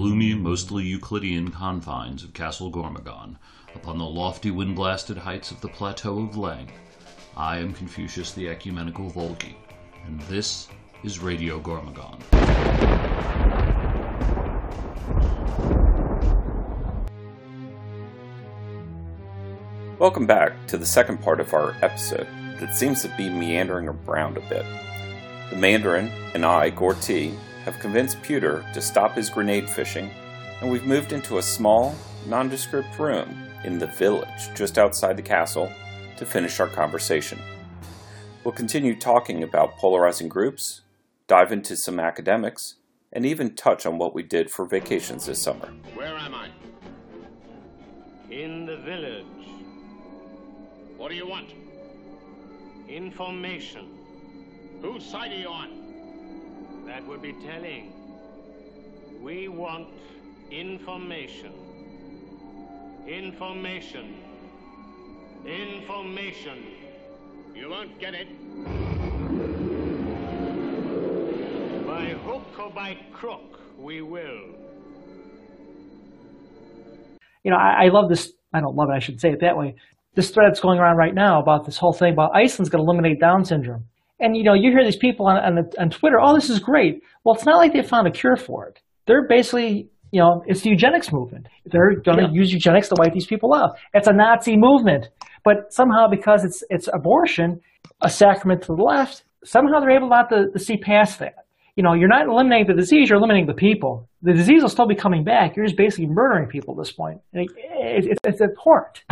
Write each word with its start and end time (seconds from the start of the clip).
gloomy, 0.00 0.32
mostly 0.32 0.82
Euclidean 0.82 1.50
confines 1.50 2.24
of 2.24 2.32
Castle 2.32 2.72
Gormogon, 2.72 3.36
upon 3.74 3.98
the 3.98 4.04
lofty 4.06 4.50
wind 4.50 4.74
blasted 4.74 5.18
heights 5.18 5.50
of 5.50 5.60
the 5.60 5.68
Plateau 5.68 6.20
of 6.20 6.36
Leng, 6.36 6.70
I 7.36 7.58
am 7.58 7.74
Confucius 7.74 8.32
the 8.32 8.48
Ecumenical 8.48 9.10
Volgi, 9.10 9.56
and 10.06 10.18
this 10.22 10.68
is 11.04 11.18
Radio 11.18 11.60
Gormogon. 11.60 12.18
Welcome 19.98 20.26
back 20.26 20.66
to 20.68 20.78
the 20.78 20.86
second 20.86 21.20
part 21.20 21.40
of 21.40 21.52
our 21.52 21.76
episode 21.82 22.26
that 22.58 22.74
seems 22.74 23.02
to 23.02 23.14
be 23.18 23.28
meandering 23.28 23.86
around 23.86 24.38
a 24.38 24.48
bit. 24.48 24.64
The 25.50 25.56
Mandarin 25.56 26.10
and 26.32 26.46
I, 26.46 26.70
Gorti, 26.70 27.36
have 27.64 27.78
convinced 27.78 28.22
Pewter 28.22 28.64
to 28.72 28.80
stop 28.80 29.14
his 29.14 29.30
grenade 29.30 29.68
fishing, 29.68 30.10
and 30.60 30.70
we've 30.70 30.86
moved 30.86 31.12
into 31.12 31.38
a 31.38 31.42
small, 31.42 31.94
nondescript 32.26 32.98
room 32.98 33.46
in 33.64 33.78
the 33.78 33.86
village 33.86 34.54
just 34.54 34.78
outside 34.78 35.16
the 35.16 35.22
castle 35.22 35.70
to 36.16 36.26
finish 36.26 36.60
our 36.60 36.68
conversation. 36.68 37.38
We'll 38.44 38.52
continue 38.52 38.94
talking 38.98 39.42
about 39.42 39.76
polarizing 39.76 40.28
groups, 40.28 40.80
dive 41.26 41.52
into 41.52 41.76
some 41.76 42.00
academics, 42.00 42.76
and 43.12 43.26
even 43.26 43.54
touch 43.54 43.86
on 43.86 43.98
what 43.98 44.14
we 44.14 44.22
did 44.22 44.50
for 44.50 44.64
vacations 44.64 45.26
this 45.26 45.42
summer. 45.42 45.68
Where 45.94 46.16
am 46.16 46.34
I? 46.34 46.48
In 48.30 48.64
the 48.64 48.76
village. 48.78 49.26
What 50.96 51.10
do 51.10 51.16
you 51.16 51.26
want? 51.26 51.50
Information. 52.88 53.98
Whose 54.80 55.04
side 55.04 55.32
are 55.32 55.36
you 55.36 55.48
on? 55.48 55.79
That 56.86 57.06
would 57.06 57.22
be 57.22 57.32
telling. 57.32 57.92
We 59.22 59.48
want 59.48 59.88
information. 60.50 61.52
Information. 63.06 64.16
Information. 65.44 66.64
You 67.54 67.70
won't 67.70 67.98
get 67.98 68.14
it. 68.14 68.28
By 71.86 72.06
hook 72.24 72.58
or 72.58 72.70
by 72.70 72.96
crook, 73.12 73.60
we 73.78 74.02
will. 74.02 74.54
You 77.44 77.50
know, 77.50 77.56
I, 77.56 77.84
I 77.84 77.88
love 77.88 78.08
this. 78.08 78.32
I 78.52 78.60
don't 78.60 78.76
love 78.76 78.88
it. 78.90 78.94
I 78.94 78.98
should 78.98 79.20
say 79.20 79.30
it 79.30 79.40
that 79.40 79.56
way. 79.56 79.74
This 80.14 80.30
thread 80.30 80.48
that's 80.50 80.60
going 80.60 80.78
around 80.78 80.96
right 80.96 81.14
now 81.14 81.40
about 81.40 81.64
this 81.64 81.78
whole 81.78 81.92
thing 81.92 82.12
about 82.12 82.30
Iceland's 82.34 82.68
going 82.68 82.84
to 82.84 82.90
eliminate 82.90 83.20
Down 83.20 83.44
syndrome. 83.44 83.84
And 84.20 84.36
you 84.36 84.44
know, 84.44 84.54
you 84.54 84.70
hear 84.70 84.84
these 84.84 84.96
people 84.96 85.26
on, 85.26 85.36
on, 85.36 85.70
on 85.78 85.90
Twitter, 85.90 86.18
"Oh, 86.20 86.34
this 86.34 86.50
is 86.50 86.58
great." 86.58 87.02
Well, 87.24 87.34
it's 87.34 87.46
not 87.46 87.56
like 87.56 87.72
they 87.72 87.82
found 87.82 88.06
a 88.06 88.10
cure 88.10 88.36
for 88.36 88.66
it. 88.66 88.80
They're 89.06 89.26
basically, 89.26 89.88
you 90.12 90.20
know, 90.20 90.42
it's 90.46 90.60
the 90.60 90.70
eugenics 90.70 91.12
movement. 91.12 91.48
They're 91.66 91.96
going 92.00 92.18
to 92.18 92.24
yeah. 92.24 92.40
use 92.40 92.52
eugenics 92.52 92.88
to 92.88 92.96
wipe 92.98 93.12
these 93.12 93.26
people 93.26 93.54
out. 93.54 93.76
It's 93.94 94.08
a 94.08 94.12
Nazi 94.12 94.56
movement. 94.56 95.08
But 95.44 95.72
somehow, 95.72 96.06
because 96.10 96.44
it's 96.44 96.62
it's 96.68 96.88
abortion, 96.92 97.60
a 98.02 98.10
sacrament 98.10 98.62
to 98.62 98.74
the 98.76 98.82
left, 98.82 99.24
somehow 99.44 99.80
they're 99.80 99.96
able 99.96 100.08
not 100.08 100.28
to, 100.30 100.50
to 100.52 100.58
see 100.58 100.76
past 100.76 101.18
that. 101.20 101.46
You 101.76 101.82
know, 101.82 101.94
you're 101.94 102.08
not 102.08 102.26
eliminating 102.26 102.66
the 102.66 102.74
disease; 102.74 103.08
you're 103.08 103.18
eliminating 103.18 103.46
the 103.46 103.54
people. 103.54 104.06
The 104.22 104.34
disease 104.34 104.60
will 104.60 104.68
still 104.68 104.86
be 104.88 104.94
coming 104.94 105.24
back. 105.24 105.56
You're 105.56 105.64
just 105.64 105.78
basically 105.78 106.08
murdering 106.10 106.46
people 106.48 106.74
at 106.74 106.78
this 106.84 106.92
point. 106.92 107.20
It, 107.32 107.50
it, 107.56 108.18
it's 108.22 108.40
abhorrent. 108.42 109.02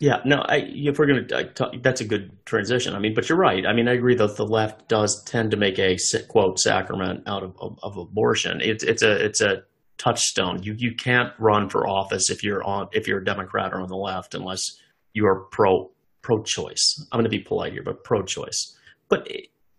Yeah, 0.00 0.22
no, 0.24 0.38
I, 0.48 0.64
if 0.66 0.98
we're 0.98 1.06
going 1.06 1.28
to, 1.28 1.78
that's 1.82 2.00
a 2.00 2.06
good 2.06 2.32
transition. 2.46 2.94
I 2.94 2.98
mean, 2.98 3.14
but 3.14 3.28
you're 3.28 3.36
right. 3.36 3.66
I 3.66 3.74
mean, 3.74 3.86
I 3.86 3.92
agree 3.92 4.14
that 4.14 4.36
the 4.36 4.46
left 4.46 4.88
does 4.88 5.22
tend 5.24 5.50
to 5.50 5.58
make 5.58 5.78
a 5.78 5.98
quote 6.26 6.58
sacrament 6.58 7.24
out 7.26 7.42
of, 7.42 7.54
of, 7.60 7.78
of 7.82 7.98
abortion. 7.98 8.62
It's 8.62 8.82
it's 8.82 9.02
a 9.02 9.22
it's 9.22 9.42
a 9.42 9.62
touchstone. 9.98 10.62
You 10.62 10.74
you 10.78 10.94
can't 10.94 11.34
run 11.38 11.68
for 11.68 11.86
office 11.86 12.30
if 12.30 12.42
you're 12.42 12.64
on 12.64 12.88
if 12.92 13.06
you're 13.06 13.18
a 13.18 13.24
Democrat 13.24 13.74
or 13.74 13.82
on 13.82 13.88
the 13.88 13.96
left 13.96 14.34
unless 14.34 14.80
you 15.12 15.26
are 15.26 15.40
pro 15.52 15.90
pro 16.22 16.42
choice. 16.42 17.06
I'm 17.12 17.18
going 17.18 17.30
to 17.30 17.30
be 17.30 17.38
polite 17.38 17.74
here, 17.74 17.82
but 17.82 18.02
pro 18.02 18.22
choice. 18.22 18.74
But 19.10 19.28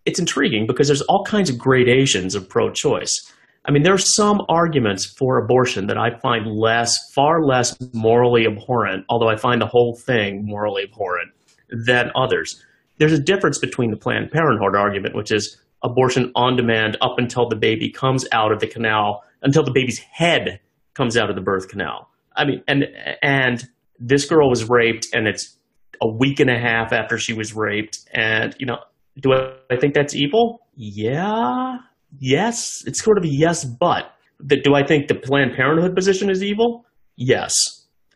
it's 0.06 0.20
intriguing 0.20 0.68
because 0.68 0.86
there's 0.86 1.02
all 1.02 1.24
kinds 1.26 1.50
of 1.50 1.58
gradations 1.58 2.36
of 2.36 2.48
pro 2.48 2.70
choice. 2.72 3.32
I 3.66 3.72
mean, 3.72 3.84
there 3.84 3.94
are 3.94 4.00
some 4.00 4.42
arguments 4.50 5.06
for 5.06 5.38
abortion 5.38 5.88
that 5.88 5.98
I 5.98 6.18
find 6.20 6.48
less, 6.48 6.96
far 7.14 7.44
less 7.44 7.78
morally 7.94 8.46
abhorrent, 8.46 9.06
although 9.08 9.30
I 9.30 9.36
find 9.36 9.62
the 9.62 9.68
whole 9.68 9.96
thing 9.96 10.46
morally 10.46 10.84
abhorrent, 10.84 11.32
than 11.70 12.12
others. 12.16 12.64
There's 12.98 13.14
a 13.14 13.22
difference 13.22 13.60
between 13.60 13.92
the 13.92 13.98
Planned 13.98 14.32
Parenthood 14.32 14.76
argument, 14.76 15.16
which 15.16 15.32
is 15.32 15.62
abortion 15.84 16.32
on 16.36 16.56
demand 16.56 16.98
up 17.02 17.18
until 17.18 17.48
the 17.50 17.56
baby 17.56 17.92
comes 17.92 18.28
out 18.32 18.52
of 18.52 18.60
the 18.60 18.68
canal, 18.68 19.24
until 19.42 19.64
the 19.64 19.72
baby's 19.72 20.00
head 20.00 20.60
comes 20.94 21.16
out 21.16 21.30
of 21.30 21.36
the 21.36 21.42
birth 21.42 21.68
canal. 21.68 22.10
I 22.36 22.46
mean, 22.46 22.64
and 22.68 22.86
and 23.22 23.64
this 24.00 24.26
girl 24.26 24.50
was 24.50 24.70
raped, 24.70 25.08
and 25.14 25.28
it's 25.28 25.58
a 26.02 26.08
week 26.08 26.40
and 26.40 26.50
a 26.50 26.58
half 26.58 26.94
after 26.94 27.18
she 27.18 27.34
was 27.34 27.56
raped, 27.56 28.00
and 28.14 28.56
you 28.60 28.66
know, 28.66 28.80
do 29.20 29.34
I, 29.34 29.54
I 29.70 29.78
think 29.78 29.94
that's 29.94 30.16
evil? 30.16 30.62
Yeah, 30.76 31.78
yes, 32.20 32.84
it's 32.86 33.04
sort 33.04 33.18
of 33.18 33.24
a 33.24 33.30
yes, 33.30 33.64
but. 33.66 34.14
Do 34.48 34.74
I 34.74 34.84
think 34.84 35.08
the 35.08 35.14
Planned 35.14 35.56
Parenthood 35.56 35.96
position 35.96 36.30
is 36.30 36.44
evil? 36.44 36.86
Yes. 37.16 37.54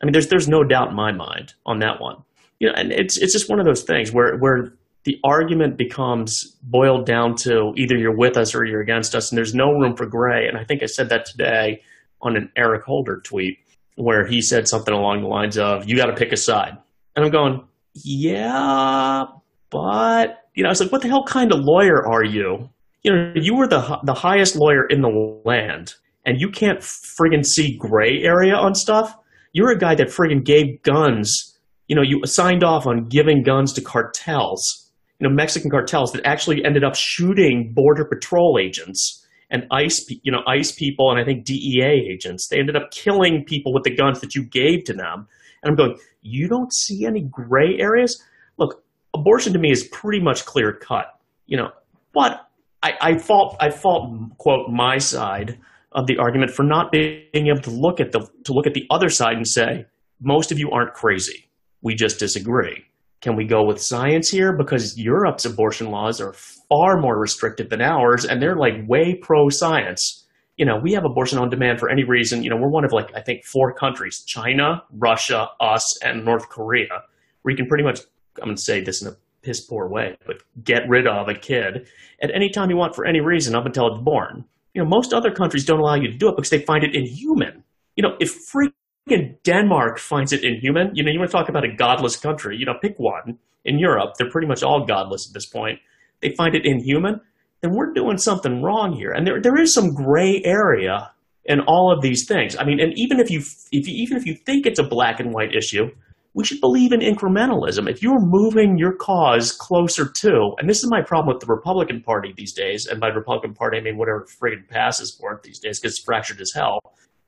I 0.02 0.04
mean, 0.04 0.12
there's 0.12 0.26
there's 0.26 0.48
no 0.48 0.64
doubt 0.64 0.90
in 0.90 0.96
my 0.96 1.12
mind 1.12 1.54
on 1.64 1.78
that 1.78 2.00
one. 2.00 2.16
You 2.58 2.68
know, 2.68 2.74
and 2.76 2.90
it's 2.90 3.16
it's 3.18 3.32
just 3.32 3.48
one 3.48 3.60
of 3.60 3.64
those 3.64 3.84
things 3.84 4.12
where 4.12 4.36
where 4.38 4.72
the 5.04 5.18
argument 5.24 5.78
becomes 5.78 6.56
boiled 6.64 7.06
down 7.06 7.36
to 7.36 7.72
either 7.76 7.96
you're 7.96 8.16
with 8.16 8.36
us 8.36 8.56
or 8.56 8.64
you're 8.64 8.80
against 8.80 9.14
us, 9.14 9.30
and 9.30 9.38
there's 9.38 9.54
no 9.54 9.70
room 9.70 9.94
for 9.94 10.06
gray. 10.06 10.48
And 10.48 10.58
I 10.58 10.64
think 10.64 10.82
I 10.82 10.86
said 10.86 11.10
that 11.10 11.26
today 11.26 11.82
on 12.20 12.36
an 12.36 12.50
Eric 12.56 12.82
Holder 12.82 13.20
tweet 13.24 13.58
where 13.94 14.26
he 14.26 14.42
said 14.42 14.66
something 14.66 14.92
along 14.92 15.22
the 15.22 15.28
lines 15.28 15.56
of, 15.56 15.88
"You 15.88 15.96
got 15.96 16.06
to 16.06 16.14
pick 16.14 16.32
a 16.32 16.36
side," 16.36 16.76
and 17.14 17.24
I'm 17.24 17.30
going, 17.30 17.62
"Yeah, 17.94 19.26
but." 19.70 20.38
You 20.54 20.62
know, 20.62 20.70
I 20.70 20.72
was 20.72 20.80
like, 20.80 20.90
what 20.90 21.02
the 21.02 21.08
hell 21.08 21.22
kind 21.22 21.52
of 21.52 21.60
lawyer 21.60 22.06
are 22.06 22.24
you 22.24 22.70
you 23.06 23.14
know, 23.14 23.32
you 23.36 23.54
were 23.54 23.68
the 23.68 24.00
the 24.02 24.14
highest 24.14 24.56
lawyer 24.56 24.84
in 24.84 25.00
the 25.00 25.40
land, 25.44 25.94
and 26.24 26.40
you 26.40 26.50
can't 26.50 26.80
friggin' 26.80 27.46
see 27.46 27.76
gray 27.78 28.20
area 28.20 28.56
on 28.56 28.74
stuff. 28.74 29.16
You're 29.52 29.70
a 29.70 29.78
guy 29.78 29.94
that 29.94 30.08
friggin' 30.08 30.44
gave 30.44 30.82
guns. 30.82 31.56
You 31.86 31.94
know, 31.94 32.02
you 32.02 32.20
signed 32.26 32.64
off 32.64 32.84
on 32.84 33.06
giving 33.06 33.44
guns 33.44 33.72
to 33.74 33.80
cartels. 33.80 34.90
You 35.20 35.28
know, 35.28 35.34
Mexican 35.34 35.70
cartels 35.70 36.10
that 36.12 36.26
actually 36.26 36.64
ended 36.64 36.82
up 36.82 36.96
shooting 36.96 37.72
border 37.72 38.04
patrol 38.04 38.58
agents 38.60 39.24
and 39.50 39.68
ICE, 39.70 40.04
you 40.24 40.32
know, 40.32 40.40
ICE 40.48 40.72
people, 40.72 41.12
and 41.12 41.20
I 41.20 41.24
think 41.24 41.44
DEA 41.44 42.10
agents. 42.12 42.48
They 42.48 42.58
ended 42.58 42.74
up 42.74 42.90
killing 42.90 43.44
people 43.44 43.72
with 43.72 43.84
the 43.84 43.94
guns 43.94 44.20
that 44.20 44.34
you 44.34 44.42
gave 44.42 44.82
to 44.86 44.92
them. 44.92 45.28
And 45.62 45.70
I'm 45.70 45.76
going, 45.76 45.96
you 46.22 46.48
don't 46.48 46.72
see 46.72 47.06
any 47.06 47.20
gray 47.20 47.78
areas. 47.78 48.20
Look, 48.58 48.82
abortion 49.14 49.52
to 49.52 49.60
me 49.60 49.70
is 49.70 49.84
pretty 49.92 50.20
much 50.20 50.44
clear 50.44 50.72
cut. 50.72 51.06
You 51.46 51.58
know, 51.58 51.70
but 52.12 52.45
I, 52.86 52.92
I 53.00 53.18
fault 53.18 53.56
I 53.60 53.70
fault 53.70 54.14
quote 54.38 54.70
my 54.70 54.98
side 54.98 55.58
of 55.92 56.06
the 56.06 56.18
argument 56.18 56.52
for 56.52 56.62
not 56.62 56.92
being 56.92 57.48
able 57.48 57.62
to 57.62 57.70
look 57.70 58.00
at 58.00 58.12
the 58.12 58.20
to 58.44 58.52
look 58.52 58.66
at 58.66 58.74
the 58.74 58.86
other 58.90 59.08
side 59.08 59.36
and 59.36 59.46
say 59.46 59.86
most 60.20 60.52
of 60.52 60.58
you 60.58 60.70
aren't 60.70 60.94
crazy. 60.94 61.48
We 61.82 61.94
just 61.94 62.18
disagree. 62.18 62.84
Can 63.22 63.34
we 63.34 63.44
go 63.44 63.64
with 63.64 63.80
science 63.80 64.28
here? 64.28 64.56
Because 64.56 64.96
Europe's 64.96 65.44
abortion 65.44 65.90
laws 65.90 66.20
are 66.20 66.32
far 66.32 67.00
more 67.00 67.18
restrictive 67.18 67.70
than 67.70 67.80
ours, 67.80 68.24
and 68.24 68.40
they're 68.40 68.56
like 68.56 68.74
way 68.86 69.18
pro 69.20 69.48
science. 69.48 70.24
You 70.56 70.64
know, 70.64 70.78
we 70.82 70.92
have 70.92 71.04
abortion 71.04 71.38
on 71.38 71.50
demand 71.50 71.80
for 71.80 71.90
any 71.90 72.04
reason. 72.04 72.42
You 72.42 72.50
know, 72.50 72.56
we're 72.56 72.70
one 72.70 72.84
of 72.84 72.92
like, 72.92 73.10
I 73.14 73.20
think, 73.20 73.44
four 73.44 73.74
countries 73.74 74.22
China, 74.26 74.82
Russia, 74.92 75.48
us, 75.60 75.98
and 76.02 76.24
North 76.24 76.48
Korea, 76.48 77.02
where 77.42 77.50
you 77.52 77.56
can 77.56 77.66
pretty 77.66 77.84
much, 77.84 78.00
I'm 78.40 78.44
going 78.44 78.56
to 78.56 78.62
say 78.62 78.80
this 78.80 79.02
in 79.02 79.08
a 79.08 79.16
piss 79.46 79.60
poor 79.60 79.88
way, 79.88 80.16
but 80.26 80.42
get 80.64 80.88
rid 80.88 81.06
of 81.06 81.28
a 81.28 81.34
kid 81.34 81.86
at 82.20 82.34
any 82.34 82.50
time 82.50 82.68
you 82.68 82.76
want 82.76 82.96
for 82.96 83.06
any 83.06 83.20
reason 83.20 83.54
up 83.54 83.64
until 83.64 83.86
it's 83.86 84.02
born. 84.02 84.44
You 84.74 84.82
know, 84.82 84.88
most 84.88 85.14
other 85.14 85.30
countries 85.30 85.64
don't 85.64 85.78
allow 85.78 85.94
you 85.94 86.10
to 86.10 86.16
do 86.18 86.28
it 86.28 86.36
because 86.36 86.50
they 86.50 86.58
find 86.58 86.82
it 86.82 86.94
inhuman. 86.94 87.62
You 87.94 88.02
know, 88.02 88.16
if 88.20 88.34
freaking 88.52 89.36
Denmark 89.44 89.98
finds 89.98 90.32
it 90.32 90.44
inhuman, 90.44 90.90
you 90.94 91.04
know, 91.04 91.12
you 91.12 91.18
want 91.18 91.30
to 91.30 91.36
talk 91.36 91.48
about 91.48 91.64
a 91.64 91.74
godless 91.74 92.16
country, 92.16 92.56
you 92.58 92.66
know, 92.66 92.74
pick 92.82 92.98
one. 92.98 93.38
In 93.64 93.78
Europe, 93.78 94.14
they're 94.16 94.30
pretty 94.30 94.46
much 94.46 94.62
all 94.62 94.84
godless 94.84 95.28
at 95.28 95.34
this 95.34 95.46
point. 95.46 95.80
They 96.22 96.34
find 96.36 96.54
it 96.54 96.64
inhuman, 96.64 97.20
then 97.62 97.74
we're 97.74 97.92
doing 97.92 98.18
something 98.18 98.62
wrong 98.62 98.92
here. 98.92 99.12
And 99.12 99.26
there, 99.26 99.40
there 99.40 99.58
is 99.58 99.72
some 99.74 99.94
gray 99.94 100.40
area 100.44 101.10
in 101.44 101.60
all 101.60 101.92
of 101.92 102.02
these 102.02 102.26
things. 102.26 102.56
I 102.56 102.64
mean, 102.64 102.80
and 102.80 102.92
even 102.96 103.18
if 103.18 103.30
you, 103.30 103.40
if 103.72 103.88
you, 103.88 103.94
even 103.94 104.16
if 104.16 104.26
you 104.26 104.34
think 104.34 104.66
it's 104.66 104.78
a 104.78 104.84
black 104.84 105.20
and 105.20 105.32
white 105.32 105.54
issue, 105.54 105.90
we 106.36 106.44
should 106.44 106.60
believe 106.60 106.92
in 106.92 107.00
incrementalism. 107.00 107.90
If 107.90 108.02
you're 108.02 108.20
moving 108.20 108.76
your 108.76 108.94
cause 108.94 109.52
closer 109.52 110.06
to, 110.06 110.50
and 110.58 110.68
this 110.68 110.84
is 110.84 110.90
my 110.90 111.00
problem 111.00 111.34
with 111.34 111.40
the 111.40 111.50
Republican 111.50 112.02
Party 112.02 112.34
these 112.36 112.52
days, 112.52 112.86
and 112.86 113.00
by 113.00 113.08
Republican 113.08 113.54
Party 113.54 113.78
I 113.78 113.80
mean 113.80 113.96
whatever 113.96 114.26
friggin' 114.26 114.68
passes 114.68 115.16
for 115.18 115.32
it 115.32 115.42
these 115.42 115.58
days 115.58 115.80
because 115.80 115.94
it's 115.94 116.04
fractured 116.04 116.42
as 116.42 116.52
hell. 116.54 116.78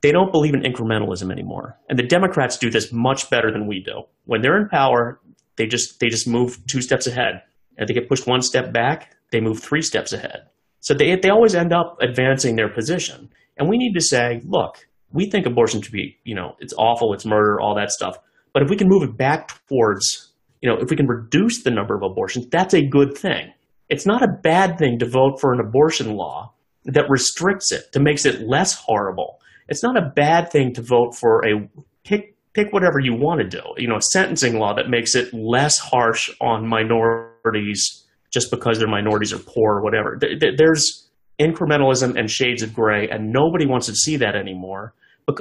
They 0.01 0.11
don't 0.11 0.31
believe 0.31 0.53
in 0.53 0.61
incrementalism 0.61 1.31
anymore, 1.31 1.77
and 1.89 1.97
the 1.97 2.03
Democrats 2.03 2.57
do 2.57 2.69
this 2.69 2.93
much 2.93 3.31
better 3.31 3.51
than 3.51 3.67
we 3.67 3.81
do. 3.83 4.03
When 4.25 4.41
they're 4.41 4.61
in 4.61 4.69
power, 4.69 5.19
they 5.57 5.65
just 5.65 5.99
they 5.99 6.07
just 6.07 6.27
move 6.27 6.59
two 6.67 6.81
steps 6.81 7.07
ahead. 7.07 7.41
If 7.77 7.87
they 7.87 7.95
get 7.95 8.09
pushed 8.09 8.27
one 8.27 8.43
step 8.43 8.71
back, 8.71 9.15
they 9.31 9.41
move 9.41 9.59
three 9.59 9.81
steps 9.81 10.13
ahead. 10.13 10.49
So 10.81 10.93
they 10.93 11.15
they 11.15 11.29
always 11.29 11.55
end 11.55 11.73
up 11.73 11.97
advancing 11.99 12.55
their 12.55 12.69
position. 12.69 13.29
And 13.57 13.67
we 13.67 13.77
need 13.77 13.93
to 13.93 14.01
say, 14.01 14.39
look, 14.45 14.87
we 15.11 15.31
think 15.31 15.47
abortion 15.47 15.81
should 15.81 15.91
be, 15.91 16.19
you 16.23 16.35
know, 16.35 16.55
it's 16.59 16.75
awful, 16.77 17.11
it's 17.13 17.25
murder, 17.25 17.59
all 17.59 17.75
that 17.75 17.89
stuff. 17.89 18.19
But 18.53 18.63
if 18.63 18.69
we 18.69 18.75
can 18.77 18.87
move 18.89 19.03
it 19.03 19.17
back 19.17 19.49
towards, 19.67 20.31
you 20.61 20.69
know, 20.69 20.77
if 20.77 20.89
we 20.89 20.95
can 20.95 21.07
reduce 21.07 21.63
the 21.63 21.71
number 21.71 21.95
of 21.95 22.01
abortions, 22.03 22.47
that's 22.51 22.73
a 22.73 22.85
good 22.85 23.17
thing. 23.17 23.53
It's 23.89 24.05
not 24.05 24.23
a 24.23 24.27
bad 24.27 24.77
thing 24.77 24.99
to 24.99 25.05
vote 25.05 25.39
for 25.39 25.53
an 25.53 25.59
abortion 25.59 26.15
law 26.15 26.53
that 26.85 27.09
restricts 27.09 27.71
it, 27.71 27.91
to 27.93 27.99
makes 27.99 28.25
it 28.25 28.41
less 28.41 28.73
horrible. 28.73 29.39
It's 29.67 29.83
not 29.83 29.97
a 29.97 30.11
bad 30.15 30.51
thing 30.51 30.73
to 30.73 30.81
vote 30.81 31.15
for 31.15 31.45
a 31.45 31.69
pick 32.03 32.35
pick 32.53 32.73
whatever 32.73 32.99
you 32.99 33.13
want 33.13 33.41
to 33.41 33.47
do. 33.47 33.61
You 33.77 33.87
know, 33.87 33.97
a 33.97 34.01
sentencing 34.01 34.57
law 34.57 34.73
that 34.75 34.89
makes 34.89 35.15
it 35.15 35.33
less 35.33 35.77
harsh 35.77 36.29
on 36.41 36.67
minorities 36.67 38.05
just 38.31 38.49
because 38.51 38.79
their 38.79 38.87
minorities 38.87 39.33
are 39.33 39.39
poor 39.39 39.77
or 39.77 39.83
whatever. 39.83 40.19
There's 40.57 41.09
incrementalism 41.39 42.17
and 42.17 42.29
shades 42.29 42.63
of 42.63 42.73
gray, 42.73 43.07
and 43.09 43.31
nobody 43.31 43.65
wants 43.65 43.85
to 43.87 43.95
see 43.95 44.17
that 44.17 44.35
anymore. 44.35 44.93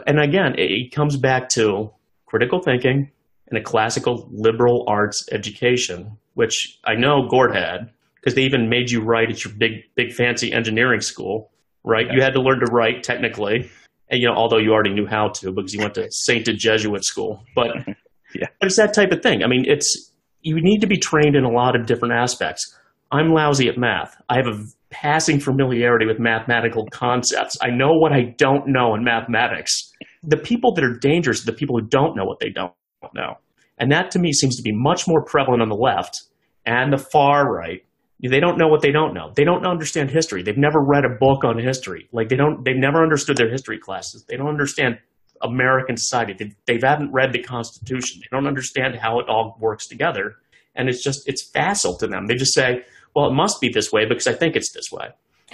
And 0.06 0.20
again, 0.20 0.54
it 0.58 0.92
comes 0.94 1.16
back 1.16 1.48
to 1.50 1.90
critical 2.28 2.60
thinking 2.60 3.10
and 3.48 3.58
a 3.58 3.62
classical 3.62 4.28
liberal 4.30 4.84
arts 4.86 5.26
education, 5.32 6.16
which 6.34 6.78
I 6.84 6.94
know 6.94 7.26
Gord 7.28 7.54
had 7.54 7.90
because 8.16 8.34
they 8.34 8.42
even 8.42 8.68
made 8.68 8.90
you 8.90 9.02
write 9.02 9.30
at 9.30 9.44
your 9.44 9.54
big, 9.54 9.84
big 9.94 10.12
fancy 10.12 10.52
engineering 10.52 11.00
school, 11.00 11.50
right? 11.84 12.06
You 12.10 12.20
had 12.22 12.34
to 12.34 12.40
learn 12.40 12.60
to 12.60 12.66
write 12.66 13.02
technically, 13.02 13.70
and 14.10 14.20
you 14.20 14.28
know, 14.28 14.34
although 14.34 14.58
you 14.58 14.72
already 14.72 14.92
knew 14.92 15.06
how 15.06 15.28
to 15.28 15.52
because 15.52 15.72
you 15.72 15.80
went 15.80 15.94
to 15.94 16.10
Sainted 16.10 16.58
Jesuit 16.58 17.04
school, 17.04 17.42
but 17.54 17.68
yeah, 18.34 18.48
it's 18.60 18.76
that 18.76 18.92
type 18.92 19.12
of 19.12 19.22
thing. 19.22 19.42
I 19.42 19.46
mean, 19.46 19.64
it's 19.66 20.12
you 20.42 20.60
need 20.60 20.80
to 20.80 20.86
be 20.86 20.98
trained 20.98 21.36
in 21.36 21.44
a 21.44 21.50
lot 21.50 21.74
of 21.74 21.86
different 21.86 22.14
aspects. 22.14 22.76
I'm 23.10 23.30
lousy 23.30 23.68
at 23.68 23.78
math. 23.78 24.14
I 24.28 24.36
have 24.36 24.46
a 24.46 24.62
passing 24.90 25.40
familiarity 25.40 26.06
with 26.06 26.18
mathematical 26.18 26.86
concepts. 26.92 27.56
I 27.62 27.70
know 27.70 27.92
what 27.92 28.12
I 28.12 28.34
don't 28.36 28.68
know 28.68 28.94
in 28.94 29.04
mathematics. 29.04 29.90
The 30.22 30.36
people 30.36 30.74
that 30.74 30.84
are 30.84 30.98
dangerous 30.98 31.42
are 31.42 31.46
the 31.46 31.56
people 31.56 31.78
who 31.78 31.86
don't 31.86 32.16
know 32.16 32.24
what 32.24 32.40
they 32.40 32.50
don't 32.50 32.72
know. 33.14 33.34
And 33.78 33.92
that 33.92 34.10
to 34.12 34.18
me 34.18 34.32
seems 34.32 34.56
to 34.56 34.62
be 34.62 34.72
much 34.72 35.06
more 35.06 35.24
prevalent 35.24 35.62
on 35.62 35.68
the 35.68 35.76
left 35.76 36.22
and 36.66 36.92
the 36.92 36.98
far 36.98 37.52
right. 37.52 37.84
They 38.20 38.40
don't 38.40 38.58
know 38.58 38.66
what 38.66 38.82
they 38.82 38.90
don't 38.90 39.14
know. 39.14 39.32
They 39.36 39.44
don't 39.44 39.64
understand 39.64 40.10
history. 40.10 40.42
They've 40.42 40.58
never 40.58 40.80
read 40.84 41.04
a 41.04 41.16
book 41.20 41.44
on 41.44 41.56
history. 41.58 42.08
Like 42.12 42.28
they 42.28 42.36
don't, 42.36 42.64
they've 42.64 42.76
never 42.76 43.02
understood 43.02 43.36
their 43.36 43.50
history 43.50 43.78
classes. 43.78 44.24
They 44.28 44.36
don't 44.36 44.48
understand 44.48 44.98
American 45.40 45.96
society. 45.96 46.34
They, 46.36 46.52
they 46.66 46.84
haven't 46.84 47.12
read 47.12 47.32
the 47.32 47.42
Constitution. 47.42 48.20
They 48.20 48.36
don't 48.36 48.48
understand 48.48 48.96
how 48.96 49.20
it 49.20 49.28
all 49.28 49.56
works 49.60 49.86
together. 49.86 50.34
And 50.74 50.88
it's 50.88 51.02
just, 51.02 51.28
it's 51.28 51.48
facile 51.48 51.96
to 51.98 52.08
them. 52.08 52.26
They 52.26 52.34
just 52.34 52.54
say, 52.54 52.82
well, 53.14 53.26
it 53.30 53.34
must 53.34 53.60
be 53.60 53.70
this 53.72 53.92
way 53.92 54.04
because 54.04 54.26
I 54.26 54.32
think 54.32 54.56
it's 54.56 54.72
this 54.72 54.90
way. 54.90 55.10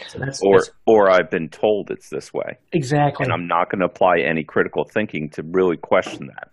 So 0.08 0.19
that's, 0.19 0.41
or, 0.43 0.58
that's, 0.58 0.70
or 0.87 1.11
I've 1.11 1.31
been 1.31 1.49
told 1.49 1.91
it's 1.91 2.08
this 2.08 2.32
way. 2.32 2.58
Exactly. 2.73 3.25
And 3.25 3.32
I'm 3.32 3.46
not 3.46 3.70
going 3.70 3.81
to 3.81 3.87
apply 3.87 4.19
any 4.19 4.43
critical 4.44 4.85
thinking 4.85 5.31
to 5.31 5.43
really 5.43 5.76
question 5.76 6.26
that. 6.26 6.50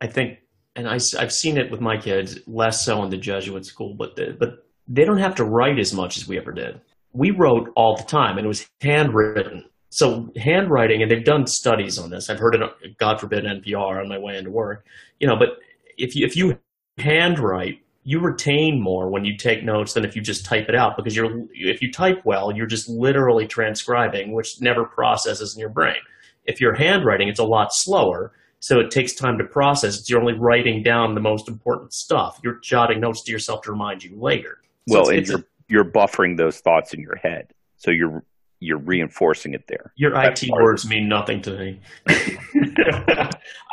I 0.00 0.06
think, 0.06 0.38
and 0.76 0.88
I, 0.88 0.98
I've 1.18 1.32
seen 1.32 1.56
it 1.56 1.70
with 1.70 1.80
my 1.80 1.96
kids, 1.96 2.38
less 2.46 2.84
so 2.84 3.02
in 3.02 3.10
the 3.10 3.16
Jesuit 3.16 3.64
school, 3.64 3.94
but 3.94 4.16
the, 4.16 4.36
but 4.38 4.66
they 4.86 5.04
don't 5.04 5.18
have 5.18 5.34
to 5.36 5.44
write 5.44 5.78
as 5.78 5.92
much 5.94 6.16
as 6.16 6.28
we 6.28 6.38
ever 6.38 6.52
did. 6.52 6.80
We 7.12 7.30
wrote 7.30 7.70
all 7.76 7.96
the 7.96 8.04
time, 8.04 8.38
and 8.38 8.44
it 8.44 8.48
was 8.48 8.68
handwritten. 8.80 9.64
So 9.90 10.32
handwriting, 10.36 11.02
and 11.02 11.10
they've 11.10 11.24
done 11.24 11.46
studies 11.46 11.98
on 11.98 12.10
this. 12.10 12.28
I've 12.28 12.40
heard 12.40 12.56
it, 12.56 12.98
God 12.98 13.20
forbid, 13.20 13.44
NPR 13.44 14.00
on 14.00 14.08
my 14.08 14.18
way 14.18 14.36
into 14.36 14.50
work. 14.50 14.84
You 15.20 15.28
know, 15.28 15.36
but 15.36 15.60
if 15.96 16.16
you 16.16 16.26
if 16.26 16.36
you 16.36 16.58
handwrite, 16.98 17.80
you 18.04 18.20
retain 18.20 18.80
more 18.80 19.10
when 19.10 19.24
you 19.24 19.36
take 19.36 19.64
notes 19.64 19.94
than 19.94 20.04
if 20.04 20.14
you 20.14 20.20
just 20.20 20.44
type 20.44 20.68
it 20.68 20.74
out 20.74 20.96
because 20.96 21.16
you're 21.16 21.44
if 21.52 21.80
you 21.80 21.90
type 21.90 22.20
well, 22.24 22.54
you're 22.54 22.66
just 22.66 22.88
literally 22.88 23.46
transcribing, 23.46 24.32
which 24.32 24.60
never 24.60 24.84
processes 24.84 25.54
in 25.54 25.60
your 25.60 25.70
brain. 25.70 25.96
If 26.44 26.60
you're 26.60 26.74
handwriting, 26.74 27.28
it's 27.28 27.40
a 27.40 27.44
lot 27.44 27.72
slower, 27.72 28.32
so 28.60 28.78
it 28.78 28.90
takes 28.90 29.14
time 29.14 29.38
to 29.38 29.44
process. 29.44 30.08
You're 30.08 30.20
only 30.20 30.34
writing 30.34 30.82
down 30.82 31.14
the 31.14 31.22
most 31.22 31.48
important 31.48 31.94
stuff. 31.94 32.38
You're 32.44 32.60
jotting 32.60 33.00
notes 33.00 33.22
to 33.22 33.32
yourself 33.32 33.62
to 33.62 33.72
remind 33.72 34.04
you 34.04 34.14
later. 34.20 34.58
So 34.86 35.00
well, 35.00 35.08
it's, 35.08 35.18
it's 35.18 35.30
you're 35.30 35.38
a, 35.38 35.44
you're 35.68 35.90
buffering 35.90 36.36
those 36.36 36.58
thoughts 36.58 36.92
in 36.92 37.00
your 37.00 37.16
head, 37.16 37.54
so 37.78 37.90
you're 37.90 38.22
you're 38.64 38.78
reinforcing 38.78 39.54
it 39.54 39.64
there. 39.68 39.92
Your 39.96 40.12
That's 40.12 40.42
IT 40.42 40.50
words 40.50 40.86
mean 40.86 41.08
nothing 41.08 41.42
to 41.42 41.58
me. 41.58 41.80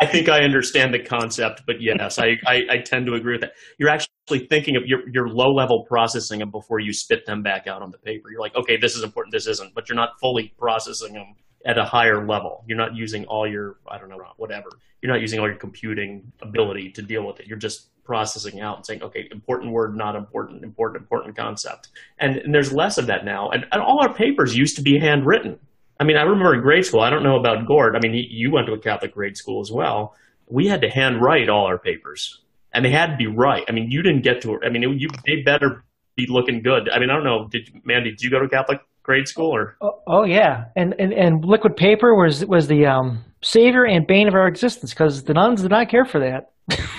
I 0.01 0.05
think 0.05 0.29
I 0.29 0.43
understand 0.43 0.93
the 0.93 0.99
concept, 0.99 1.63
but 1.65 1.81
yes, 1.81 2.19
I, 2.19 2.37
I, 2.45 2.63
I, 2.69 2.77
tend 2.79 3.05
to 3.07 3.13
agree 3.13 3.33
with 3.33 3.41
that. 3.41 3.53
You're 3.77 3.89
actually 3.89 4.47
thinking 4.47 4.75
of 4.75 4.83
your, 4.85 5.07
your 5.09 5.27
low 5.29 5.53
level 5.53 5.85
processing 5.87 6.39
them 6.39 6.51
before 6.51 6.79
you 6.79 6.93
spit 6.93 7.25
them 7.25 7.41
back 7.41 7.67
out 7.67 7.81
on 7.81 7.91
the 7.91 7.97
paper. 7.97 8.29
You're 8.31 8.41
like, 8.41 8.55
okay, 8.55 8.77
this 8.77 8.95
is 8.95 9.03
important, 9.03 9.31
this 9.31 9.47
isn't, 9.47 9.73
but 9.73 9.87
you're 9.87 9.95
not 9.95 10.19
fully 10.19 10.53
processing 10.57 11.13
them 11.13 11.35
at 11.65 11.77
a 11.77 11.85
higher 11.85 12.27
level. 12.27 12.63
You're 12.67 12.77
not 12.77 12.95
using 12.95 13.25
all 13.25 13.47
your, 13.47 13.77
I 13.87 13.97
don't 13.97 14.09
know, 14.09 14.17
whatever. 14.37 14.67
You're 15.01 15.11
not 15.11 15.21
using 15.21 15.39
all 15.39 15.47
your 15.47 15.57
computing 15.57 16.31
ability 16.41 16.91
to 16.91 17.01
deal 17.01 17.25
with 17.25 17.39
it. 17.39 17.47
You're 17.47 17.57
just 17.57 17.89
processing 18.11 18.59
out 18.59 18.75
and 18.75 18.85
saying, 18.85 19.01
okay, 19.01 19.29
important 19.31 19.71
word, 19.71 19.95
not 19.95 20.17
important, 20.17 20.65
important, 20.65 21.01
important 21.01 21.33
concept. 21.33 21.87
And, 22.19 22.35
and 22.35 22.53
there's 22.53 22.73
less 22.73 22.97
of 22.97 23.07
that 23.07 23.23
now. 23.23 23.49
And, 23.51 23.65
and, 23.71 23.81
all 23.81 24.01
our 24.01 24.13
papers 24.13 24.53
used 24.53 24.75
to 24.75 24.81
be 24.81 24.99
handwritten. 24.99 25.57
I 25.97 26.03
mean, 26.03 26.17
I 26.17 26.23
remember 26.23 26.53
in 26.53 26.61
grade 26.61 26.85
school, 26.85 26.99
I 26.99 27.09
don't 27.09 27.23
know 27.23 27.39
about 27.39 27.65
Gord. 27.65 27.95
I 27.95 27.99
mean, 28.01 28.13
you 28.29 28.51
went 28.51 28.67
to 28.67 28.73
a 28.73 28.77
Catholic 28.77 29.13
grade 29.13 29.37
school 29.37 29.61
as 29.61 29.71
well. 29.71 30.13
We 30.49 30.67
had 30.67 30.81
to 30.81 30.89
handwrite 30.89 31.47
all 31.47 31.67
our 31.67 31.79
papers 31.79 32.41
and 32.73 32.83
they 32.83 32.91
had 32.91 33.11
to 33.11 33.15
be 33.15 33.27
right. 33.27 33.63
I 33.69 33.71
mean, 33.71 33.89
you 33.89 34.03
didn't 34.03 34.23
get 34.23 34.41
to, 34.41 34.59
I 34.65 34.69
mean, 34.69 34.83
it, 34.83 34.89
you, 34.99 35.07
they 35.25 35.41
better 35.41 35.85
be 36.17 36.27
looking 36.27 36.61
good. 36.61 36.89
I 36.89 36.99
mean, 36.99 37.09
I 37.09 37.13
don't 37.13 37.23
know. 37.23 37.47
Did 37.49 37.69
Mandy, 37.85 38.09
did 38.09 38.23
you 38.23 38.29
go 38.29 38.41
to 38.41 38.49
Catholic 38.49 38.81
grade 39.03 39.29
school 39.29 39.55
or? 39.55 39.77
Oh, 39.79 40.01
oh 40.05 40.25
yeah. 40.25 40.65
And, 40.75 40.95
and, 40.99 41.13
and 41.13 41.45
liquid 41.45 41.77
paper 41.77 42.13
was, 42.13 42.45
was 42.45 42.67
the, 42.67 42.87
um, 42.87 43.23
savior 43.43 43.85
and 43.85 44.07
bane 44.07 44.27
of 44.27 44.33
our 44.33 44.47
existence 44.47 44.91
because 44.91 45.23
the 45.23 45.33
nuns 45.33 45.61
did 45.61 45.71
not 45.71 45.89
care 45.89 46.05
for 46.05 46.19
that. 46.19 46.51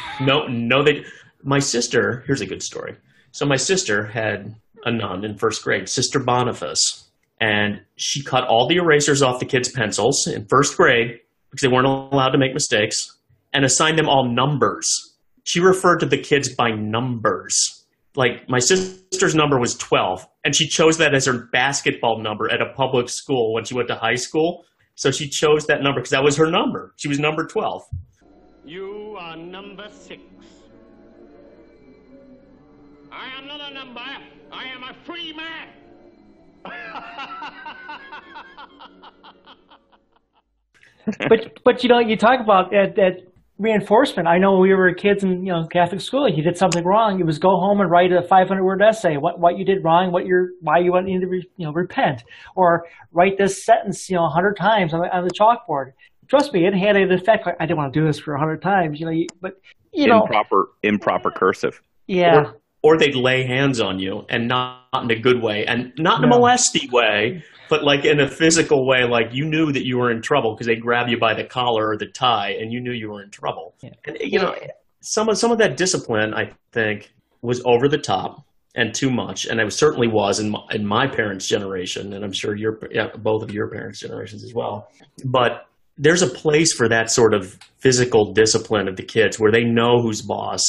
no, 0.20 0.46
no, 0.46 0.82
they. 0.82 1.04
My 1.42 1.58
sister. 1.58 2.22
Here's 2.26 2.40
a 2.40 2.46
good 2.46 2.62
story. 2.62 2.96
So 3.32 3.46
my 3.46 3.56
sister 3.56 4.06
had 4.06 4.54
a 4.84 4.92
nun 4.92 5.24
in 5.24 5.38
first 5.38 5.62
grade, 5.64 5.88
Sister 5.88 6.18
Boniface, 6.18 7.10
and 7.40 7.80
she 7.96 8.22
cut 8.22 8.44
all 8.44 8.68
the 8.68 8.76
erasers 8.76 9.22
off 9.22 9.40
the 9.40 9.46
kids' 9.46 9.70
pencils 9.70 10.26
in 10.26 10.46
first 10.48 10.76
grade 10.76 11.18
because 11.50 11.62
they 11.62 11.74
weren't 11.74 11.86
allowed 11.86 12.30
to 12.30 12.38
make 12.38 12.54
mistakes, 12.54 13.18
and 13.52 13.64
assigned 13.64 13.98
them 13.98 14.08
all 14.08 14.32
numbers. 14.32 14.88
She 15.44 15.60
referred 15.60 15.98
to 15.98 16.06
the 16.06 16.18
kids 16.18 16.54
by 16.54 16.70
numbers. 16.70 17.84
Like 18.14 18.48
my 18.48 18.58
sister's 18.58 19.34
number 19.34 19.58
was 19.58 19.74
12, 19.76 20.26
and 20.44 20.54
she 20.54 20.68
chose 20.68 20.98
that 20.98 21.14
as 21.14 21.26
her 21.26 21.48
basketball 21.52 22.22
number 22.22 22.50
at 22.50 22.62
a 22.62 22.72
public 22.74 23.08
school 23.08 23.52
when 23.52 23.64
she 23.64 23.74
went 23.74 23.88
to 23.88 23.96
high 23.96 24.14
school. 24.14 24.64
So 24.94 25.10
she 25.10 25.28
chose 25.28 25.66
that 25.66 25.82
number 25.82 26.00
because 26.00 26.10
that 26.10 26.22
was 26.22 26.36
her 26.36 26.50
number. 26.50 26.94
She 26.96 27.08
was 27.08 27.18
number 27.18 27.46
12. 27.46 27.82
You 28.64 29.16
are 29.18 29.36
number 29.36 29.88
six. 29.90 30.22
I 33.10 33.26
am 33.38 33.46
not 33.46 33.60
a 33.60 33.74
number. 33.74 34.00
I 34.52 34.64
am 34.64 34.84
a 34.84 34.94
free 35.04 35.32
man. 35.32 35.68
but 41.28 41.58
but 41.64 41.82
you 41.82 41.88
know 41.88 41.98
you 41.98 42.16
talk 42.16 42.40
about 42.40 42.70
that, 42.70 42.94
that 42.94 43.31
reinforcement. 43.62 44.28
I 44.28 44.38
know 44.38 44.52
when 44.52 44.62
we 44.62 44.74
were 44.74 44.92
kids 44.94 45.22
in 45.24 45.46
you 45.46 45.52
know 45.52 45.66
Catholic 45.66 46.00
school. 46.00 46.26
If 46.26 46.36
you 46.36 46.42
did 46.42 46.56
something 46.56 46.84
wrong, 46.84 47.20
it 47.20 47.26
was 47.26 47.38
go 47.38 47.50
home 47.50 47.80
and 47.80 47.90
write 47.90 48.12
a 48.12 48.22
500 48.22 48.64
word 48.64 48.82
essay. 48.82 49.16
What 49.16 49.38
what 49.38 49.56
you 49.58 49.64
did 49.64 49.84
wrong, 49.84 50.12
what 50.12 50.26
you're 50.26 50.50
why 50.60 50.78
you 50.78 50.92
went 50.92 51.08
into 51.08 51.26
you 51.56 51.66
know 51.66 51.72
repent, 51.72 52.24
or 52.56 52.84
write 53.12 53.38
this 53.38 53.64
sentence 53.64 54.10
you 54.10 54.16
know 54.16 54.22
100 54.22 54.56
times 54.56 54.92
on 54.92 55.00
the, 55.00 55.16
on 55.16 55.24
the 55.24 55.30
chalkboard 55.30 55.92
trust 56.32 56.54
me, 56.54 56.66
it 56.66 56.74
had 56.74 56.96
an 56.96 57.12
effect. 57.12 57.46
I 57.60 57.66
didn't 57.66 57.76
want 57.76 57.92
to 57.92 58.00
do 58.00 58.06
this 58.06 58.18
for 58.18 58.36
hundred 58.36 58.62
times, 58.62 58.98
you 58.98 59.06
know. 59.06 59.26
But 59.40 59.60
you 59.92 60.06
know, 60.06 60.22
improper 60.22 60.70
improper 60.82 61.30
cursive. 61.30 61.80
Yeah. 62.06 62.36
Or, 62.36 62.94
or, 62.94 62.98
they'd 62.98 63.14
lay 63.14 63.44
hands 63.44 63.80
on 63.80 64.00
you, 64.00 64.24
and 64.28 64.48
not, 64.48 64.88
in 64.94 65.10
a 65.10 65.18
good 65.18 65.40
way, 65.40 65.64
and 65.66 65.92
not 65.98 66.18
in 66.18 66.24
a 66.24 66.28
no. 66.28 66.38
molesty 66.38 66.88
way, 66.90 67.44
but 67.72 67.84
like 67.84 68.04
in 68.04 68.20
a 68.20 68.28
physical 68.28 68.86
way. 68.86 69.04
Like 69.04 69.28
you 69.32 69.46
knew 69.46 69.72
that 69.72 69.86
you 69.86 69.96
were 69.96 70.10
in 70.10 70.20
trouble 70.20 70.52
because 70.52 70.66
they 70.66 70.76
grab 70.76 71.08
you 71.08 71.18
by 71.18 71.32
the 71.32 71.44
collar 71.44 71.88
or 71.88 71.96
the 71.96 72.04
tie, 72.04 72.50
and 72.60 72.70
you 72.70 72.82
knew 72.82 72.92
you 72.92 73.10
were 73.10 73.22
in 73.22 73.30
trouble. 73.30 73.74
Yeah. 73.82 73.94
And 74.04 74.18
you 74.20 74.38
know, 74.38 74.54
some 75.00 75.30
of 75.30 75.38
some 75.38 75.50
of 75.50 75.56
that 75.56 75.78
discipline, 75.78 76.34
I 76.34 76.50
think, 76.72 77.14
was 77.40 77.62
over 77.64 77.88
the 77.88 77.96
top 77.96 78.44
and 78.74 78.94
too 78.94 79.10
much, 79.10 79.46
and 79.46 79.58
it 79.58 79.72
certainly 79.72 80.06
was 80.06 80.38
in 80.38 80.50
my, 80.50 80.60
in 80.70 80.86
my 80.86 81.06
parents' 81.06 81.48
generation, 81.48 82.12
and 82.12 82.22
I'm 82.22 82.32
sure 82.32 82.54
your 82.54 82.78
yeah, 82.90 83.08
both 83.16 83.42
of 83.42 83.50
your 83.50 83.70
parents' 83.70 84.00
generations 84.00 84.44
as 84.44 84.52
well. 84.52 84.90
But 85.24 85.66
there's 85.96 86.20
a 86.20 86.26
place 86.26 86.74
for 86.74 86.90
that 86.90 87.10
sort 87.10 87.32
of 87.32 87.58
physical 87.78 88.34
discipline 88.34 88.86
of 88.86 88.96
the 88.96 89.02
kids 89.02 89.40
where 89.40 89.50
they 89.50 89.64
know 89.64 90.02
who's 90.02 90.20
boss 90.20 90.62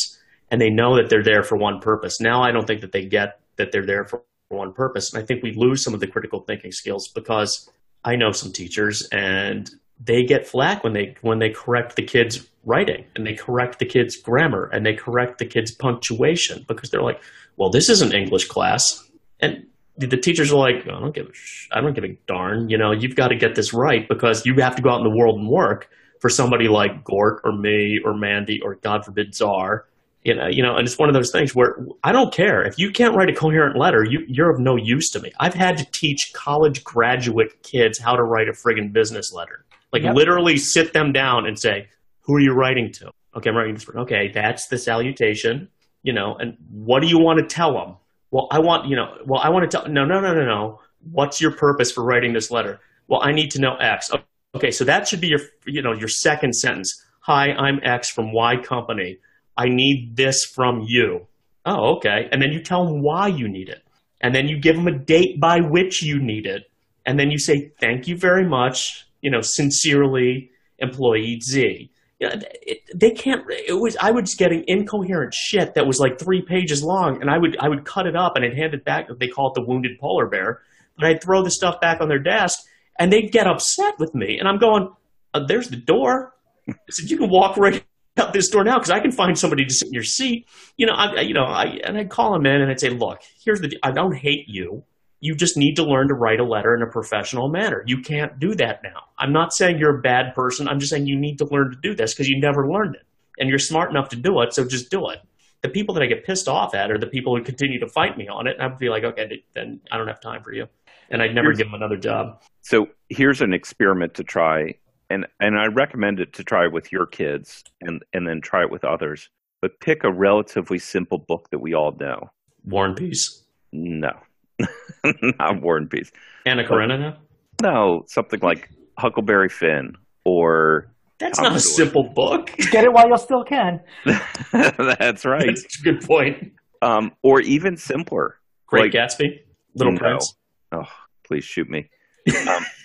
and 0.51 0.61
they 0.61 0.69
know 0.69 0.95
that 0.95 1.09
they're 1.09 1.23
there 1.23 1.43
for 1.43 1.57
one 1.57 1.81
purpose. 1.81 2.21
Now 2.21 2.41
I 2.41 2.51
don't 2.51 2.65
think 2.65 2.79
that 2.79 2.93
they 2.93 3.05
get 3.05 3.41
that 3.57 3.73
they're 3.73 3.85
there 3.85 4.05
for 4.05 4.23
one 4.53 4.73
purpose. 4.73 5.13
And 5.13 5.21
I 5.21 5.25
think 5.25 5.43
we 5.43 5.53
lose 5.53 5.83
some 5.83 5.93
of 5.93 5.99
the 5.99 6.07
critical 6.07 6.41
thinking 6.41 6.71
skills 6.71 7.07
because 7.07 7.69
I 8.03 8.15
know 8.15 8.31
some 8.31 8.51
teachers 8.51 9.07
and 9.11 9.69
they 10.03 10.23
get 10.23 10.47
flack 10.47 10.83
when 10.83 10.93
they 10.93 11.15
when 11.21 11.39
they 11.39 11.49
correct 11.49 11.95
the 11.95 12.03
kids 12.03 12.47
writing 12.65 13.05
and 13.15 13.25
they 13.25 13.33
correct 13.33 13.79
the 13.79 13.85
kids 13.85 14.15
grammar 14.17 14.69
and 14.73 14.85
they 14.85 14.93
correct 14.93 15.37
the 15.37 15.45
kids 15.45 15.71
punctuation 15.71 16.65
because 16.67 16.89
they're 16.89 17.03
like, 17.03 17.21
"Well, 17.57 17.69
this 17.69 17.89
is 17.89 18.01
an 18.01 18.13
English 18.13 18.47
class." 18.47 19.09
And 19.39 19.65
the 19.97 20.17
teachers 20.17 20.51
are 20.51 20.57
like, 20.57 20.87
I 20.87 20.99
don't 20.99 21.13
give 21.13 21.27
a 21.27 21.33
sh- 21.33 21.67
I 21.71 21.81
don't 21.81 21.93
give 21.93 22.03
a 22.03 22.17
darn. 22.27 22.69
You 22.69 22.77
know, 22.77 22.91
you've 22.91 23.15
got 23.15 23.27
to 23.29 23.35
get 23.35 23.55
this 23.55 23.73
right 23.73 24.07
because 24.07 24.45
you 24.45 24.55
have 24.55 24.75
to 24.75 24.81
go 24.81 24.89
out 24.89 24.97
in 24.97 25.03
the 25.03 25.15
world 25.15 25.39
and 25.39 25.47
work 25.47 25.89
for 26.19 26.29
somebody 26.29 26.67
like 26.67 27.03
Gork 27.03 27.39
or 27.43 27.51
me 27.51 27.99
or 28.03 28.15
Mandy 28.15 28.59
or 28.63 28.75
God 28.75 29.05
forbid 29.05 29.35
Czar. 29.35 29.85
You 30.23 30.35
know, 30.35 30.47
you 30.47 30.63
know, 30.63 30.77
and 30.77 30.87
it's 30.87 30.97
one 30.97 31.09
of 31.09 31.13
those 31.13 31.31
things 31.31 31.53
where 31.53 31.85
I 32.03 32.13
don't 32.13 32.33
care 32.33 32.63
if 32.63 32.79
you 32.79 32.91
can't 32.91 33.13
write 33.13 33.29
a 33.29 33.33
coherent 33.33 33.77
letter. 33.77 34.05
You, 34.05 34.23
you're 34.27 34.49
of 34.49 34.59
no 34.59 34.77
use 34.77 35.09
to 35.11 35.19
me. 35.19 35.33
I've 35.39 35.53
had 35.53 35.77
to 35.79 35.85
teach 35.91 36.31
college 36.33 36.83
graduate 36.85 37.61
kids 37.63 37.99
how 37.99 38.15
to 38.15 38.23
write 38.23 38.47
a 38.47 38.53
friggin' 38.53 38.93
business 38.93 39.33
letter. 39.33 39.65
Like 39.91 40.03
Yep. 40.03 40.15
literally 40.15 40.57
sit 40.57 40.93
them 40.93 41.11
down 41.11 41.45
and 41.45 41.59
say, 41.59 41.87
"Who 42.21 42.35
are 42.35 42.39
you 42.39 42.53
writing 42.53 42.91
to?" 42.93 43.11
Okay, 43.35 43.49
I'm 43.49 43.55
writing 43.57 43.73
this. 43.73 43.87
Okay, 43.89 44.31
that's 44.33 44.67
the 44.67 44.77
salutation. 44.77 45.67
You 46.03 46.13
know, 46.13 46.35
and 46.35 46.57
what 46.71 47.01
do 47.01 47.07
you 47.07 47.19
want 47.19 47.39
to 47.39 47.45
tell 47.45 47.73
them? 47.73 47.97
Well, 48.31 48.47
I 48.49 48.59
want 48.59 48.87
you 48.87 48.95
know. 48.95 49.17
Well, 49.25 49.41
I 49.41 49.49
want 49.49 49.69
to 49.69 49.77
tell. 49.77 49.87
No, 49.89 50.05
no, 50.05 50.21
no, 50.21 50.33
no, 50.33 50.45
no. 50.45 50.79
What's 51.11 51.41
your 51.41 51.51
purpose 51.51 51.91
for 51.91 52.03
writing 52.03 52.31
this 52.31 52.49
letter? 52.49 52.79
Well, 53.07 53.21
I 53.21 53.33
need 53.33 53.51
to 53.51 53.59
know 53.59 53.75
X. 53.75 54.09
Okay, 54.55 54.71
so 54.71 54.85
that 54.85 55.07
should 55.07 55.19
be 55.19 55.27
your 55.27 55.41
you 55.65 55.81
know 55.81 55.93
your 55.93 56.07
second 56.07 56.53
sentence. 56.53 57.03
Hi, 57.21 57.51
I'm 57.51 57.79
X 57.83 58.09
from 58.09 58.31
Y 58.31 58.57
company. 58.57 59.17
I 59.57 59.65
need 59.67 60.15
this 60.15 60.45
from 60.45 60.83
you. 60.87 61.27
Oh, 61.65 61.97
okay. 61.97 62.27
And 62.31 62.41
then 62.41 62.51
you 62.51 62.61
tell 62.61 62.85
them 62.85 63.01
why 63.01 63.27
you 63.27 63.47
need 63.47 63.69
it. 63.69 63.83
And 64.21 64.33
then 64.33 64.47
you 64.47 64.59
give 64.59 64.75
them 64.75 64.87
a 64.87 64.97
date 64.97 65.39
by 65.39 65.59
which 65.59 66.01
you 66.01 66.19
need 66.19 66.45
it. 66.45 66.63
And 67.05 67.19
then 67.19 67.31
you 67.31 67.37
say, 67.37 67.71
thank 67.79 68.07
you 68.07 68.17
very 68.17 68.47
much, 68.47 69.05
you 69.21 69.29
know, 69.29 69.41
sincerely, 69.41 70.51
employee 70.79 71.39
Z. 71.41 71.89
It, 72.19 72.83
they 72.95 73.11
can't. 73.11 73.43
It 73.49 73.79
was. 73.79 73.97
I 73.97 74.11
was 74.11 74.33
getting 74.35 74.63
incoherent 74.67 75.33
shit 75.33 75.73
that 75.73 75.85
was 75.85 75.99
like 75.99 76.17
three 76.17 76.41
pages 76.41 76.81
long, 76.81 77.19
and 77.19 77.29
I 77.29 77.37
would 77.37 77.57
I 77.59 77.67
would 77.67 77.83
cut 77.83 78.07
it 78.07 78.15
up 78.15 78.37
and 78.37 78.45
I'd 78.45 78.55
hand 78.55 78.73
it 78.73 78.85
back. 78.85 79.07
They 79.19 79.27
call 79.27 79.49
it 79.49 79.55
the 79.55 79.65
wounded 79.65 79.99
polar 79.99 80.27
bear. 80.27 80.61
But 80.97 81.07
I'd 81.07 81.21
throw 81.21 81.43
the 81.43 81.51
stuff 81.51 81.81
back 81.81 81.99
on 81.99 82.07
their 82.07 82.19
desk, 82.19 82.59
and 82.97 83.11
they'd 83.11 83.31
get 83.31 83.47
upset 83.47 83.99
with 83.99 84.15
me. 84.15 84.37
And 84.37 84.47
I'm 84.47 84.57
going, 84.57 84.89
uh, 85.33 85.45
"There's 85.45 85.67
the 85.67 85.75
door." 85.75 86.33
I 86.69 86.75
said, 86.91 87.09
"You 87.09 87.17
can 87.17 87.29
walk 87.29 87.57
right 87.57 87.83
out 88.17 88.33
this 88.33 88.49
door 88.49 88.63
now 88.63 88.75
because 88.77 88.91
I 88.91 88.99
can 88.99 89.11
find 89.11 89.37
somebody 89.37 89.65
to 89.65 89.73
sit 89.73 89.87
in 89.87 89.93
your 89.93 90.03
seat." 90.03 90.47
You 90.77 90.87
know, 90.87 90.93
I, 90.93 91.21
you 91.21 91.33
know, 91.33 91.45
I 91.45 91.79
and 91.83 91.97
I'd 91.97 92.09
call 92.09 92.33
them 92.33 92.45
in 92.45 92.61
and 92.61 92.69
I'd 92.71 92.79
say, 92.79 92.89
"Look, 92.89 93.19
here's 93.43 93.61
the. 93.61 93.77
I 93.83 93.91
don't 93.91 94.15
hate 94.15 94.45
you. 94.47 94.83
You 95.19 95.35
just 95.35 95.55
need 95.55 95.75
to 95.75 95.83
learn 95.83 96.09
to 96.09 96.13
write 96.15 96.41
a 96.41 96.43
letter 96.43 96.75
in 96.75 96.81
a 96.81 96.91
professional 96.91 97.47
manner. 97.49 97.83
You 97.87 98.01
can't 98.01 98.39
do 98.39 98.55
that 98.55 98.81
now. 98.83 99.03
I'm 99.17 99.31
not 99.31 99.53
saying 99.53 99.77
you're 99.79 99.97
a 99.97 100.01
bad 100.01 100.35
person. 100.35 100.67
I'm 100.67 100.79
just 100.79 100.89
saying 100.91 101.07
you 101.07 101.17
need 101.17 101.37
to 101.37 101.45
learn 101.45 101.71
to 101.71 101.77
do 101.81 101.95
this 101.95 102.13
because 102.13 102.27
you 102.27 102.41
never 102.41 102.69
learned 102.69 102.95
it. 102.95 103.03
And 103.39 103.49
you're 103.49 103.57
smart 103.57 103.89
enough 103.89 104.09
to 104.09 104.17
do 104.17 104.41
it, 104.41 104.53
so 104.53 104.67
just 104.67 104.91
do 104.91 105.09
it. 105.09 105.19
The 105.61 105.69
people 105.69 105.95
that 105.95 106.03
I 106.03 106.07
get 106.07 106.25
pissed 106.25 106.49
off 106.49 106.75
at 106.75 106.91
are 106.91 106.97
the 106.97 107.07
people 107.07 107.37
who 107.37 107.41
continue 107.41 107.79
to 107.79 107.87
fight 107.87 108.17
me 108.17 108.27
on 108.27 108.47
it. 108.47 108.57
And 108.59 108.63
I'd 108.73 108.77
be 108.77 108.89
like, 108.89 109.05
okay, 109.05 109.43
then 109.55 109.79
I 109.89 109.97
don't 109.97 110.07
have 110.07 110.19
time 110.19 110.43
for 110.43 110.51
you. 110.53 110.67
And 111.09 111.21
I'd 111.21 111.33
never 111.33 111.47
Here's- 111.47 111.57
give 111.59 111.67
them 111.67 111.75
another 111.75 111.95
job. 111.97 112.41
So 112.61 112.87
here's 113.07 113.39
an 113.41 113.53
experiment 113.53 114.15
to 114.15 114.23
try, 114.23 114.73
and 115.09 115.25
and 115.39 115.57
I 115.59 115.67
recommend 115.67 116.19
it 116.19 116.33
to 116.33 116.43
try 116.43 116.67
with 116.67 116.91
your 116.91 117.05
kids, 117.05 117.63
and 117.81 118.01
and 118.13 118.27
then 118.27 118.41
try 118.41 118.61
it 118.63 118.71
with 118.71 118.83
others. 118.83 119.29
But 119.61 119.79
pick 119.79 120.03
a 120.03 120.11
relatively 120.11 120.77
simple 120.79 121.17
book 121.17 121.49
that 121.51 121.59
we 121.59 121.73
all 121.73 121.95
know. 121.99 122.29
War 122.65 122.85
and 122.85 122.95
Peace. 122.95 123.43
No, 123.71 124.11
not 125.39 125.61
War 125.61 125.77
and 125.77 125.89
Peace. 125.89 126.11
Anna 126.45 126.63
Karenina. 126.67 127.17
No, 127.61 128.03
something 128.07 128.39
like 128.41 128.69
Huckleberry 128.99 129.49
Finn 129.49 129.93
or 130.25 130.91
That's 131.19 131.37
Commodore. 131.39 131.53
not 131.53 131.57
a 131.57 131.61
simple 131.61 132.03
book. 132.13 132.47
Get 132.71 132.83
it 132.83 132.91
while 132.93 133.07
you 133.07 133.17
still 133.17 133.43
can. 133.43 133.79
that's 134.51 135.25
right. 135.25 135.45
That's 135.45 135.79
a 135.79 135.83
good 135.83 136.01
point. 136.01 136.53
Um, 136.81 137.11
or 137.23 137.39
even 137.41 137.77
simpler. 137.77 138.39
Great 138.67 138.93
Like- 138.93 139.09
Gatsby. 139.11 139.39
Little 139.75 139.93
No. 139.93 139.99
Prince. 139.99 140.35
Oh, 140.71 140.83
please 141.25 141.43
shoot 141.45 141.69
me. 141.69 141.89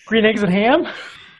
Green 0.07 0.25
eggs 0.25 0.43
and 0.43 0.53
ham. 0.53 0.85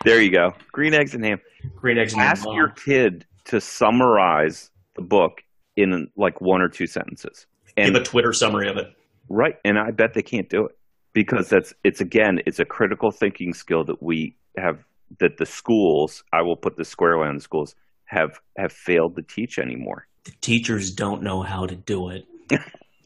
There 0.05 0.21
you 0.23 0.31
go. 0.31 0.55
Green 0.73 0.95
eggs 0.95 1.15
and 1.15 1.25
ham. 1.25 1.41
Green 1.75 1.99
Eggs 1.99 2.13
and 2.13 2.23
Ask 2.23 2.45
Ham. 2.45 2.51
Ask 2.51 2.57
your 2.57 2.69
kid 2.69 3.27
to 3.47 3.61
summarize 3.61 4.71
the 4.95 5.03
book 5.03 5.43
in 5.77 6.09
like 6.17 6.41
one 6.41 6.61
or 6.63 6.69
two 6.69 6.87
sentences. 6.87 7.47
And 7.77 7.93
Give 7.93 8.03
a 8.03 8.05
Twitter 8.05 8.33
summary 8.33 8.69
of 8.69 8.77
it. 8.77 8.87
right, 9.29 9.55
and 9.65 9.79
I 9.79 9.91
bet 9.91 10.15
they 10.15 10.23
can't 10.23 10.49
do 10.49 10.67
it 10.67 10.77
because 11.13 11.49
that's 11.49 11.73
it's 11.85 12.01
again 12.01 12.41
it's 12.47 12.59
a 12.59 12.65
critical 12.65 13.11
thinking 13.11 13.53
skill 13.55 13.85
that 13.85 14.03
we 14.03 14.37
have 14.57 14.79
that 15.21 15.37
the 15.39 15.47
schools 15.47 16.23
I 16.33 16.43
will 16.43 16.57
put 16.57 16.77
the 16.77 16.85
square 16.85 17.19
line 17.19 17.31
in 17.31 17.37
the 17.37 17.43
schools 17.43 17.75
have 18.05 18.39
have 18.57 18.73
failed 18.73 19.17
to 19.17 19.23
teach 19.23 19.59
anymore. 19.59 20.07
the 20.25 20.33
teachers 20.41 20.91
don't 20.93 21.23
know 21.23 21.43
how 21.43 21.67
to 21.67 21.75
do 21.77 22.11
it. 22.11 22.25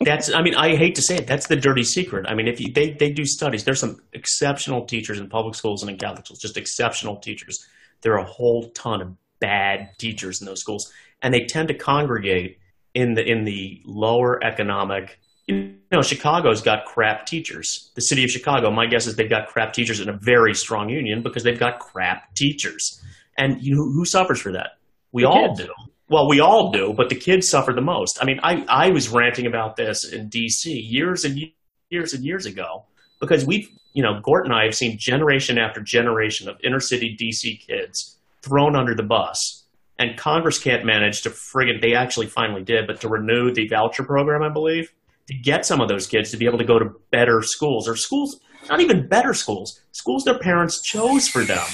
That's, 0.04 0.32
I 0.32 0.42
mean, 0.42 0.54
I 0.54 0.76
hate 0.76 0.94
to 0.96 1.02
say 1.02 1.16
it. 1.16 1.26
That's 1.26 1.46
the 1.46 1.56
dirty 1.56 1.84
secret. 1.84 2.26
I 2.28 2.34
mean, 2.34 2.48
if 2.48 2.60
you, 2.60 2.72
they, 2.72 2.90
they 2.90 3.10
do 3.10 3.24
studies, 3.24 3.64
there's 3.64 3.80
some 3.80 4.00
exceptional 4.12 4.84
teachers 4.86 5.18
in 5.18 5.28
public 5.28 5.54
schools 5.54 5.82
and 5.82 5.90
in 5.90 5.98
Catholic 5.98 6.26
schools, 6.26 6.40
just 6.40 6.56
exceptional 6.56 7.16
teachers. 7.16 7.66
There 8.02 8.14
are 8.14 8.18
a 8.18 8.24
whole 8.24 8.70
ton 8.70 9.00
of 9.02 9.16
bad 9.40 9.90
teachers 9.98 10.40
in 10.40 10.46
those 10.46 10.60
schools, 10.60 10.92
and 11.22 11.32
they 11.32 11.46
tend 11.46 11.68
to 11.68 11.74
congregate 11.74 12.58
in 12.94 13.14
the 13.14 13.24
in 13.24 13.44
the 13.44 13.82
lower 13.84 14.42
economic. 14.44 15.18
You 15.46 15.74
know, 15.90 16.02
Chicago's 16.02 16.62
got 16.62 16.84
crap 16.84 17.26
teachers. 17.26 17.90
The 17.94 18.02
city 18.02 18.24
of 18.24 18.30
Chicago, 18.30 18.70
my 18.70 18.86
guess 18.86 19.06
is 19.06 19.16
they've 19.16 19.28
got 19.28 19.48
crap 19.48 19.72
teachers 19.72 20.00
in 20.00 20.08
a 20.08 20.16
very 20.16 20.54
strong 20.54 20.88
union 20.88 21.22
because 21.22 21.42
they've 21.42 21.58
got 21.58 21.80
crap 21.80 22.34
teachers. 22.34 23.02
And 23.36 23.60
you, 23.60 23.76
who 23.76 24.04
suffers 24.04 24.40
for 24.40 24.52
that? 24.52 24.78
We 25.10 25.22
The 25.22 25.28
all 25.28 25.48
kids. 25.48 25.66
do. 25.66 25.72
Well, 26.08 26.28
we 26.28 26.40
all 26.40 26.72
do, 26.72 26.92
but 26.94 27.08
the 27.08 27.14
kids 27.14 27.48
suffer 27.48 27.72
the 27.72 27.80
most. 27.80 28.18
I 28.20 28.24
mean, 28.24 28.40
I, 28.42 28.64
I 28.68 28.90
was 28.90 29.08
ranting 29.08 29.46
about 29.46 29.76
this 29.76 30.04
in 30.04 30.28
D.C. 30.28 30.70
years 30.70 31.24
and 31.24 31.40
years 31.90 32.12
and 32.12 32.24
years 32.24 32.44
ago 32.44 32.84
because 33.20 33.46
we've, 33.46 33.68
you 33.94 34.02
know, 34.02 34.20
Gort 34.20 34.44
and 34.44 34.54
I 34.54 34.64
have 34.64 34.74
seen 34.74 34.98
generation 34.98 35.58
after 35.58 35.80
generation 35.80 36.48
of 36.48 36.56
inner 36.62 36.80
city 36.80 37.14
D.C. 37.16 37.56
kids 37.66 38.18
thrown 38.42 38.76
under 38.76 38.94
the 38.94 39.02
bus. 39.02 39.64
And 39.98 40.18
Congress 40.18 40.58
can't 40.58 40.84
manage 40.84 41.22
to 41.22 41.30
friggin' 41.30 41.80
they 41.80 41.94
actually 41.94 42.26
finally 42.26 42.62
did, 42.62 42.86
but 42.86 43.00
to 43.02 43.08
renew 43.08 43.52
the 43.52 43.68
voucher 43.68 44.02
program, 44.02 44.42
I 44.42 44.48
believe, 44.48 44.92
to 45.28 45.34
get 45.34 45.64
some 45.64 45.80
of 45.80 45.88
those 45.88 46.06
kids 46.06 46.30
to 46.32 46.36
be 46.36 46.46
able 46.46 46.58
to 46.58 46.64
go 46.64 46.78
to 46.78 46.90
better 47.10 47.42
schools 47.42 47.88
or 47.88 47.94
schools, 47.94 48.40
not 48.68 48.80
even 48.80 49.06
better 49.06 49.32
schools, 49.32 49.80
schools 49.92 50.24
their 50.24 50.38
parents 50.38 50.82
chose 50.82 51.28
for 51.28 51.44
them 51.44 51.66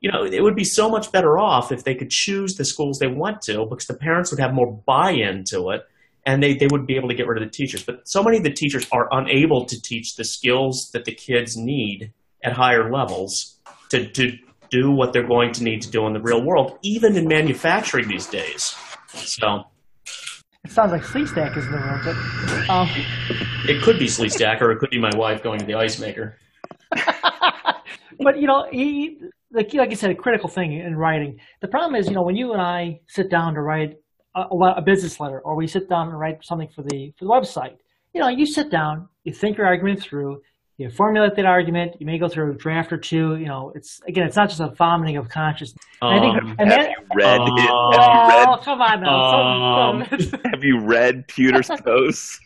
you 0.00 0.10
know, 0.10 0.24
it 0.24 0.42
would 0.42 0.56
be 0.56 0.64
so 0.64 0.88
much 0.88 1.12
better 1.12 1.38
off 1.38 1.70
if 1.70 1.84
they 1.84 1.94
could 1.94 2.10
choose 2.10 2.56
the 2.56 2.64
schools 2.64 2.98
they 2.98 3.06
want 3.06 3.42
to 3.42 3.66
because 3.66 3.86
the 3.86 3.94
parents 3.94 4.30
would 4.30 4.40
have 4.40 4.54
more 4.54 4.72
buy-in 4.86 5.44
to 5.44 5.70
it 5.70 5.82
and 6.24 6.42
they, 6.42 6.54
they 6.54 6.66
would 6.70 6.86
be 6.86 6.96
able 6.96 7.08
to 7.08 7.14
get 7.14 7.26
rid 7.26 7.42
of 7.42 7.46
the 7.46 7.54
teachers. 7.54 7.82
But 7.82 8.08
so 8.08 8.22
many 8.22 8.38
of 8.38 8.44
the 8.44 8.52
teachers 8.52 8.86
are 8.92 9.08
unable 9.12 9.64
to 9.66 9.80
teach 9.80 10.16
the 10.16 10.24
skills 10.24 10.90
that 10.92 11.04
the 11.04 11.12
kids 11.12 11.56
need 11.56 12.12
at 12.42 12.52
higher 12.52 12.90
levels 12.90 13.58
to, 13.90 14.08
to 14.08 14.36
do 14.70 14.90
what 14.90 15.12
they're 15.12 15.26
going 15.26 15.52
to 15.52 15.64
need 15.64 15.82
to 15.82 15.90
do 15.90 16.06
in 16.06 16.14
the 16.14 16.20
real 16.20 16.42
world, 16.42 16.78
even 16.82 17.16
in 17.16 17.28
manufacturing 17.28 18.08
these 18.08 18.26
days. 18.26 18.74
So 19.08 19.64
It 20.64 20.70
sounds 20.70 20.92
like 20.92 21.02
Flea 21.02 21.26
Stack 21.26 21.56
is 21.56 21.66
in 21.66 21.72
the 21.72 21.78
room, 21.78 22.00
but 22.04 22.70
um, 22.70 22.88
it 23.68 23.82
could 23.82 23.98
be 23.98 24.06
Sleestak 24.06 24.62
or 24.62 24.70
it 24.70 24.78
could 24.78 24.90
be 24.90 24.98
my 24.98 25.10
wife 25.14 25.42
going 25.42 25.58
to 25.58 25.66
the 25.66 25.74
ice 25.74 25.98
maker. 25.98 26.38
but 28.20 28.38
you 28.38 28.46
know, 28.46 28.66
he, 28.70 29.18
like 29.52 29.72
like 29.74 29.90
you 29.90 29.96
said, 29.96 30.10
a 30.10 30.14
critical 30.14 30.48
thing 30.48 30.72
in 30.74 30.96
writing. 30.96 31.38
The 31.60 31.68
problem 31.68 31.94
is, 31.94 32.06
you 32.08 32.14
know, 32.14 32.22
when 32.22 32.36
you 32.36 32.52
and 32.52 32.62
I 32.62 33.00
sit 33.08 33.30
down 33.30 33.54
to 33.54 33.60
write 33.62 33.96
a, 34.34 34.42
a 34.42 34.82
business 34.82 35.18
letter, 35.20 35.40
or 35.40 35.54
we 35.56 35.66
sit 35.66 35.88
down 35.88 36.08
and 36.08 36.18
write 36.18 36.44
something 36.44 36.68
for 36.74 36.82
the 36.82 37.12
for 37.18 37.24
the 37.24 37.30
website, 37.30 37.76
you 38.14 38.20
know, 38.20 38.28
you 38.28 38.46
sit 38.46 38.70
down, 38.70 39.08
you 39.24 39.32
think 39.32 39.56
your 39.58 39.66
argument 39.66 40.00
through, 40.00 40.40
you 40.78 40.88
formulate 40.90 41.34
that 41.36 41.46
argument, 41.46 41.96
you 41.98 42.06
may 42.06 42.16
go 42.18 42.28
through 42.28 42.52
a 42.52 42.54
draft 42.54 42.92
or 42.92 42.96
two. 42.98 43.36
You 43.36 43.46
know, 43.46 43.72
it's 43.74 44.00
again, 44.06 44.26
it's 44.26 44.36
not 44.36 44.48
just 44.48 44.60
a 44.60 44.68
vomiting 44.68 45.16
of 45.16 45.28
consciousness. 45.28 45.84
And 46.00 46.14
I 46.14 46.20
think, 46.20 46.42
Um, 46.42 46.56
and 46.58 46.70
have 46.70 46.78
that, 46.80 46.90
you 46.90 46.96
read? 47.14 47.40
uh, 47.40 47.44
have 47.46 47.58
you 47.58 47.68
oh, 47.70 48.52
read? 48.54 48.60
come 48.62 48.80
on 48.80 49.00
now. 49.02 50.04
So- 50.10 50.16
so- 50.30 50.38
Have 50.50 50.64
you 50.64 50.78
read 50.80 51.26
Pewter's 51.28 51.68
posts? 51.84 52.40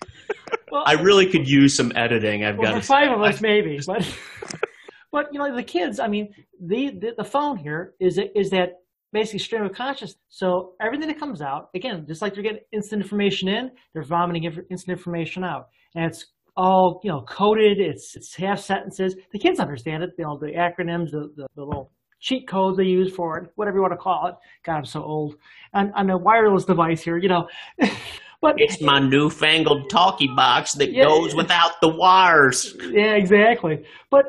well, 0.71 0.83
I 0.87 0.95
really 0.95 1.27
could 1.27 1.47
use 1.49 1.77
some 1.77 1.93
editing. 1.95 2.45
I've 2.45 2.57
well, 2.57 2.73
got 2.73 2.81
for 2.81 2.87
five 2.87 3.09
say. 3.09 3.13
of 3.15 3.23
us 3.23 3.41
maybe, 3.43 3.79
but 3.87 4.03
but 5.15 5.33
you 5.33 5.39
know 5.39 5.55
the 5.55 5.63
kids. 5.63 6.01
I 6.01 6.09
mean, 6.09 6.35
the 6.61 6.91
the, 7.01 7.11
the 7.17 7.25
phone 7.35 7.57
here 7.57 7.95
is 8.01 8.19
is 8.35 8.51
that 8.51 8.69
basically 9.13 9.39
stream 9.39 9.63
of 9.63 9.73
consciousness. 9.73 10.19
So 10.29 10.73
everything 10.81 11.07
that 11.07 11.21
comes 11.21 11.41
out, 11.41 11.69
again, 11.77 12.05
just 12.09 12.21
like 12.21 12.35
they're 12.35 12.43
getting 12.43 12.65
instant 12.73 13.01
information 13.01 13.49
in, 13.49 13.71
they're 13.93 14.03
vomiting 14.03 14.43
instant 14.45 14.99
information 14.99 15.45
out, 15.45 15.69
and 15.95 16.05
it's 16.05 16.27
all 16.57 17.01
you 17.05 17.11
know 17.13 17.23
coded. 17.29 17.79
It's 17.79 18.17
it's 18.17 18.35
half 18.35 18.59
sentences. 18.59 19.15
The 19.33 19.39
kids 19.39 19.61
understand 19.61 20.03
it. 20.03 20.11
You 20.19 20.25
know 20.25 20.37
the 20.37 20.53
acronyms, 20.67 21.13
the 21.13 21.23
the, 21.37 21.47
the 21.55 21.63
little 21.65 21.93
cheat 22.21 22.49
codes 22.49 22.77
they 22.79 22.85
use 22.85 23.15
for 23.15 23.39
it, 23.39 23.51
whatever 23.55 23.77
you 23.77 23.83
want 23.83 23.93
to 23.93 23.99
call 23.99 24.27
it. 24.27 24.35
God, 24.65 24.79
I'm 24.79 24.85
so 24.85 25.01
old. 25.03 25.37
And 25.75 25.93
on 25.95 26.11
a 26.11 26.19
wireless 26.19 26.65
device 26.65 27.03
here, 27.03 27.19
you 27.19 27.29
know. 27.29 27.47
but 28.41 28.55
It's 28.57 28.81
my 28.81 28.99
newfangled 28.99 29.91
talkie 29.91 30.33
box 30.35 30.73
that 30.73 30.91
Yeah. 30.91 31.05
goes 31.05 31.35
without 31.37 31.73
the 31.83 31.91
wires. 31.91 32.75
Yeah, 32.91 33.15
exactly. 33.15 33.85
But 34.11 34.25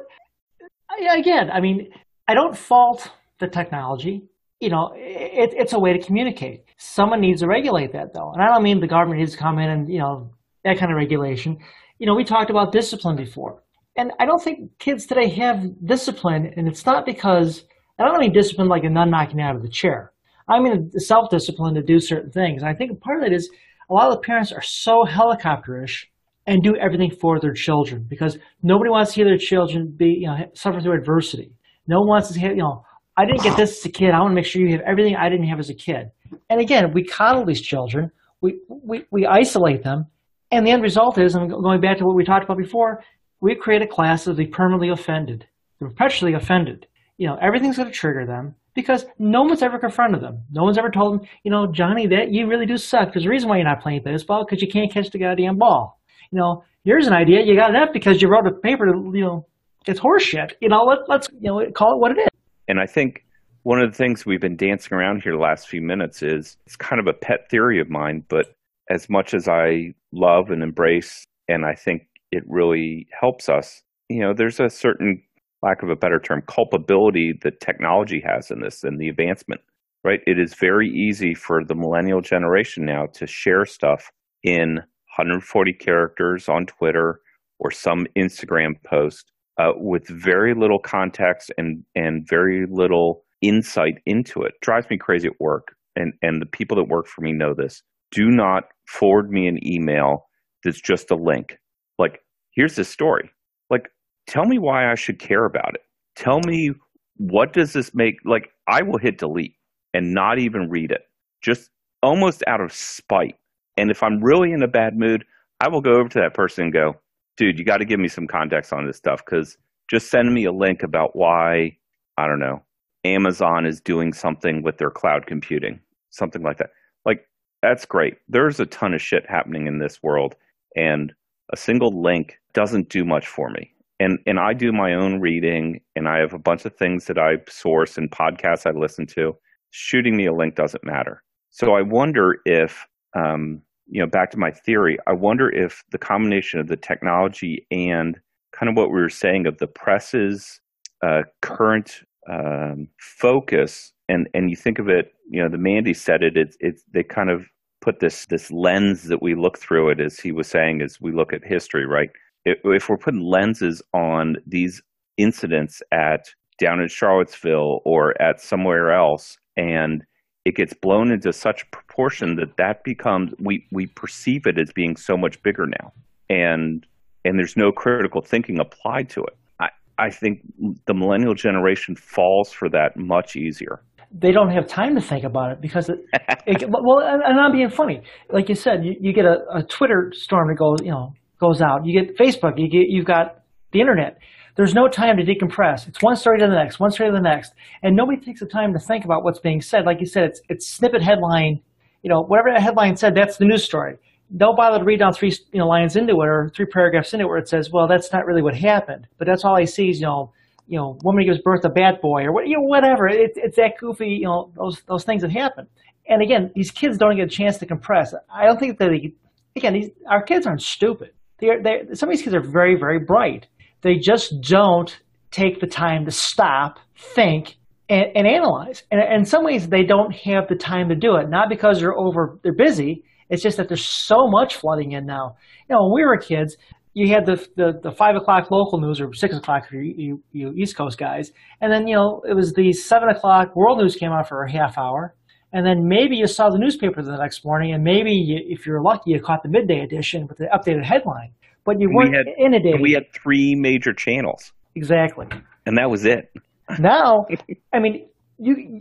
again, 1.17 1.49
I 1.51 1.59
mean, 1.61 1.89
I 2.27 2.33
don't 2.33 2.57
fault 2.57 3.11
the 3.39 3.47
technology. 3.47 4.23
You 4.59 4.69
know, 4.69 4.91
it, 4.95 5.53
it's 5.55 5.73
a 5.73 5.79
way 5.79 5.93
to 5.93 5.99
communicate. 6.03 6.63
Someone 6.77 7.21
needs 7.21 7.41
to 7.41 7.47
regulate 7.47 7.91
that, 7.93 8.13
though. 8.13 8.31
And 8.31 8.41
I 8.41 8.47
don't 8.47 8.63
mean 8.63 8.79
the 8.79 8.87
government 8.87 9.19
needs 9.19 9.33
to 9.33 9.37
come 9.37 9.59
in 9.59 9.69
and, 9.69 9.89
you 9.89 9.99
know, 9.99 10.31
that 10.63 10.77
kind 10.77 10.91
of 10.91 10.97
regulation. 10.97 11.57
you 11.99 12.07
know, 12.07 12.15
we 12.15 12.23
talked 12.23 12.49
about 12.49 12.71
discipline 12.71 13.15
before. 13.15 13.61
And 13.97 14.11
I 14.19 14.25
don't 14.25 14.43
think 14.43 14.77
kids 14.79 15.05
today 15.05 15.29
have 15.29 15.63
discipline, 15.85 16.53
and 16.57 16.67
it's 16.67 16.85
not 16.85 17.05
because 17.05 17.63
I 17.97 18.03
don't 18.03 18.19
mean 18.19 18.33
discipline 18.33 18.67
like 18.67 18.83
a 18.83 18.89
nun 18.89 19.09
knocking 19.09 19.39
out 19.39 19.55
of 19.55 19.61
the 19.61 19.69
chair. 19.69 20.11
I 20.49 20.59
mean 20.59 20.91
self 20.97 21.29
discipline 21.29 21.75
to 21.75 21.81
do 21.81 21.99
certain 21.99 22.31
things. 22.31 22.61
And 22.61 22.69
I 22.69 22.75
think 22.75 22.99
part 22.99 23.21
of 23.21 23.27
it 23.27 23.33
is 23.33 23.49
a 23.89 23.93
lot 23.93 24.09
of 24.09 24.15
the 24.15 24.21
parents 24.21 24.51
are 24.51 24.61
so 24.61 25.05
helicopterish 25.07 26.05
and 26.47 26.61
do 26.61 26.75
everything 26.77 27.11
for 27.11 27.39
their 27.39 27.53
children 27.53 28.05
because 28.07 28.37
nobody 28.61 28.89
wants 28.89 29.13
to 29.13 29.15
hear 29.15 29.25
their 29.25 29.37
children 29.37 29.93
be 29.95 30.17
you 30.21 30.27
know 30.27 30.37
suffer 30.53 30.79
through 30.79 30.97
adversity. 30.97 31.51
No 31.87 31.99
one 31.99 32.09
wants 32.09 32.31
to 32.31 32.39
hear 32.39 32.51
you 32.51 32.61
know 32.61 32.83
I 33.17 33.25
didn't 33.25 33.43
get 33.43 33.57
this 33.57 33.79
as 33.79 33.85
a 33.85 33.89
kid. 33.89 34.11
I 34.11 34.19
want 34.19 34.31
to 34.31 34.35
make 34.35 34.45
sure 34.45 34.61
you 34.61 34.73
have 34.73 34.81
everything 34.85 35.15
I 35.15 35.29
didn't 35.29 35.47
have 35.47 35.59
as 35.59 35.69
a 35.69 35.73
kid. 35.73 36.11
And 36.49 36.59
again, 36.59 36.91
we 36.93 37.03
coddle 37.03 37.45
these 37.45 37.61
children. 37.61 38.11
We 38.41 38.59
we, 38.67 39.05
we 39.11 39.25
isolate 39.25 39.83
them, 39.83 40.05
and 40.51 40.65
the 40.65 40.71
end 40.71 40.83
result 40.83 41.17
is, 41.17 41.35
and 41.35 41.49
going 41.49 41.81
back 41.81 41.97
to 41.97 42.05
what 42.05 42.15
we 42.15 42.23
talked 42.23 42.45
about 42.45 42.57
before, 42.57 43.03
we 43.41 43.55
create 43.55 43.81
a 43.81 43.87
class 43.87 44.27
of 44.27 44.37
the 44.37 44.47
permanently 44.47 44.89
offended, 44.89 45.47
the 45.79 45.87
perpetually 45.87 46.33
offended. 46.33 46.87
You 47.17 47.27
know, 47.27 47.37
everything's 47.41 47.77
going 47.77 47.89
to 47.89 47.95
trigger 47.95 48.25
them 48.25 48.55
because 48.73 49.05
no 49.17 49.43
one's 49.43 49.63
ever 49.63 49.79
confronted 49.79 50.21
them. 50.21 50.43
No 50.51 50.63
one's 50.63 50.77
ever 50.77 50.91
told 50.91 51.21
them, 51.21 51.27
you 51.45 51.51
know, 51.51 51.71
Johnny, 51.71 52.07
that 52.07 52.31
you 52.31 52.45
really 52.45 52.65
do 52.65 52.75
suck. 52.75 53.07
Because 53.07 53.23
the 53.23 53.29
reason 53.29 53.47
why 53.47 53.55
you're 53.55 53.65
not 53.65 53.81
playing 53.81 54.01
baseball 54.03 54.45
because 54.45 54.61
you 54.61 54.67
can't 54.67 54.91
catch 54.91 55.09
the 55.09 55.19
goddamn 55.19 55.57
ball 55.57 55.97
you 56.31 56.39
know, 56.39 56.63
here's 56.83 57.07
an 57.07 57.13
idea. 57.13 57.41
You 57.45 57.55
got 57.55 57.71
it 57.71 57.75
up 57.75 57.93
because 57.93 58.21
you 58.21 58.27
wrote 58.27 58.47
a 58.47 58.51
paper. 58.51 58.87
You 58.87 59.21
know, 59.21 59.47
it's 59.85 59.99
horseshit. 59.99 60.53
You 60.61 60.69
know, 60.69 60.83
let, 60.83 60.99
let's 61.07 61.27
you 61.39 61.49
know 61.49 61.71
call 61.71 61.93
it 61.93 61.99
what 61.99 62.11
it 62.11 62.19
is. 62.19 62.27
And 62.67 62.79
I 62.79 62.85
think 62.85 63.25
one 63.63 63.79
of 63.79 63.91
the 63.91 63.97
things 63.97 64.25
we've 64.25 64.41
been 64.41 64.55
dancing 64.55 64.95
around 64.95 65.23
here 65.23 65.31
the 65.31 65.39
last 65.39 65.67
few 65.67 65.81
minutes 65.81 66.21
is 66.21 66.57
it's 66.65 66.75
kind 66.75 66.99
of 66.99 67.07
a 67.07 67.13
pet 67.13 67.49
theory 67.49 67.79
of 67.79 67.89
mine, 67.89 68.23
but 68.29 68.55
as 68.89 69.09
much 69.09 69.33
as 69.33 69.47
I 69.47 69.93
love 70.11 70.51
and 70.51 70.61
embrace, 70.61 71.23
and 71.47 71.65
I 71.65 71.73
think 71.73 72.07
it 72.31 72.43
really 72.47 73.07
helps 73.19 73.49
us, 73.49 73.81
you 74.09 74.19
know, 74.19 74.33
there's 74.35 74.59
a 74.59 74.69
certain 74.69 75.21
lack 75.63 75.81
of 75.81 75.89
a 75.89 75.95
better 75.95 76.19
term, 76.19 76.43
culpability 76.47 77.33
that 77.41 77.59
technology 77.59 78.21
has 78.23 78.51
in 78.51 78.61
this 78.61 78.83
and 78.83 78.99
the 78.99 79.09
advancement, 79.09 79.61
right? 80.03 80.19
It 80.27 80.39
is 80.39 80.53
very 80.53 80.89
easy 80.89 81.33
for 81.33 81.63
the 81.63 81.75
millennial 81.75 82.21
generation 82.21 82.85
now 82.85 83.07
to 83.13 83.25
share 83.25 83.65
stuff 83.65 84.11
in 84.43 84.79
140 85.15 85.73
characters 85.73 86.49
on 86.49 86.65
Twitter 86.65 87.21
or 87.59 87.71
some 87.71 88.05
Instagram 88.17 88.73
post 88.83 89.31
uh, 89.57 89.71
with 89.75 90.07
very 90.07 90.53
little 90.53 90.79
context 90.79 91.51
and, 91.57 91.83
and 91.95 92.27
very 92.27 92.65
little 92.69 93.23
insight 93.41 93.95
into 94.05 94.41
it. 94.41 94.53
Drives 94.61 94.87
me 94.89 94.97
crazy 94.97 95.27
at 95.27 95.39
work. 95.39 95.75
And, 95.95 96.13
and 96.21 96.41
the 96.41 96.45
people 96.45 96.75
that 96.77 96.89
work 96.89 97.07
for 97.07 97.21
me 97.21 97.31
know 97.31 97.53
this. 97.53 97.81
Do 98.11 98.29
not 98.29 98.63
forward 98.87 99.31
me 99.31 99.47
an 99.47 99.65
email 99.65 100.27
that's 100.63 100.81
just 100.81 101.09
a 101.09 101.15
link. 101.15 101.57
Like, 101.97 102.19
here's 102.51 102.75
the 102.75 102.83
story. 102.83 103.29
Like, 103.69 103.87
tell 104.27 104.45
me 104.45 104.59
why 104.59 104.91
I 104.91 104.95
should 104.95 105.19
care 105.19 105.45
about 105.45 105.75
it. 105.75 105.81
Tell 106.17 106.41
me 106.41 106.71
what 107.17 107.53
does 107.53 107.71
this 107.73 107.93
make 107.93 108.15
like 108.25 108.49
I 108.67 108.81
will 108.81 108.97
hit 108.97 109.17
delete 109.17 109.55
and 109.93 110.13
not 110.13 110.37
even 110.39 110.69
read 110.69 110.91
it. 110.91 111.01
Just 111.41 111.69
almost 112.03 112.43
out 112.47 112.61
of 112.61 112.73
spite 112.73 113.35
and 113.77 113.91
if 113.91 114.03
I'm 114.03 114.23
really 114.23 114.51
in 114.51 114.63
a 114.63 114.67
bad 114.67 114.97
mood, 114.97 115.25
I 115.59 115.69
will 115.69 115.81
go 115.81 115.93
over 115.93 116.09
to 116.09 116.19
that 116.19 116.33
person 116.33 116.65
and 116.65 116.73
go, 116.73 116.93
dude, 117.37 117.57
you 117.57 117.65
got 117.65 117.77
to 117.77 117.85
give 117.85 117.99
me 117.99 118.07
some 118.07 118.27
context 118.27 118.73
on 118.73 118.85
this 118.85 118.97
stuff 118.97 119.23
because 119.25 119.57
just 119.89 120.09
send 120.09 120.33
me 120.33 120.45
a 120.45 120.51
link 120.51 120.83
about 120.83 121.15
why, 121.15 121.77
I 122.17 122.27
don't 122.27 122.39
know, 122.39 122.63
Amazon 123.03 123.65
is 123.65 123.81
doing 123.81 124.13
something 124.13 124.63
with 124.63 124.77
their 124.77 124.89
cloud 124.89 125.27
computing, 125.27 125.79
something 126.09 126.41
like 126.41 126.57
that. 126.57 126.71
Like, 127.05 127.27
that's 127.61 127.85
great. 127.85 128.15
There's 128.27 128.59
a 128.59 128.65
ton 128.65 128.93
of 128.93 129.01
shit 129.01 129.23
happening 129.29 129.67
in 129.67 129.79
this 129.79 130.01
world, 130.01 130.35
and 130.75 131.13
a 131.53 131.57
single 131.57 132.01
link 132.01 132.39
doesn't 132.53 132.89
do 132.89 133.05
much 133.05 133.27
for 133.27 133.49
me. 133.49 133.71
And, 133.99 134.17
and 134.25 134.39
I 134.39 134.53
do 134.53 134.71
my 134.71 134.93
own 134.93 135.19
reading, 135.21 135.81
and 135.95 136.07
I 136.07 136.19
have 136.19 136.33
a 136.33 136.39
bunch 136.39 136.65
of 136.65 136.75
things 136.75 137.05
that 137.05 137.17
I 137.17 137.35
source 137.47 137.97
and 137.97 138.11
podcasts 138.11 138.65
I 138.65 138.71
listen 138.71 139.05
to. 139.15 139.33
Shooting 139.69 140.17
me 140.17 140.25
a 140.25 140.33
link 140.33 140.55
doesn't 140.55 140.83
matter. 140.83 141.23
So 141.51 141.73
I 141.73 141.81
wonder 141.81 142.37
if 142.45 142.85
um, 143.15 143.61
you 143.87 144.01
know, 144.01 144.07
back 144.07 144.31
to 144.31 144.37
my 144.37 144.51
theory, 144.51 144.97
I 145.07 145.13
wonder 145.13 145.49
if 145.49 145.83
the 145.91 145.97
combination 145.97 146.59
of 146.59 146.67
the 146.67 146.77
technology 146.77 147.65
and 147.71 148.19
kind 148.51 148.69
of 148.69 148.75
what 148.75 148.89
we 148.89 148.99
were 148.99 149.09
saying 149.09 149.45
of 149.45 149.57
the 149.57 149.67
press's 149.67 150.59
uh, 151.03 151.21
current 151.41 152.01
um, 152.29 152.87
focus, 152.99 153.93
and 154.09 154.27
and 154.33 154.49
you 154.49 154.55
think 154.55 154.79
of 154.79 154.89
it, 154.89 155.13
you 155.29 155.41
know, 155.41 155.49
the 155.49 155.57
Mandy 155.57 155.93
said 155.93 156.23
it. 156.23 156.37
It's 156.37 156.57
it's 156.59 156.83
they 156.93 157.03
kind 157.03 157.29
of 157.29 157.45
put 157.81 157.99
this 157.99 158.25
this 158.27 158.51
lens 158.51 159.03
that 159.03 159.21
we 159.21 159.35
look 159.35 159.59
through 159.59 159.91
it, 159.91 159.99
as 159.99 160.19
he 160.19 160.31
was 160.31 160.47
saying, 160.47 160.81
as 160.81 160.99
we 160.99 161.11
look 161.11 161.33
at 161.33 161.45
history, 161.45 161.85
right? 161.85 162.09
If, 162.45 162.57
if 162.63 162.89
we're 162.89 162.97
putting 162.97 163.21
lenses 163.21 163.81
on 163.93 164.37
these 164.47 164.81
incidents 165.17 165.81
at 165.91 166.25
down 166.59 166.79
in 166.79 166.87
Charlottesville 166.87 167.81
or 167.85 168.19
at 168.21 168.41
somewhere 168.41 168.91
else, 168.91 169.37
and 169.55 170.03
it 170.45 170.55
gets 170.55 170.73
blown 170.73 171.11
into 171.11 171.33
such 171.33 171.69
proportion 171.71 172.35
that 172.35 172.55
that 172.57 172.83
becomes 172.83 173.33
we 173.39 173.65
we 173.71 173.87
perceive 173.87 174.45
it 174.45 174.59
as 174.59 174.71
being 174.73 174.95
so 174.95 175.17
much 175.17 175.41
bigger 175.43 175.65
now. 175.65 175.91
And 176.29 176.85
and 177.25 177.37
there's 177.37 177.57
no 177.57 177.71
critical 177.71 178.21
thinking 178.21 178.59
applied 178.59 179.09
to 179.09 179.21
it. 179.21 179.35
I 179.59 179.67
i 179.97 180.09
think 180.09 180.41
the 180.85 180.93
millennial 180.93 181.33
generation 181.33 181.95
falls 181.95 182.51
for 182.51 182.69
that 182.69 182.91
much 182.95 183.35
easier. 183.35 183.81
They 184.17 184.31
don't 184.31 184.51
have 184.51 184.67
time 184.67 184.95
to 184.95 185.01
think 185.01 185.25
about 185.25 185.51
it 185.51 185.61
because 185.61 185.89
it, 185.89 185.97
it 186.45 186.69
well 186.69 186.99
and 186.99 187.39
i'm 187.39 187.51
being 187.51 187.69
funny. 187.69 188.01
Like 188.29 188.47
you 188.47 188.55
said 188.55 188.85
you, 188.85 188.95
you 189.01 189.13
get 189.13 189.25
a, 189.25 189.37
a 189.53 189.63
twitter 189.63 190.11
storm 190.13 190.47
that 190.49 190.57
goes 190.57 190.77
you 190.83 190.91
know 190.91 191.13
goes 191.39 191.61
out. 191.61 191.85
You 191.85 192.01
get 192.01 192.17
facebook. 192.17 192.53
You 192.57 192.69
get 192.69 192.85
you've 192.87 193.05
got 193.05 193.41
the 193.75 193.81
internet 193.81 194.17
there's 194.55 194.73
no 194.73 194.87
time 194.87 195.17
to 195.17 195.23
decompress. 195.23 195.85
It's 195.85 196.01
one 196.01 196.15
story 196.15 196.39
to 196.39 196.47
the 196.47 196.53
next, 196.53 196.79
one 196.79 196.89
story 196.89 197.09
to 197.09 197.13
the 197.13 197.21
next, 197.21 197.51
and 197.83 197.93
nobody 197.93 198.17
takes 198.17 198.39
the 198.39 198.45
time 198.45 198.71
to 198.71 198.79
think 198.79 199.03
about 199.03 199.25
what's 199.25 199.39
being 199.39 199.61
said. 199.61 199.85
Like 199.85 199.99
you 199.99 200.05
said, 200.05 200.23
it's 200.23 200.41
it's 200.47 200.67
snippet 200.67 201.01
headline. 201.01 201.61
You 202.03 202.09
know, 202.09 202.21
whatever 202.21 202.51
that 202.51 202.61
headline 202.61 202.95
said, 202.95 203.15
that's 203.15 203.35
the 203.35 203.45
news 203.45 203.65
story. 203.65 203.97
Don't 204.37 204.55
bother 204.55 204.79
to 204.79 204.85
read 204.85 204.99
down 204.99 205.13
three 205.13 205.33
you 205.51 205.59
know 205.59 205.67
lines 205.67 205.97
into 205.97 206.13
it 206.13 206.27
or 206.27 206.49
three 206.55 206.67
paragraphs 206.67 207.13
into 207.13 207.25
it 207.25 207.27
where 207.27 207.37
it 207.37 207.49
says, 207.49 207.69
well, 207.69 207.87
that's 207.87 208.13
not 208.13 208.25
really 208.25 208.41
what 208.41 208.55
happened. 208.55 209.07
But 209.17 209.27
that's 209.27 209.43
all 209.43 209.57
I 209.57 209.65
see 209.65 209.89
is 209.89 209.99
you 209.99 210.05
know 210.05 210.31
you 210.67 210.79
know, 210.79 210.97
woman 211.03 211.25
gives 211.25 211.39
birth 211.41 211.63
a 211.63 211.69
bad 211.69 212.01
boy 212.01 212.23
or 212.23 212.31
what, 212.31 212.47
you 212.47 212.55
know, 212.55 212.63
whatever. 212.63 213.07
It, 213.07 213.33
it's 213.35 213.55
that 213.57 213.77
goofy, 213.79 214.07
you 214.07 214.23
know, 214.23 214.51
those 214.55 214.81
those 214.87 215.03
things 215.03 215.21
that 215.21 215.31
happen. 215.31 215.67
And 216.07 216.21
again, 216.21 216.51
these 216.55 216.71
kids 216.71 216.97
don't 216.97 217.15
get 217.15 217.27
a 217.27 217.29
chance 217.29 217.57
to 217.59 217.65
compress. 217.65 218.13
I 218.33 218.45
don't 218.45 218.59
think 218.59 218.77
that 218.79 218.89
they, 218.89 219.13
again, 219.55 219.73
these, 219.73 219.89
our 220.09 220.21
kids 220.21 220.45
aren't 220.45 220.61
stupid. 220.61 221.11
They're, 221.39 221.61
they're, 221.61 221.95
some 221.95 222.09
of 222.09 222.15
these 222.15 222.23
kids 222.23 222.35
are 222.35 222.41
very, 222.41 222.75
very 222.75 222.99
bright. 222.99 223.47
They 223.85 223.97
just 223.97 224.41
don't 224.41 224.99
take 225.29 225.59
the 225.59 225.67
time 225.67 226.05
to 226.05 226.11
stop, 226.11 226.79
think, 226.97 227.55
and, 227.87 228.05
and 228.15 228.25
analyze. 228.25 228.81
And 228.89 228.99
in 228.99 229.25
some 229.25 229.45
ways, 229.45 229.67
they 229.67 229.83
don't 229.83 230.11
have 230.11 230.47
the 230.49 230.55
time 230.55 230.89
to 230.89 230.95
do 230.95 231.17
it. 231.17 231.29
Not 231.29 231.49
because 231.49 231.79
they're 231.79 231.95
over, 231.95 232.39
they're 232.41 232.55
busy. 232.55 233.03
It's 233.29 233.43
just 233.43 233.57
that 233.57 233.67
there's 233.67 233.85
so 233.85 234.27
much 234.27 234.55
flooding 234.55 234.93
in 234.93 235.05
now. 235.05 235.35
You 235.69 235.75
know, 235.75 235.83
when 235.83 236.01
we 236.01 236.03
were 236.03 236.17
kids, 236.17 236.57
you 236.95 237.13
had 237.13 237.27
the, 237.27 237.35
the, 237.57 237.79
the 237.83 237.91
five 237.91 238.15
o'clock 238.15 238.49
local 238.49 238.79
news 238.81 238.99
or 238.99 239.13
six 239.13 239.35
o'clock 239.35 239.69
for 239.69 239.75
you, 239.75 239.93
you, 239.95 240.23
you, 240.31 240.53
East 240.53 240.75
Coast 240.75 240.97
guys, 240.97 241.31
and 241.61 241.71
then 241.71 241.87
you 241.87 241.93
know 241.93 242.23
it 242.27 242.33
was 242.33 242.53
the 242.53 242.71
seven 242.71 243.09
o'clock 243.09 243.55
world 243.55 243.77
news 243.79 243.95
came 243.97 244.11
out 244.11 244.29
for 244.29 244.43
a 244.43 244.51
half 244.51 244.77
hour, 244.77 245.13
and 245.51 245.65
then 245.65 245.87
maybe 245.87 246.15
you 246.15 246.25
saw 246.25 246.49
the 246.49 246.57
newspaper 246.57 247.03
the 247.03 247.17
next 247.17 247.43
morning, 247.43 247.73
and 247.73 247.83
maybe 247.83 248.11
you, 248.11 248.39
if 248.47 248.65
you're 248.65 248.81
lucky, 248.81 249.11
you 249.11 249.19
caught 249.21 249.43
the 249.43 249.49
midday 249.49 249.81
edition 249.81 250.25
with 250.25 250.37
the 250.37 250.45
updated 250.45 250.85
headline 250.85 251.33
but 251.65 251.79
you 251.79 251.89
weren't 251.91 252.11
we 252.11 252.17
had, 252.17 252.27
inundated. 252.37 252.81
We 252.81 252.93
had 252.93 253.11
three 253.13 253.55
major 253.55 253.93
channels. 253.93 254.53
Exactly. 254.75 255.27
And 255.65 255.77
that 255.77 255.89
was 255.89 256.05
it. 256.05 256.31
Now, 256.79 257.25
I 257.73 257.79
mean, 257.79 258.07
you 258.37 258.79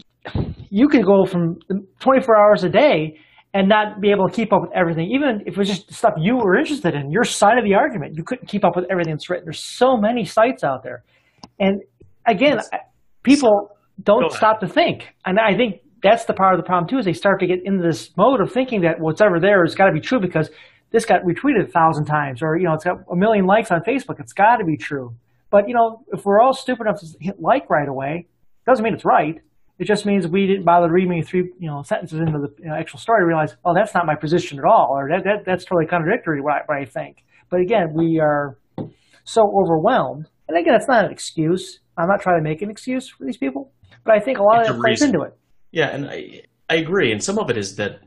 you 0.71 0.89
could 0.89 1.05
go 1.05 1.27
from 1.27 1.59
24 2.01 2.37
hours 2.37 2.65
a 2.65 2.69
day 2.69 3.19
and 3.53 3.69
not 3.69 4.01
be 4.01 4.11
able 4.11 4.29
to 4.29 4.35
keep 4.35 4.53
up 4.53 4.63
with 4.63 4.73
everything, 4.75 5.11
even 5.15 5.43
if 5.47 5.55
it 5.55 5.59
was 5.59 5.69
just 5.69 5.93
stuff 5.93 6.15
you 6.19 6.37
were 6.37 6.57
interested 6.57 6.95
in, 6.95 7.11
your 7.11 7.25
side 7.25 7.57
of 7.57 7.65
the 7.65 7.75
argument. 7.75 8.17
You 8.17 8.25
couldn't 8.25 8.49
keep 8.49 8.65
up 8.65 8.75
with 8.75 8.87
everything 8.91 9.15
that's 9.15 9.31
written. 9.31 9.45
There's 9.45 9.63
so 9.63 9.97
many 9.97 10.25
sites 10.25 10.65
out 10.65 10.83
there. 10.83 11.05
And 11.61 11.83
again, 12.27 12.59
people 13.23 13.71
don't 14.03 14.33
stop 14.33 14.61
to 14.61 14.67
think. 14.67 15.15
And 15.25 15.39
I 15.39 15.57
think 15.57 15.83
that's 16.03 16.25
the 16.25 16.35
part 16.35 16.55
of 16.55 16.59
the 16.59 16.67
problem 16.67 16.89
too, 16.89 16.99
is 16.99 17.05
they 17.05 17.13
start 17.13 17.39
to 17.41 17.47
get 17.47 17.61
into 17.65 17.83
this 17.83 18.11
mode 18.17 18.41
of 18.41 18.53
thinking 18.53 18.83
that 18.83 18.97
whatever 18.99 19.39
there 19.39 19.65
has 19.65 19.75
got 19.75 19.87
to 19.87 19.93
be 19.93 20.01
true 20.01 20.21
because 20.21 20.51
this 20.95 21.05
got 21.05 21.23
retweeted 21.23 21.65
a 21.65 21.67
thousand 21.67 22.05
times, 22.05 22.41
or 22.41 22.57
you 22.57 22.65
know, 22.67 22.75
it's 22.75 22.85
got 22.85 22.99
a 23.11 23.17
million 23.17 23.47
likes 23.47 23.73
on 23.73 23.81
Facebook. 23.81 24.21
It's 24.21 24.33
got 24.33 24.59
to 24.59 24.65
be 24.65 24.77
true. 24.77 25.11
But 25.51 25.69
you 25.69 25.75
know, 25.75 26.05
if 26.13 26.25
we're 26.25 26.41
all 26.41 26.55
stupid 26.55 26.87
enough 26.87 27.01
to 27.01 27.07
hit 27.21 27.41
like 27.41 27.69
right 27.69 27.89
away, 27.89 28.29
doesn't 28.65 28.85
mean 28.85 28.95
it's 28.95 29.05
right. 29.05 29.35
It 29.81 29.89
just 29.89 30.07
means 30.07 30.29
we 30.29 30.47
didn't 30.47 30.65
bother 30.65 30.89
reading 30.93 31.21
three, 31.25 31.51
you 31.59 31.69
know, 31.69 31.83
sentences 31.83 32.21
into 32.21 32.39
the 32.39 32.49
you 32.61 32.69
know, 32.69 32.77
actual 32.77 33.01
story 33.01 33.23
to 33.23 33.27
realize, 33.27 33.57
oh, 33.65 33.75
that's 33.75 33.93
not 33.93 34.07
my 34.07 34.15
position 34.15 34.61
at 34.61 34.65
all, 34.65 34.91
or 34.93 35.09
that, 35.11 35.25
that 35.25 35.45
that's 35.45 35.65
totally 35.65 35.87
contradictory 35.87 36.41
what 36.41 36.55
I, 36.55 36.59
what 36.67 36.79
I 36.79 36.85
think. 36.85 37.25
But 37.51 37.61
again, 37.61 37.89
we 37.93 38.21
are 38.23 38.57
so 39.25 39.43
overwhelmed. 39.43 40.29
And 40.49 40.57
again, 40.57 40.75
it's 40.75 40.87
not 40.87 41.07
an 41.07 41.11
excuse. 41.11 41.81
I'm 41.99 42.07
not 42.07 42.21
trying 42.21 42.39
to 42.39 42.49
make 42.49 42.63
an 42.63 42.71
excuse 42.71 43.09
for 43.09 43.25
these 43.25 43.37
people, 43.37 43.73
but 44.05 44.15
I 44.15 44.21
think 44.21 44.39
a 44.39 44.45
lot 44.45 44.61
it's 44.61 44.71
of 44.71 44.77
that 44.77 44.81
plays 44.81 45.03
into 45.03 45.23
it. 45.23 45.37
Yeah, 45.73 45.89
and 45.89 46.09
I 46.09 46.43
I 46.71 46.77
agree. 46.77 47.11
And 47.11 47.21
some 47.23 47.41
of 47.41 47.51
it 47.51 47.59
is 47.59 47.75
that 47.77 47.99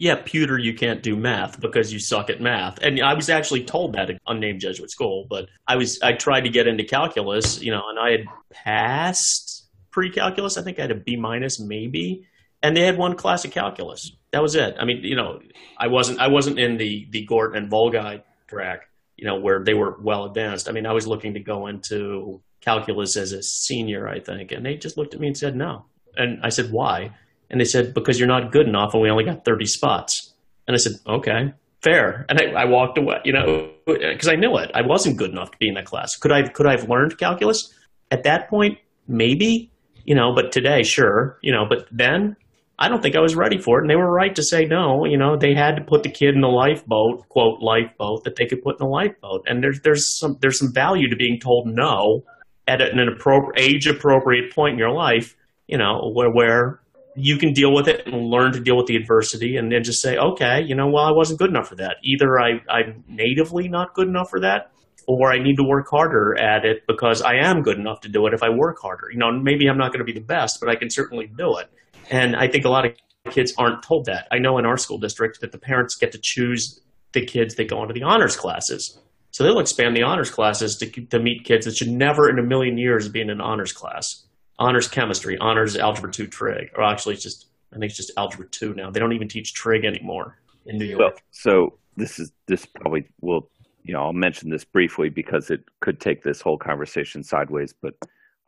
yeah, 0.00 0.16
pewter, 0.24 0.56
you 0.56 0.72
can't 0.72 1.02
do 1.02 1.14
math 1.14 1.60
because 1.60 1.92
you 1.92 1.98
suck 1.98 2.30
at 2.30 2.40
math. 2.40 2.78
And 2.78 3.02
I 3.02 3.12
was 3.12 3.28
actually 3.28 3.64
told 3.64 3.92
that 3.92 4.08
at 4.08 4.18
unnamed 4.26 4.62
Jesuit 4.62 4.90
school, 4.90 5.26
but 5.28 5.50
I 5.68 5.76
was 5.76 6.00
I 6.00 6.14
tried 6.14 6.40
to 6.42 6.48
get 6.48 6.66
into 6.66 6.84
calculus, 6.84 7.60
you 7.60 7.70
know, 7.70 7.82
and 7.90 7.98
I 7.98 8.12
had 8.12 8.24
passed 8.50 9.68
pre-calculus. 9.90 10.56
I 10.56 10.62
think 10.62 10.78
I 10.78 10.82
had 10.82 10.90
a 10.90 10.94
B 10.94 11.16
minus 11.16 11.60
maybe, 11.60 12.26
and 12.62 12.74
they 12.74 12.80
had 12.80 12.96
one 12.96 13.14
class 13.14 13.44
of 13.44 13.50
calculus. 13.50 14.10
That 14.32 14.40
was 14.40 14.54
it. 14.54 14.74
I 14.80 14.86
mean, 14.86 15.04
you 15.04 15.16
know, 15.16 15.40
I 15.76 15.88
wasn't 15.88 16.18
I 16.18 16.28
wasn't 16.28 16.58
in 16.58 16.78
the 16.78 17.06
the 17.10 17.26
Gort 17.26 17.54
and 17.54 17.70
Volgi 17.70 18.22
track, 18.48 18.88
you 19.18 19.26
know, 19.26 19.38
where 19.38 19.62
they 19.62 19.74
were 19.74 19.98
well 20.00 20.24
advanced. 20.24 20.66
I 20.66 20.72
mean, 20.72 20.86
I 20.86 20.92
was 20.94 21.06
looking 21.06 21.34
to 21.34 21.40
go 21.40 21.66
into 21.66 22.40
calculus 22.62 23.18
as 23.18 23.32
a 23.32 23.42
senior, 23.42 24.08
I 24.08 24.20
think, 24.20 24.50
and 24.50 24.64
they 24.64 24.76
just 24.76 24.96
looked 24.96 25.12
at 25.12 25.20
me 25.20 25.26
and 25.26 25.36
said 25.36 25.56
no. 25.56 25.84
And 26.16 26.40
I 26.42 26.48
said, 26.48 26.72
why? 26.72 27.12
And 27.50 27.60
they 27.60 27.64
said, 27.64 27.94
because 27.94 28.18
you're 28.18 28.28
not 28.28 28.52
good 28.52 28.68
enough 28.68 28.94
and 28.94 29.02
we 29.02 29.10
only 29.10 29.24
got 29.24 29.44
30 29.44 29.66
spots. 29.66 30.34
And 30.66 30.74
I 30.74 30.78
said, 30.78 30.92
okay, 31.06 31.52
fair. 31.82 32.26
And 32.28 32.40
I, 32.40 32.62
I 32.62 32.64
walked 32.66 32.96
away, 32.98 33.20
you 33.24 33.32
know, 33.32 33.70
because 33.86 34.28
I 34.28 34.36
knew 34.36 34.56
it. 34.56 34.70
I 34.74 34.82
wasn't 34.82 35.16
good 35.16 35.30
enough 35.30 35.50
to 35.50 35.58
be 35.58 35.68
in 35.68 35.74
that 35.74 35.86
class. 35.86 36.16
Could 36.16 36.32
I, 36.32 36.48
could 36.48 36.66
I 36.66 36.72
have 36.72 36.88
learned 36.88 37.18
calculus? 37.18 37.74
At 38.10 38.22
that 38.24 38.48
point, 38.48 38.78
maybe, 39.08 39.70
you 40.04 40.14
know, 40.14 40.34
but 40.34 40.52
today, 40.52 40.82
sure, 40.82 41.38
you 41.42 41.52
know, 41.52 41.66
but 41.68 41.88
then 41.90 42.36
I 42.78 42.88
don't 42.88 43.02
think 43.02 43.14
I 43.14 43.20
was 43.20 43.34
ready 43.34 43.58
for 43.58 43.78
it. 43.78 43.82
And 43.82 43.90
they 43.90 43.96
were 43.96 44.10
right 44.10 44.34
to 44.34 44.42
say 44.42 44.64
no. 44.64 45.04
You 45.04 45.18
know, 45.18 45.36
they 45.36 45.54
had 45.54 45.76
to 45.76 45.82
put 45.82 46.02
the 46.02 46.10
kid 46.10 46.34
in 46.34 46.40
the 46.40 46.48
lifeboat, 46.48 47.28
quote, 47.28 47.60
lifeboat 47.60 48.24
that 48.24 48.36
they 48.36 48.46
could 48.46 48.62
put 48.62 48.80
in 48.80 48.86
the 48.86 48.90
lifeboat. 48.90 49.44
And 49.46 49.62
there's, 49.62 49.80
there's 49.80 50.18
some, 50.18 50.38
there's 50.40 50.58
some 50.58 50.72
value 50.72 51.08
to 51.10 51.16
being 51.16 51.38
told 51.38 51.66
no 51.66 52.24
at 52.66 52.80
an 52.80 53.00
appropriate, 53.06 53.60
age 53.60 53.86
appropriate 53.86 54.54
point 54.54 54.74
in 54.74 54.78
your 54.78 54.92
life, 54.92 55.36
you 55.66 55.76
know, 55.76 56.10
where, 56.14 56.30
where 56.30 56.80
you 57.16 57.36
can 57.36 57.52
deal 57.52 57.74
with 57.74 57.88
it 57.88 58.06
and 58.06 58.14
learn 58.28 58.52
to 58.52 58.60
deal 58.60 58.76
with 58.76 58.86
the 58.86 58.96
adversity 58.96 59.56
and 59.56 59.70
then 59.70 59.82
just 59.82 60.00
say, 60.00 60.16
okay, 60.16 60.62
you 60.62 60.74
know, 60.74 60.88
well, 60.88 61.04
I 61.04 61.10
wasn't 61.10 61.38
good 61.38 61.50
enough 61.50 61.68
for 61.68 61.76
that. 61.76 61.96
Either 62.04 62.38
I, 62.38 62.60
I'm 62.68 63.04
natively 63.08 63.68
not 63.68 63.94
good 63.94 64.08
enough 64.08 64.30
for 64.30 64.40
that 64.40 64.72
or 65.06 65.32
I 65.32 65.42
need 65.42 65.56
to 65.56 65.64
work 65.64 65.88
harder 65.90 66.38
at 66.38 66.64
it 66.64 66.86
because 66.86 67.22
I 67.22 67.34
am 67.36 67.62
good 67.62 67.78
enough 67.78 68.00
to 68.02 68.08
do 68.08 68.26
it 68.26 68.34
if 68.34 68.42
I 68.42 68.50
work 68.50 68.78
harder. 68.80 69.10
You 69.10 69.18
know, 69.18 69.32
maybe 69.32 69.66
I'm 69.66 69.78
not 69.78 69.92
going 69.92 70.04
to 70.04 70.04
be 70.04 70.12
the 70.12 70.24
best, 70.24 70.58
but 70.60 70.68
I 70.68 70.76
can 70.76 70.90
certainly 70.90 71.26
do 71.26 71.56
it. 71.58 71.68
And 72.10 72.36
I 72.36 72.48
think 72.48 72.64
a 72.64 72.68
lot 72.68 72.86
of 72.86 72.92
kids 73.32 73.52
aren't 73.58 73.82
told 73.82 74.06
that. 74.06 74.28
I 74.30 74.38
know 74.38 74.58
in 74.58 74.66
our 74.66 74.76
school 74.76 74.98
district 74.98 75.40
that 75.40 75.52
the 75.52 75.58
parents 75.58 75.96
get 75.96 76.12
to 76.12 76.18
choose 76.22 76.80
the 77.12 77.24
kids 77.24 77.56
that 77.56 77.68
go 77.68 77.82
into 77.82 77.94
the 77.94 78.02
honors 78.02 78.36
classes. 78.36 78.98
So 79.32 79.44
they'll 79.44 79.60
expand 79.60 79.96
the 79.96 80.02
honors 80.02 80.30
classes 80.30 80.76
to, 80.76 80.90
to 81.06 81.18
meet 81.18 81.44
kids 81.44 81.66
that 81.66 81.76
should 81.76 81.90
never 81.90 82.28
in 82.28 82.38
a 82.38 82.42
million 82.42 82.78
years 82.78 83.08
be 83.08 83.20
in 83.20 83.30
an 83.30 83.40
honors 83.40 83.72
class 83.72 84.26
honors 84.60 84.86
chemistry, 84.86 85.36
honors 85.38 85.76
algebra 85.76 86.12
two 86.12 86.28
trig, 86.28 86.70
or 86.76 86.84
actually 86.84 87.14
it's 87.14 87.22
just 87.22 87.46
I 87.72 87.78
think 87.78 87.86
it's 87.86 87.96
just 87.96 88.12
algebra 88.16 88.46
two 88.48 88.74
now. 88.74 88.90
They 88.90 89.00
don't 89.00 89.12
even 89.12 89.28
teach 89.28 89.54
trig 89.54 89.84
anymore 89.84 90.38
in 90.66 90.78
New 90.78 90.84
York. 90.84 91.00
Well, 91.00 91.12
so 91.30 91.78
this 91.96 92.20
is 92.20 92.32
this 92.46 92.66
probably 92.66 93.06
will 93.20 93.50
you 93.82 93.94
know 93.94 94.02
I'll 94.02 94.12
mention 94.12 94.50
this 94.50 94.64
briefly 94.64 95.08
because 95.08 95.50
it 95.50 95.64
could 95.80 96.00
take 96.00 96.22
this 96.22 96.40
whole 96.40 96.58
conversation 96.58 97.24
sideways, 97.24 97.74
but 97.80 97.94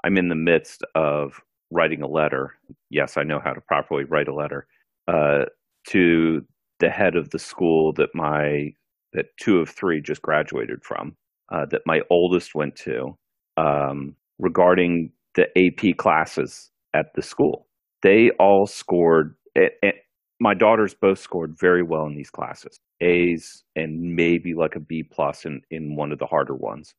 I'm 0.04 0.16
in 0.16 0.28
the 0.28 0.34
midst 0.34 0.84
of 0.94 1.40
writing 1.70 2.02
a 2.02 2.08
letter. 2.08 2.54
Yes, 2.90 3.16
I 3.16 3.22
know 3.22 3.40
how 3.42 3.54
to 3.54 3.60
properly 3.62 4.04
write 4.04 4.28
a 4.28 4.34
letter 4.34 4.66
uh, 5.08 5.46
to 5.88 6.44
the 6.78 6.90
head 6.90 7.16
of 7.16 7.30
the 7.30 7.38
school 7.38 7.92
that 7.94 8.14
my 8.14 8.74
that 9.12 9.26
two 9.38 9.58
of 9.58 9.68
three 9.68 10.00
just 10.00 10.22
graduated 10.22 10.82
from, 10.82 11.14
uh, 11.50 11.66
that 11.66 11.82
my 11.84 12.00
oldest 12.08 12.54
went 12.54 12.74
to, 12.74 13.16
um, 13.58 14.16
regarding 14.38 15.12
the 15.34 15.46
AP 15.56 15.96
classes 15.96 16.70
at 16.94 17.06
the 17.14 17.22
school. 17.22 17.66
They 18.02 18.30
all 18.38 18.66
scored. 18.66 19.36
It, 19.54 19.72
it, 19.82 19.94
my 20.40 20.54
daughters 20.54 20.94
both 20.94 21.18
scored 21.18 21.56
very 21.58 21.82
well 21.82 22.06
in 22.06 22.16
these 22.16 22.30
classes, 22.30 22.80
A's 23.00 23.62
and 23.76 24.16
maybe 24.16 24.54
like 24.54 24.74
a 24.74 24.80
B 24.80 25.02
plus 25.02 25.44
in 25.44 25.62
in 25.70 25.96
one 25.96 26.12
of 26.12 26.18
the 26.18 26.26
harder 26.26 26.54
ones. 26.54 26.94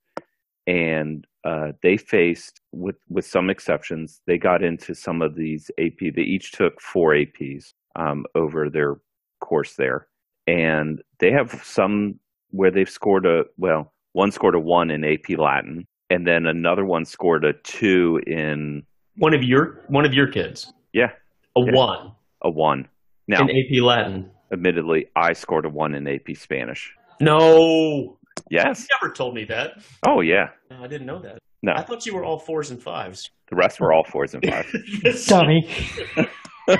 And 0.66 1.28
uh, 1.44 1.74
they 1.82 1.98
faced, 1.98 2.62
with 2.72 2.96
with 3.10 3.26
some 3.26 3.50
exceptions, 3.50 4.22
they 4.28 4.38
got 4.38 4.64
into 4.64 4.96
some 4.96 5.22
of 5.22 5.36
these 5.36 5.70
AP. 5.78 6.14
They 6.16 6.22
each 6.22 6.54
took 6.54 6.80
four 6.80 7.14
APs 7.14 7.74
um, 7.98 8.26
over 8.34 8.70
their 8.70 8.96
course 9.42 9.76
there, 9.76 10.08
and 10.48 11.02
they 11.20 11.32
have 11.32 11.62
some 11.66 12.20
where 12.52 12.72
they've 12.72 12.90
scored 12.90 13.26
a 13.26 13.44
well. 13.58 13.94
One 14.14 14.32
scored 14.32 14.56
a 14.56 14.60
one 14.60 14.92
in 14.92 15.04
AP 15.04 15.38
Latin, 15.38 15.88
and 16.14 16.28
then 16.28 16.46
another 16.46 16.86
one 16.86 17.06
scored 17.06 17.44
a 17.44 17.54
two 17.64 18.20
in 18.28 18.84
one 19.18 19.34
of 19.34 19.44
your 19.44 19.84
one 19.88 20.06
of 20.06 20.14
your 20.14 20.28
kids. 20.28 20.72
Yeah, 20.94 21.10
a 21.58 21.62
yeah. 21.62 21.72
one. 21.74 22.12
A 22.44 22.50
one. 22.52 22.88
Now, 23.28 23.42
in 23.42 23.50
AP 23.50 23.82
Latin. 23.82 24.30
Admittedly, 24.52 25.08
I 25.16 25.34
scored 25.34 25.66
a 25.66 25.70
one 25.70 25.96
in 25.96 26.08
AP 26.08 26.36
Spanish. 26.36 26.94
No. 27.20 28.20
Yes. 28.52 28.82
You 28.82 28.88
never 29.02 29.14
told 29.14 29.34
me 29.34 29.46
that. 29.46 29.82
Oh 30.08 30.22
yeah. 30.22 30.50
I 30.70 30.88
didn't 30.88 31.08
know 31.08 31.20
that. 31.22 31.40
No. 31.64 31.74
I 31.76 31.82
thought 31.84 32.06
you 32.06 32.14
were 32.14 32.24
all 32.26 32.38
fours 32.38 32.70
and 32.70 32.82
fives. 32.82 33.32
The 33.50 33.56
rest 33.56 33.80
were 33.80 33.94
all 33.94 34.04
fours 34.04 34.36
and 34.36 34.46
fives. 34.46 35.26
Dummy. 35.28 35.68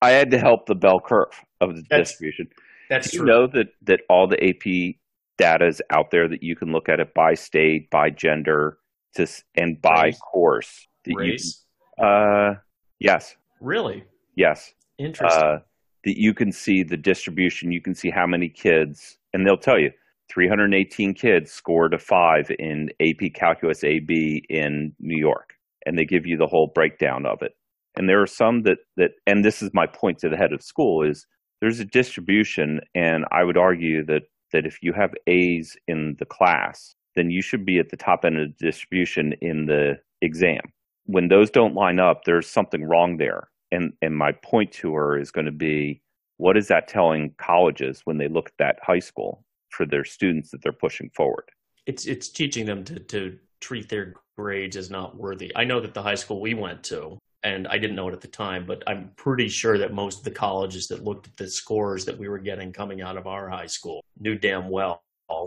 I 0.00 0.10
had 0.10 0.30
to 0.30 0.38
help 0.38 0.66
the 0.66 0.74
bell 0.76 1.00
curve 1.04 1.32
of 1.60 1.74
the 1.74 1.82
That's- 1.90 2.10
distribution. 2.10 2.48
That's 2.88 3.10
Do 3.10 3.18
true. 3.18 3.26
you 3.26 3.32
know 3.32 3.46
that 3.48 3.66
that 3.82 4.00
all 4.08 4.28
the 4.28 4.42
AP 4.42 4.94
data 5.38 5.66
is 5.66 5.80
out 5.90 6.10
there 6.10 6.28
that 6.28 6.42
you 6.42 6.54
can 6.56 6.72
look 6.72 6.88
at 6.88 7.00
it 7.00 7.14
by 7.14 7.34
state, 7.34 7.90
by 7.90 8.10
gender, 8.10 8.78
to 9.16 9.26
and 9.54 9.80
by 9.80 10.04
Race. 10.06 10.18
course. 10.18 10.86
That 11.04 11.12
you 11.12 11.18
Race. 11.18 11.64
can- 11.98 12.04
uh, 12.06 12.54
yes, 13.00 13.34
Really 13.60 14.04
yes. 14.36 14.72
interesting. 14.98 15.42
Uh, 15.42 15.58
that 16.04 16.16
you 16.20 16.32
can 16.34 16.52
see 16.52 16.82
the 16.82 16.96
distribution. 16.96 17.72
You 17.72 17.80
can 17.80 17.94
see 17.94 18.10
how 18.10 18.26
many 18.26 18.48
kids, 18.48 19.18
and 19.32 19.44
they'll 19.46 19.56
tell 19.56 19.78
you 19.78 19.90
318 20.30 21.14
kids 21.14 21.50
scored 21.50 21.92
a 21.94 21.98
five 21.98 22.50
in 22.58 22.90
AP 23.00 23.30
Calculus 23.34 23.82
AB 23.82 24.44
in 24.48 24.92
New 25.00 25.18
York, 25.18 25.54
and 25.86 25.98
they 25.98 26.04
give 26.04 26.24
you 26.26 26.36
the 26.36 26.46
whole 26.46 26.68
breakdown 26.74 27.26
of 27.26 27.42
it. 27.42 27.52
And 27.96 28.08
there 28.08 28.22
are 28.22 28.26
some 28.28 28.62
that 28.62 28.78
that, 28.96 29.12
and 29.26 29.44
this 29.44 29.60
is 29.62 29.70
my 29.74 29.86
point 29.86 30.18
to 30.18 30.28
the 30.28 30.36
head 30.36 30.52
of 30.52 30.62
school 30.62 31.02
is 31.02 31.26
there's 31.60 31.80
a 31.80 31.84
distribution, 31.84 32.80
and 32.94 33.24
I 33.32 33.42
would 33.42 33.56
argue 33.56 34.04
that 34.06 34.22
that 34.52 34.66
if 34.66 34.82
you 34.82 34.92
have 34.92 35.14
A's 35.26 35.76
in 35.86 36.16
the 36.18 36.24
class, 36.24 36.94
then 37.14 37.30
you 37.30 37.42
should 37.42 37.64
be 37.64 37.78
at 37.78 37.90
the 37.90 37.96
top 37.96 38.24
end 38.24 38.38
of 38.38 38.48
the 38.48 38.64
distribution 38.64 39.34
in 39.40 39.66
the 39.66 39.98
exam. 40.22 40.60
When 41.06 41.28
those 41.28 41.50
don't 41.50 41.74
line 41.74 41.98
up, 41.98 42.24
there's 42.24 42.48
something 42.48 42.84
wrong 42.84 43.16
there. 43.16 43.48
And 43.70 43.92
and 44.02 44.16
my 44.16 44.32
point 44.32 44.72
to 44.72 44.94
her 44.94 45.18
is 45.18 45.30
going 45.30 45.46
to 45.46 45.52
be, 45.52 46.02
what 46.38 46.56
is 46.56 46.68
that 46.68 46.88
telling 46.88 47.34
colleges 47.38 48.02
when 48.04 48.18
they 48.18 48.28
look 48.28 48.48
at 48.48 48.58
that 48.58 48.78
high 48.82 48.98
school 48.98 49.44
for 49.70 49.84
their 49.84 50.04
students 50.04 50.50
that 50.50 50.62
they're 50.62 50.72
pushing 50.72 51.10
forward? 51.10 51.44
it's 51.88 52.04
it's 52.04 52.28
teaching 52.28 52.66
them 52.66 52.84
to 52.84 53.00
to 53.00 53.38
treat 53.60 53.88
their 53.88 54.14
grades 54.36 54.76
as 54.76 54.90
not 54.90 55.16
worthy. 55.16 55.50
I 55.56 55.64
know 55.64 55.80
that 55.80 55.94
the 55.94 56.02
high 56.02 56.14
school 56.14 56.40
we 56.40 56.54
went 56.54 56.84
to, 56.84 57.18
and 57.42 57.68
I 57.68 57.78
didn't 57.78 57.96
know 57.96 58.08
it 58.08 58.14
at 58.14 58.20
the 58.20 58.28
time, 58.28 58.66
but 58.66 58.82
I'm 58.86 59.10
pretty 59.16 59.48
sure 59.48 59.78
that 59.78 59.92
most 59.92 60.18
of 60.18 60.24
the 60.24 60.30
colleges 60.30 60.88
that 60.88 61.04
looked 61.04 61.28
at 61.28 61.36
the 61.36 61.48
scores 61.48 62.04
that 62.06 62.18
we 62.18 62.28
were 62.28 62.38
getting 62.38 62.72
coming 62.72 63.00
out 63.00 63.16
of 63.16 63.26
our 63.26 63.48
high 63.48 63.66
school 63.66 64.02
knew 64.18 64.36
damn 64.36 64.68
well 64.68 65.02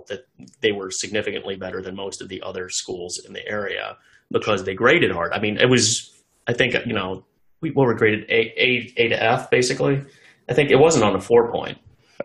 that 0.08 0.26
they 0.62 0.72
were 0.72 0.92
significantly 0.92 1.56
better 1.56 1.82
than 1.82 1.96
most 1.96 2.22
of 2.22 2.30
the 2.30 2.42
other 2.42 2.70
schools 2.70 3.20
in 3.26 3.34
the 3.34 3.46
area 3.48 3.98
because 4.32 4.64
they 4.64 4.74
graded 4.74 5.12
hard. 5.12 5.34
I 5.34 5.40
mean, 5.40 5.58
it 5.58 5.70
was 5.70 6.24
I 6.48 6.54
think 6.54 6.76
you 6.86 6.94
know 6.94 7.26
we 7.62 7.72
were 7.72 7.94
graded 7.94 8.30
A 8.30 8.54
A 8.58 8.94
A 8.98 9.10
to 9.10 9.24
F 9.24 9.50
basically. 9.50 10.04
I 10.50 10.54
think 10.54 10.72
it 10.72 10.78
wasn't 10.78 11.04
on 11.06 11.16
a 11.16 11.22
four 11.22 11.52
point. 11.52 11.78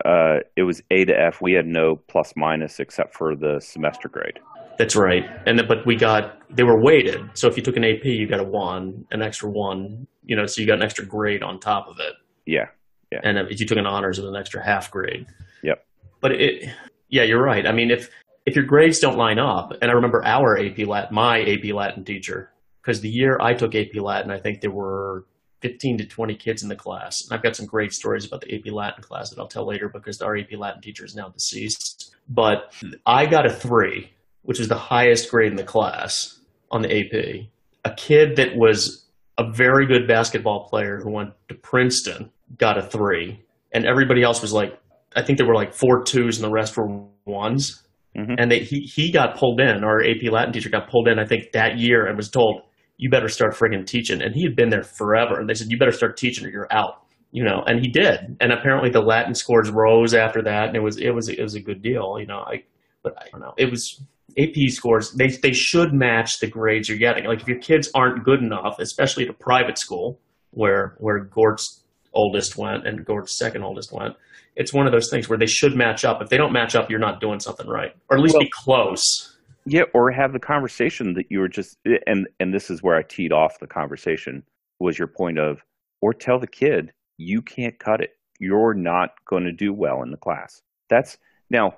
Uh, 0.05 0.37
it 0.55 0.63
was 0.63 0.81
A 0.91 1.05
to 1.05 1.19
F. 1.19 1.41
We 1.41 1.53
had 1.53 1.65
no 1.65 1.95
plus 1.95 2.33
minus 2.35 2.79
except 2.79 3.15
for 3.15 3.35
the 3.35 3.59
semester 3.59 4.07
grade. 4.07 4.39
That's 4.77 4.95
right. 4.95 5.25
And 5.45 5.67
but 5.67 5.85
we 5.85 5.95
got 5.95 6.37
they 6.55 6.63
were 6.63 6.79
weighted. 6.81 7.29
So 7.33 7.47
if 7.47 7.57
you 7.57 7.63
took 7.63 7.77
an 7.77 7.83
AP, 7.83 8.05
you 8.05 8.27
got 8.27 8.39
a 8.39 8.43
one, 8.43 9.05
an 9.11 9.21
extra 9.21 9.49
one. 9.49 10.07
You 10.23 10.35
know, 10.35 10.45
so 10.45 10.61
you 10.61 10.67
got 10.67 10.77
an 10.77 10.83
extra 10.83 11.05
grade 11.05 11.43
on 11.43 11.59
top 11.59 11.87
of 11.87 11.99
it. 11.99 12.13
Yeah. 12.45 13.19
And 13.23 13.37
if 13.37 13.59
you 13.59 13.65
took 13.65 13.77
an 13.77 13.87
honors, 13.87 14.19
it 14.19 14.23
was 14.23 14.31
an 14.31 14.35
extra 14.35 14.63
half 14.63 14.91
grade. 14.91 15.25
Yep. 15.63 15.85
But 16.19 16.33
it, 16.33 16.69
yeah, 17.09 17.23
you're 17.23 17.41
right. 17.41 17.65
I 17.65 17.71
mean, 17.71 17.91
if 17.91 18.09
if 18.45 18.55
your 18.55 18.65
grades 18.65 18.99
don't 18.99 19.17
line 19.17 19.39
up, 19.39 19.73
and 19.81 19.89
I 19.89 19.93
remember 19.93 20.23
our 20.25 20.57
AP 20.57 20.79
Latin, 20.79 21.15
my 21.15 21.41
AP 21.41 21.73
Latin 21.73 22.03
teacher, 22.03 22.51
because 22.81 23.01
the 23.01 23.09
year 23.09 23.37
I 23.41 23.53
took 23.53 23.75
AP 23.75 23.95
Latin, 23.95 24.31
I 24.31 24.39
think 24.39 24.61
there 24.61 24.71
were 24.71 25.25
15 25.61 25.97
to 25.99 26.05
20 26.05 26.35
kids 26.35 26.63
in 26.63 26.69
the 26.69 26.75
class. 26.75 27.23
And 27.23 27.33
I've 27.33 27.43
got 27.43 27.55
some 27.55 27.65
great 27.65 27.93
stories 27.93 28.25
about 28.25 28.41
the 28.41 28.55
AP 28.55 28.71
Latin 28.71 29.03
class 29.03 29.29
that 29.29 29.39
I'll 29.39 29.47
tell 29.47 29.65
later 29.65 29.89
because 29.89 30.21
our 30.21 30.37
AP 30.37 30.53
Latin 30.53 30.81
teacher 30.81 31.03
is 31.03 31.15
now 31.15 31.29
deceased. 31.29 32.15
But 32.29 32.73
I 33.05 33.25
got 33.25 33.45
a 33.45 33.49
three, 33.49 34.11
which 34.47 34.59
is 34.61 34.67
the 34.69 34.77
highest 34.77 35.29
grade 35.29 35.51
in 35.51 35.57
the 35.57 35.63
class 35.75 36.39
on 36.71 36.81
the 36.81 36.89
AP. 36.89 37.47
A 37.85 37.93
kid 37.95 38.37
that 38.37 38.55
was 38.55 39.05
a 39.37 39.43
very 39.51 39.85
good 39.85 40.07
basketball 40.07 40.67
player 40.69 40.99
who 41.03 41.11
went 41.11 41.31
to 41.49 41.55
Princeton 41.55 42.31
got 42.57 42.77
a 42.77 42.81
three. 42.81 43.43
And 43.73 43.85
everybody 43.85 44.23
else 44.23 44.41
was 44.41 44.53
like, 44.53 44.71
I 45.15 45.21
think 45.21 45.37
there 45.37 45.47
were 45.47 45.53
like 45.63 45.73
four 45.73 46.03
twos 46.03 46.37
and 46.37 46.45
the 46.47 46.51
rest 46.51 46.77
were 46.77 46.87
ones. 47.25 47.83
Mhm. 48.17 48.35
And 48.39 48.49
they, 48.51 48.59
he, 48.59 48.79
he 48.95 49.11
got 49.11 49.37
pulled 49.37 49.59
in, 49.61 49.83
our 49.83 50.01
AP 50.01 50.31
Latin 50.31 50.53
teacher 50.53 50.69
got 50.69 50.89
pulled 50.89 51.07
in, 51.07 51.19
I 51.19 51.25
think, 51.25 51.51
that 51.51 51.77
year 51.77 52.07
and 52.07 52.17
was 52.17 52.29
told, 52.29 52.61
you 52.97 53.09
better 53.11 53.27
start 53.29 53.53
friggin' 53.53 53.85
teaching. 53.85 54.21
And 54.23 54.33
he 54.33 54.43
had 54.43 54.55
been 54.55 54.69
there 54.69 54.83
forever. 54.83 55.39
And 55.39 55.47
they 55.49 55.53
said, 55.53 55.67
you 55.69 55.77
better 55.77 55.91
start 55.91 56.17
teaching 56.17 56.45
or 56.47 56.49
you're 56.49 56.71
out. 56.71 57.03
you 57.31 57.43
know, 57.43 57.61
and 57.67 57.79
he 57.79 57.89
did. 57.91 58.37
And 58.39 58.51
apparently 58.51 58.89
the 58.89 59.01
Latin 59.01 59.35
scores 59.35 59.69
rose 59.69 60.13
after 60.13 60.41
that, 60.43 60.67
and 60.69 60.75
it 60.75 60.81
was 60.81 60.97
it 60.97 61.11
was 61.11 61.27
it 61.29 61.41
was 61.41 61.55
a 61.55 61.59
good 61.59 61.81
deal, 61.81 62.17
you 62.19 62.25
know. 62.25 62.39
I 62.39 62.63
but 63.03 63.13
I 63.21 63.25
don't 63.31 63.41
know. 63.41 63.53
It 63.57 63.69
was 63.69 64.01
AP 64.37 64.69
scores. 64.69 65.11
They 65.13 65.27
they 65.29 65.53
should 65.53 65.93
match 65.93 66.39
the 66.39 66.47
grades 66.47 66.89
you're 66.89 66.97
getting. 66.97 67.25
Like 67.25 67.41
if 67.41 67.47
your 67.47 67.59
kids 67.59 67.89
aren't 67.95 68.23
good 68.23 68.41
enough, 68.41 68.77
especially 68.79 69.23
at 69.23 69.29
a 69.29 69.33
private 69.33 69.77
school 69.77 70.19
where 70.51 70.95
where 70.99 71.19
Gort's 71.19 71.83
oldest 72.13 72.57
went 72.57 72.87
and 72.87 73.05
Gort's 73.05 73.37
second 73.37 73.63
oldest 73.63 73.91
went, 73.91 74.15
it's 74.55 74.73
one 74.73 74.85
of 74.85 74.91
those 74.91 75.09
things 75.09 75.29
where 75.29 75.37
they 75.37 75.45
should 75.45 75.75
match 75.75 76.03
up. 76.05 76.21
If 76.21 76.29
they 76.29 76.37
don't 76.37 76.53
match 76.53 76.75
up, 76.75 76.89
you're 76.89 76.99
not 76.99 77.21
doing 77.21 77.39
something 77.39 77.67
right, 77.67 77.95
or 78.09 78.17
at 78.17 78.23
least 78.23 78.33
Well- 78.35 78.43
be 78.43 78.51
close. 78.53 79.33
Yeah, 79.69 79.83
or 79.93 80.11
have 80.11 80.31
the 80.31 80.39
conversation 80.39 81.13
that 81.15 81.25
you 81.29 81.39
were 81.39 81.49
just 81.49 81.77
and 82.05 82.27
and 82.39 82.53
this 82.53 82.69
is 82.69 82.81
where 82.81 82.95
I 82.95 83.03
teed 83.03 83.33
off 83.33 83.59
the 83.59 83.67
conversation 83.67 84.43
was 84.79 84.97
your 84.97 85.09
point 85.09 85.39
of 85.39 85.61
or 86.01 86.13
tell 86.13 86.39
the 86.39 86.47
kid 86.47 86.93
you 87.17 87.41
can't 87.41 87.77
cut 87.79 87.99
it. 88.01 88.11
You're 88.39 88.73
not 88.73 89.09
going 89.25 89.43
to 89.43 89.51
do 89.51 89.73
well 89.73 90.03
in 90.03 90.11
the 90.11 90.17
class. 90.17 90.61
That's 90.89 91.17
now 91.49 91.73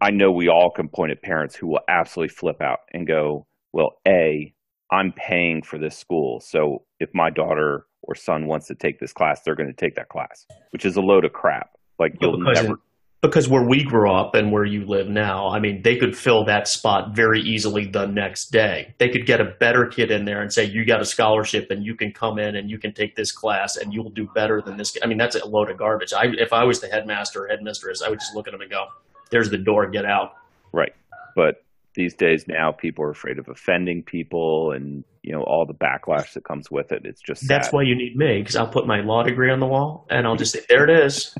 I 0.00 0.10
know 0.10 0.32
we 0.32 0.48
all 0.48 0.70
can 0.70 0.88
point 0.88 1.12
at 1.12 1.22
parents 1.22 1.54
who 1.54 1.66
will 1.68 1.80
absolutely 1.88 2.34
flip 2.34 2.60
out 2.62 2.80
and 2.92 3.06
go, 3.06 3.46
"Well, 3.72 3.98
A, 4.08 4.54
I'm 4.90 5.12
paying 5.12 5.62
for 5.62 5.78
this 5.78 5.96
school. 5.96 6.40
So 6.40 6.84
if 6.98 7.10
my 7.14 7.30
daughter 7.30 7.86
or 8.02 8.14
son 8.14 8.46
wants 8.46 8.66
to 8.68 8.74
take 8.74 8.98
this 8.98 9.12
class, 9.12 9.42
they're 9.42 9.54
going 9.54 9.68
to 9.68 9.74
take 9.74 9.96
that 9.96 10.08
class." 10.08 10.46
Which 10.70 10.84
is 10.84 10.96
a 10.96 11.02
load 11.02 11.24
of 11.24 11.32
crap. 11.32 11.70
Like 11.98 12.14
you'll 12.20 12.38
because, 12.38 12.62
never 12.62 12.80
because 13.22 13.48
where 13.48 13.66
we 13.66 13.84
grew 13.84 14.10
up 14.10 14.34
and 14.34 14.50
where 14.50 14.64
you 14.64 14.86
live 14.86 15.08
now, 15.08 15.50
I 15.50 15.60
mean, 15.60 15.82
they 15.82 15.96
could 15.96 16.16
fill 16.16 16.46
that 16.46 16.66
spot 16.66 17.14
very 17.14 17.42
easily 17.42 17.86
the 17.86 18.06
next 18.06 18.50
day. 18.50 18.94
They 18.98 19.10
could 19.10 19.26
get 19.26 19.42
a 19.42 19.54
better 19.60 19.84
kid 19.84 20.10
in 20.10 20.24
there 20.24 20.40
and 20.40 20.50
say, 20.50 20.64
"You 20.64 20.86
got 20.86 21.02
a 21.02 21.04
scholarship, 21.04 21.70
and 21.70 21.84
you 21.84 21.94
can 21.94 22.12
come 22.12 22.38
in 22.38 22.56
and 22.56 22.70
you 22.70 22.78
can 22.78 22.94
take 22.94 23.16
this 23.16 23.32
class, 23.32 23.76
and 23.76 23.92
you'll 23.92 24.10
do 24.10 24.26
better 24.34 24.62
than 24.62 24.78
this." 24.78 24.92
kid." 24.92 25.02
I 25.04 25.06
mean, 25.06 25.18
that's 25.18 25.36
a 25.36 25.46
load 25.46 25.70
of 25.70 25.76
garbage. 25.76 26.14
I, 26.14 26.28
if 26.38 26.54
I 26.54 26.64
was 26.64 26.80
the 26.80 26.88
headmaster 26.88 27.44
or 27.44 27.48
headmistress, 27.48 28.00
I 28.00 28.08
would 28.08 28.20
just 28.20 28.34
look 28.34 28.48
at 28.48 28.52
them 28.52 28.62
and 28.62 28.70
go, 28.70 28.86
"There's 29.30 29.50
the 29.50 29.58
door. 29.58 29.88
Get 29.88 30.04
out." 30.04 30.32
Right. 30.72 30.92
But 31.34 31.62
these 31.94 32.14
days 32.14 32.46
now 32.46 32.72
people 32.72 33.04
are 33.04 33.10
afraid 33.10 33.38
of 33.38 33.48
offending 33.48 34.02
people 34.02 34.72
and 34.72 35.04
you 35.22 35.32
know 35.32 35.42
all 35.42 35.66
the 35.66 35.74
backlash 35.74 36.32
that 36.34 36.44
comes 36.44 36.70
with 36.70 36.92
it. 36.92 37.02
It's 37.04 37.20
just 37.20 37.46
That's 37.48 37.72
why 37.72 37.82
you 37.82 37.94
need 37.94 38.16
me 38.16 38.38
because 38.38 38.56
I'll 38.56 38.68
put 38.68 38.86
my 38.86 39.00
law 39.00 39.22
degree 39.22 39.50
on 39.50 39.60
the 39.60 39.66
wall 39.66 40.06
and 40.10 40.26
I'll 40.26 40.36
just 40.36 40.52
say, 40.52 40.60
"There 40.68 40.84
it 40.88 41.04
is. 41.04 41.34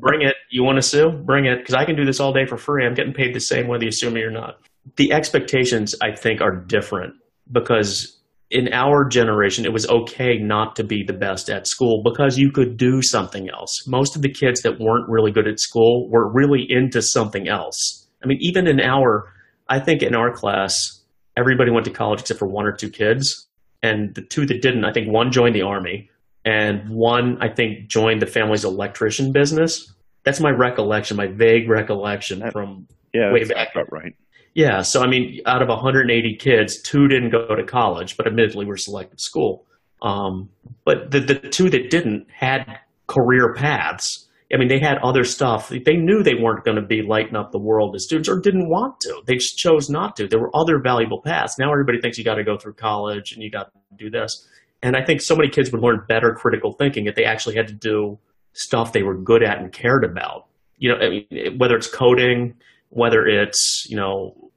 Bring 0.00 0.22
it. 0.22 0.34
You 0.50 0.64
want 0.64 0.76
to 0.76 0.82
sue? 0.82 1.10
Bring 1.10 1.46
it." 1.46 1.58
Because 1.58 1.74
I 1.74 1.84
can 1.84 1.96
do 1.96 2.04
this 2.04 2.20
all 2.20 2.32
day 2.32 2.46
for 2.46 2.56
free. 2.56 2.84
I'm 2.84 2.94
getting 2.94 3.14
paid 3.14 3.34
the 3.34 3.40
same 3.40 3.68
whether 3.68 3.84
you 3.84 3.92
sue 3.92 4.10
me 4.10 4.22
or 4.22 4.30
not. 4.30 4.58
The 4.96 5.12
expectations, 5.12 5.94
I 6.02 6.12
think, 6.12 6.40
are 6.40 6.54
different 6.54 7.14
because 7.50 8.21
in 8.52 8.72
our 8.72 9.08
generation, 9.08 9.64
it 9.64 9.72
was 9.72 9.88
okay 9.88 10.38
not 10.38 10.76
to 10.76 10.84
be 10.84 11.02
the 11.02 11.14
best 11.14 11.48
at 11.48 11.66
school 11.66 12.02
because 12.04 12.38
you 12.38 12.52
could 12.52 12.76
do 12.76 13.00
something 13.00 13.48
else. 13.48 13.86
Most 13.86 14.14
of 14.14 14.22
the 14.22 14.30
kids 14.30 14.60
that 14.62 14.78
weren't 14.78 15.08
really 15.08 15.32
good 15.32 15.48
at 15.48 15.58
school 15.58 16.08
were 16.10 16.30
really 16.30 16.66
into 16.68 17.00
something 17.00 17.48
else. 17.48 18.06
I 18.22 18.26
mean, 18.26 18.38
even 18.40 18.68
in 18.68 18.78
our, 18.78 19.32
I 19.68 19.80
think 19.80 20.02
in 20.02 20.14
our 20.14 20.32
class, 20.32 21.00
everybody 21.36 21.70
went 21.70 21.86
to 21.86 21.90
college 21.90 22.20
except 22.20 22.38
for 22.38 22.46
one 22.46 22.66
or 22.66 22.72
two 22.72 22.90
kids. 22.90 23.48
And 23.82 24.14
the 24.14 24.22
two 24.22 24.44
that 24.46 24.60
didn't, 24.60 24.84
I 24.84 24.92
think 24.92 25.08
one 25.08 25.32
joined 25.32 25.56
the 25.56 25.62
army 25.62 26.10
and 26.44 26.88
one, 26.90 27.38
I 27.40 27.48
think, 27.48 27.88
joined 27.88 28.20
the 28.20 28.26
family's 28.26 28.64
electrician 28.64 29.32
business. 29.32 29.92
That's 30.24 30.40
my 30.40 30.50
recollection, 30.50 31.16
my 31.16 31.26
vague 31.26 31.68
recollection 31.68 32.48
from 32.50 32.86
yeah, 33.14 33.32
way 33.32 33.44
back. 33.44 33.74
right. 33.90 34.14
Yeah, 34.54 34.82
so 34.82 35.02
I 35.02 35.06
mean, 35.06 35.40
out 35.46 35.62
of 35.62 35.68
180 35.68 36.36
kids, 36.36 36.80
two 36.80 37.08
didn't 37.08 37.30
go 37.30 37.54
to 37.54 37.64
college, 37.64 38.16
but 38.16 38.26
admittedly 38.26 38.66
were 38.66 38.76
selective 38.76 39.20
school. 39.20 39.64
Um, 40.02 40.50
but 40.84 41.10
the 41.10 41.20
the 41.20 41.34
two 41.34 41.70
that 41.70 41.90
didn't 41.90 42.26
had 42.30 42.80
career 43.06 43.54
paths. 43.54 44.28
I 44.52 44.58
mean, 44.58 44.68
they 44.68 44.80
had 44.80 44.98
other 44.98 45.24
stuff. 45.24 45.70
They 45.70 45.96
knew 45.96 46.22
they 46.22 46.34
weren't 46.34 46.64
going 46.64 46.76
to 46.76 46.86
be 46.86 47.00
lighting 47.00 47.36
up 47.36 47.52
the 47.52 47.58
world 47.58 47.94
as 47.94 48.04
students, 48.04 48.28
or 48.28 48.38
didn't 48.38 48.68
want 48.68 49.00
to. 49.00 49.22
They 49.24 49.36
just 49.36 49.56
chose 49.56 49.88
not 49.88 50.14
to. 50.16 50.28
There 50.28 50.40
were 50.40 50.54
other 50.54 50.78
valuable 50.78 51.22
paths. 51.22 51.58
Now 51.58 51.72
everybody 51.72 52.00
thinks 52.02 52.18
you 52.18 52.24
got 52.24 52.34
to 52.34 52.44
go 52.44 52.58
through 52.58 52.74
college 52.74 53.32
and 53.32 53.42
you 53.42 53.50
got 53.50 53.72
to 53.72 53.80
do 53.96 54.10
this. 54.10 54.46
And 54.82 54.94
I 54.94 55.04
think 55.04 55.22
so 55.22 55.34
many 55.34 55.48
kids 55.48 55.72
would 55.72 55.80
learn 55.80 56.04
better 56.06 56.34
critical 56.34 56.72
thinking 56.72 57.06
if 57.06 57.14
they 57.14 57.24
actually 57.24 57.54
had 57.54 57.68
to 57.68 57.74
do 57.74 58.18
stuff 58.52 58.92
they 58.92 59.02
were 59.02 59.16
good 59.16 59.42
at 59.42 59.58
and 59.58 59.72
cared 59.72 60.04
about. 60.04 60.48
You 60.76 60.90
know, 60.90 60.96
I 60.96 61.08
mean, 61.08 61.58
whether 61.58 61.76
it's 61.76 61.86
coding, 61.86 62.54
whether 62.92 63.26
it's 63.26 63.86
you 63.88 63.96
know 63.96 64.50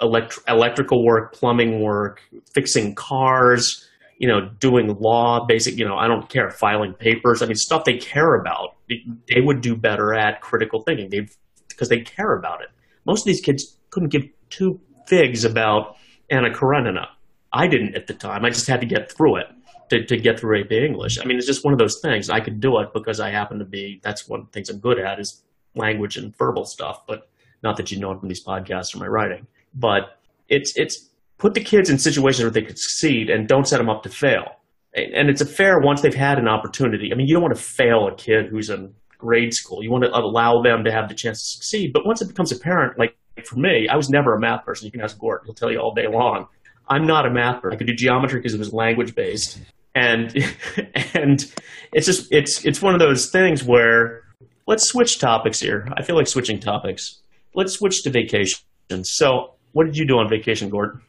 elect- 0.00 0.38
electrical 0.48 1.04
work, 1.04 1.32
plumbing 1.34 1.80
work, 1.82 2.20
fixing 2.54 2.94
cars, 2.94 3.88
you 4.18 4.28
know, 4.28 4.48
doing 4.60 4.96
law, 5.00 5.44
basic, 5.46 5.76
you 5.76 5.84
know, 5.84 5.96
I 5.96 6.06
don't 6.06 6.28
care, 6.28 6.50
filing 6.50 6.92
papers. 6.94 7.42
I 7.42 7.46
mean, 7.46 7.56
stuff 7.56 7.84
they 7.84 7.96
care 7.96 8.34
about. 8.34 8.76
They- 8.88 9.04
They 9.28 9.40
would 9.40 9.60
do 9.60 9.74
better 9.76 10.14
at 10.14 10.40
critical 10.40 10.82
thinking. 10.82 11.08
They 11.10 11.26
because 11.68 11.88
they 11.88 12.00
care 12.00 12.36
about 12.36 12.60
it. 12.60 12.68
Most 13.06 13.20
of 13.22 13.26
these 13.26 13.40
kids 13.40 13.78
couldn't 13.90 14.10
give 14.10 14.24
two 14.50 14.78
figs 15.06 15.44
about 15.44 15.96
Anna 16.28 16.50
Karenina. 16.52 17.08
I 17.52 17.66
didn't 17.66 17.94
at 17.96 18.06
the 18.06 18.14
time. 18.14 18.44
I 18.44 18.50
just 18.50 18.66
had 18.68 18.80
to 18.82 18.86
get 18.86 19.10
through 19.10 19.36
it 19.38 19.46
to, 19.88 20.04
to 20.04 20.16
get 20.18 20.38
through 20.38 20.60
AP 20.60 20.72
English. 20.72 21.18
I 21.18 21.24
mean, 21.24 21.38
it's 21.38 21.46
just 21.46 21.64
one 21.64 21.72
of 21.72 21.78
those 21.78 21.98
things. 22.02 22.28
I 22.28 22.40
could 22.40 22.60
do 22.60 22.78
it 22.80 22.90
because 22.92 23.18
I 23.18 23.30
happen 23.30 23.58
to 23.60 23.64
be. 23.64 24.00
That's 24.04 24.28
one 24.28 24.40
of 24.40 24.46
the 24.46 24.52
things 24.52 24.68
I'm 24.68 24.78
good 24.78 24.98
at 25.00 25.18
is 25.18 25.42
language 25.74 26.16
and 26.18 26.36
verbal 26.36 26.64
stuff. 26.66 27.06
But 27.06 27.29
not 27.62 27.76
that 27.76 27.90
you 27.90 27.98
know 27.98 28.12
it 28.12 28.20
from 28.20 28.28
these 28.28 28.44
podcasts 28.44 28.94
or 28.94 28.98
my 28.98 29.06
writing. 29.06 29.46
But 29.74 30.18
it's 30.48 30.76
it's 30.76 31.08
put 31.38 31.54
the 31.54 31.60
kids 31.60 31.88
in 31.88 31.98
situations 31.98 32.42
where 32.42 32.50
they 32.50 32.62
could 32.62 32.78
succeed 32.78 33.30
and 33.30 33.48
don't 33.48 33.66
set 33.66 33.78
them 33.78 33.88
up 33.88 34.02
to 34.02 34.08
fail. 34.08 34.56
And 34.94 35.30
it's 35.30 35.40
a 35.40 35.46
fair 35.46 35.78
once 35.78 36.00
they've 36.00 36.12
had 36.12 36.38
an 36.38 36.48
opportunity. 36.48 37.12
I 37.12 37.14
mean, 37.14 37.28
you 37.28 37.34
don't 37.34 37.42
want 37.42 37.54
to 37.54 37.62
fail 37.62 38.08
a 38.08 38.14
kid 38.14 38.46
who's 38.46 38.70
in 38.70 38.92
grade 39.18 39.54
school. 39.54 39.82
You 39.82 39.90
want 39.90 40.04
to 40.04 40.16
allow 40.16 40.62
them 40.62 40.84
to 40.84 40.90
have 40.90 41.08
the 41.08 41.14
chance 41.14 41.40
to 41.40 41.48
succeed. 41.48 41.92
But 41.92 42.06
once 42.06 42.20
it 42.20 42.28
becomes 42.28 42.50
apparent, 42.50 42.98
like 42.98 43.16
for 43.44 43.56
me, 43.56 43.86
I 43.88 43.96
was 43.96 44.10
never 44.10 44.34
a 44.34 44.40
math 44.40 44.64
person. 44.64 44.86
You 44.86 44.92
can 44.92 45.00
ask 45.00 45.16
Gort; 45.18 45.42
he'll 45.44 45.54
tell 45.54 45.70
you 45.70 45.78
all 45.78 45.94
day 45.94 46.08
long. 46.08 46.48
I'm 46.88 47.06
not 47.06 47.24
a 47.24 47.30
math 47.30 47.62
person. 47.62 47.76
I 47.76 47.78
could 47.78 47.86
do 47.86 47.94
geometry 47.94 48.40
because 48.40 48.54
it 48.54 48.58
was 48.58 48.72
language 48.72 49.14
based, 49.14 49.58
and 49.94 50.34
and 51.14 51.52
it's 51.92 52.06
just 52.06 52.32
it's 52.32 52.64
it's 52.64 52.82
one 52.82 52.94
of 52.94 53.00
those 53.00 53.30
things 53.30 53.62
where 53.62 54.24
let's 54.66 54.88
switch 54.88 55.18
topics 55.18 55.60
here. 55.60 55.88
I 55.96 56.02
feel 56.02 56.16
like 56.16 56.26
switching 56.26 56.58
topics. 56.58 57.20
Let's 57.54 57.72
switch 57.74 58.02
to 58.04 58.10
vacation. 58.10 58.60
So, 59.02 59.54
what 59.72 59.86
did 59.86 59.96
you 59.96 60.06
do 60.06 60.18
on 60.18 60.28
vacation, 60.28 60.68
Gordon, 60.68 61.00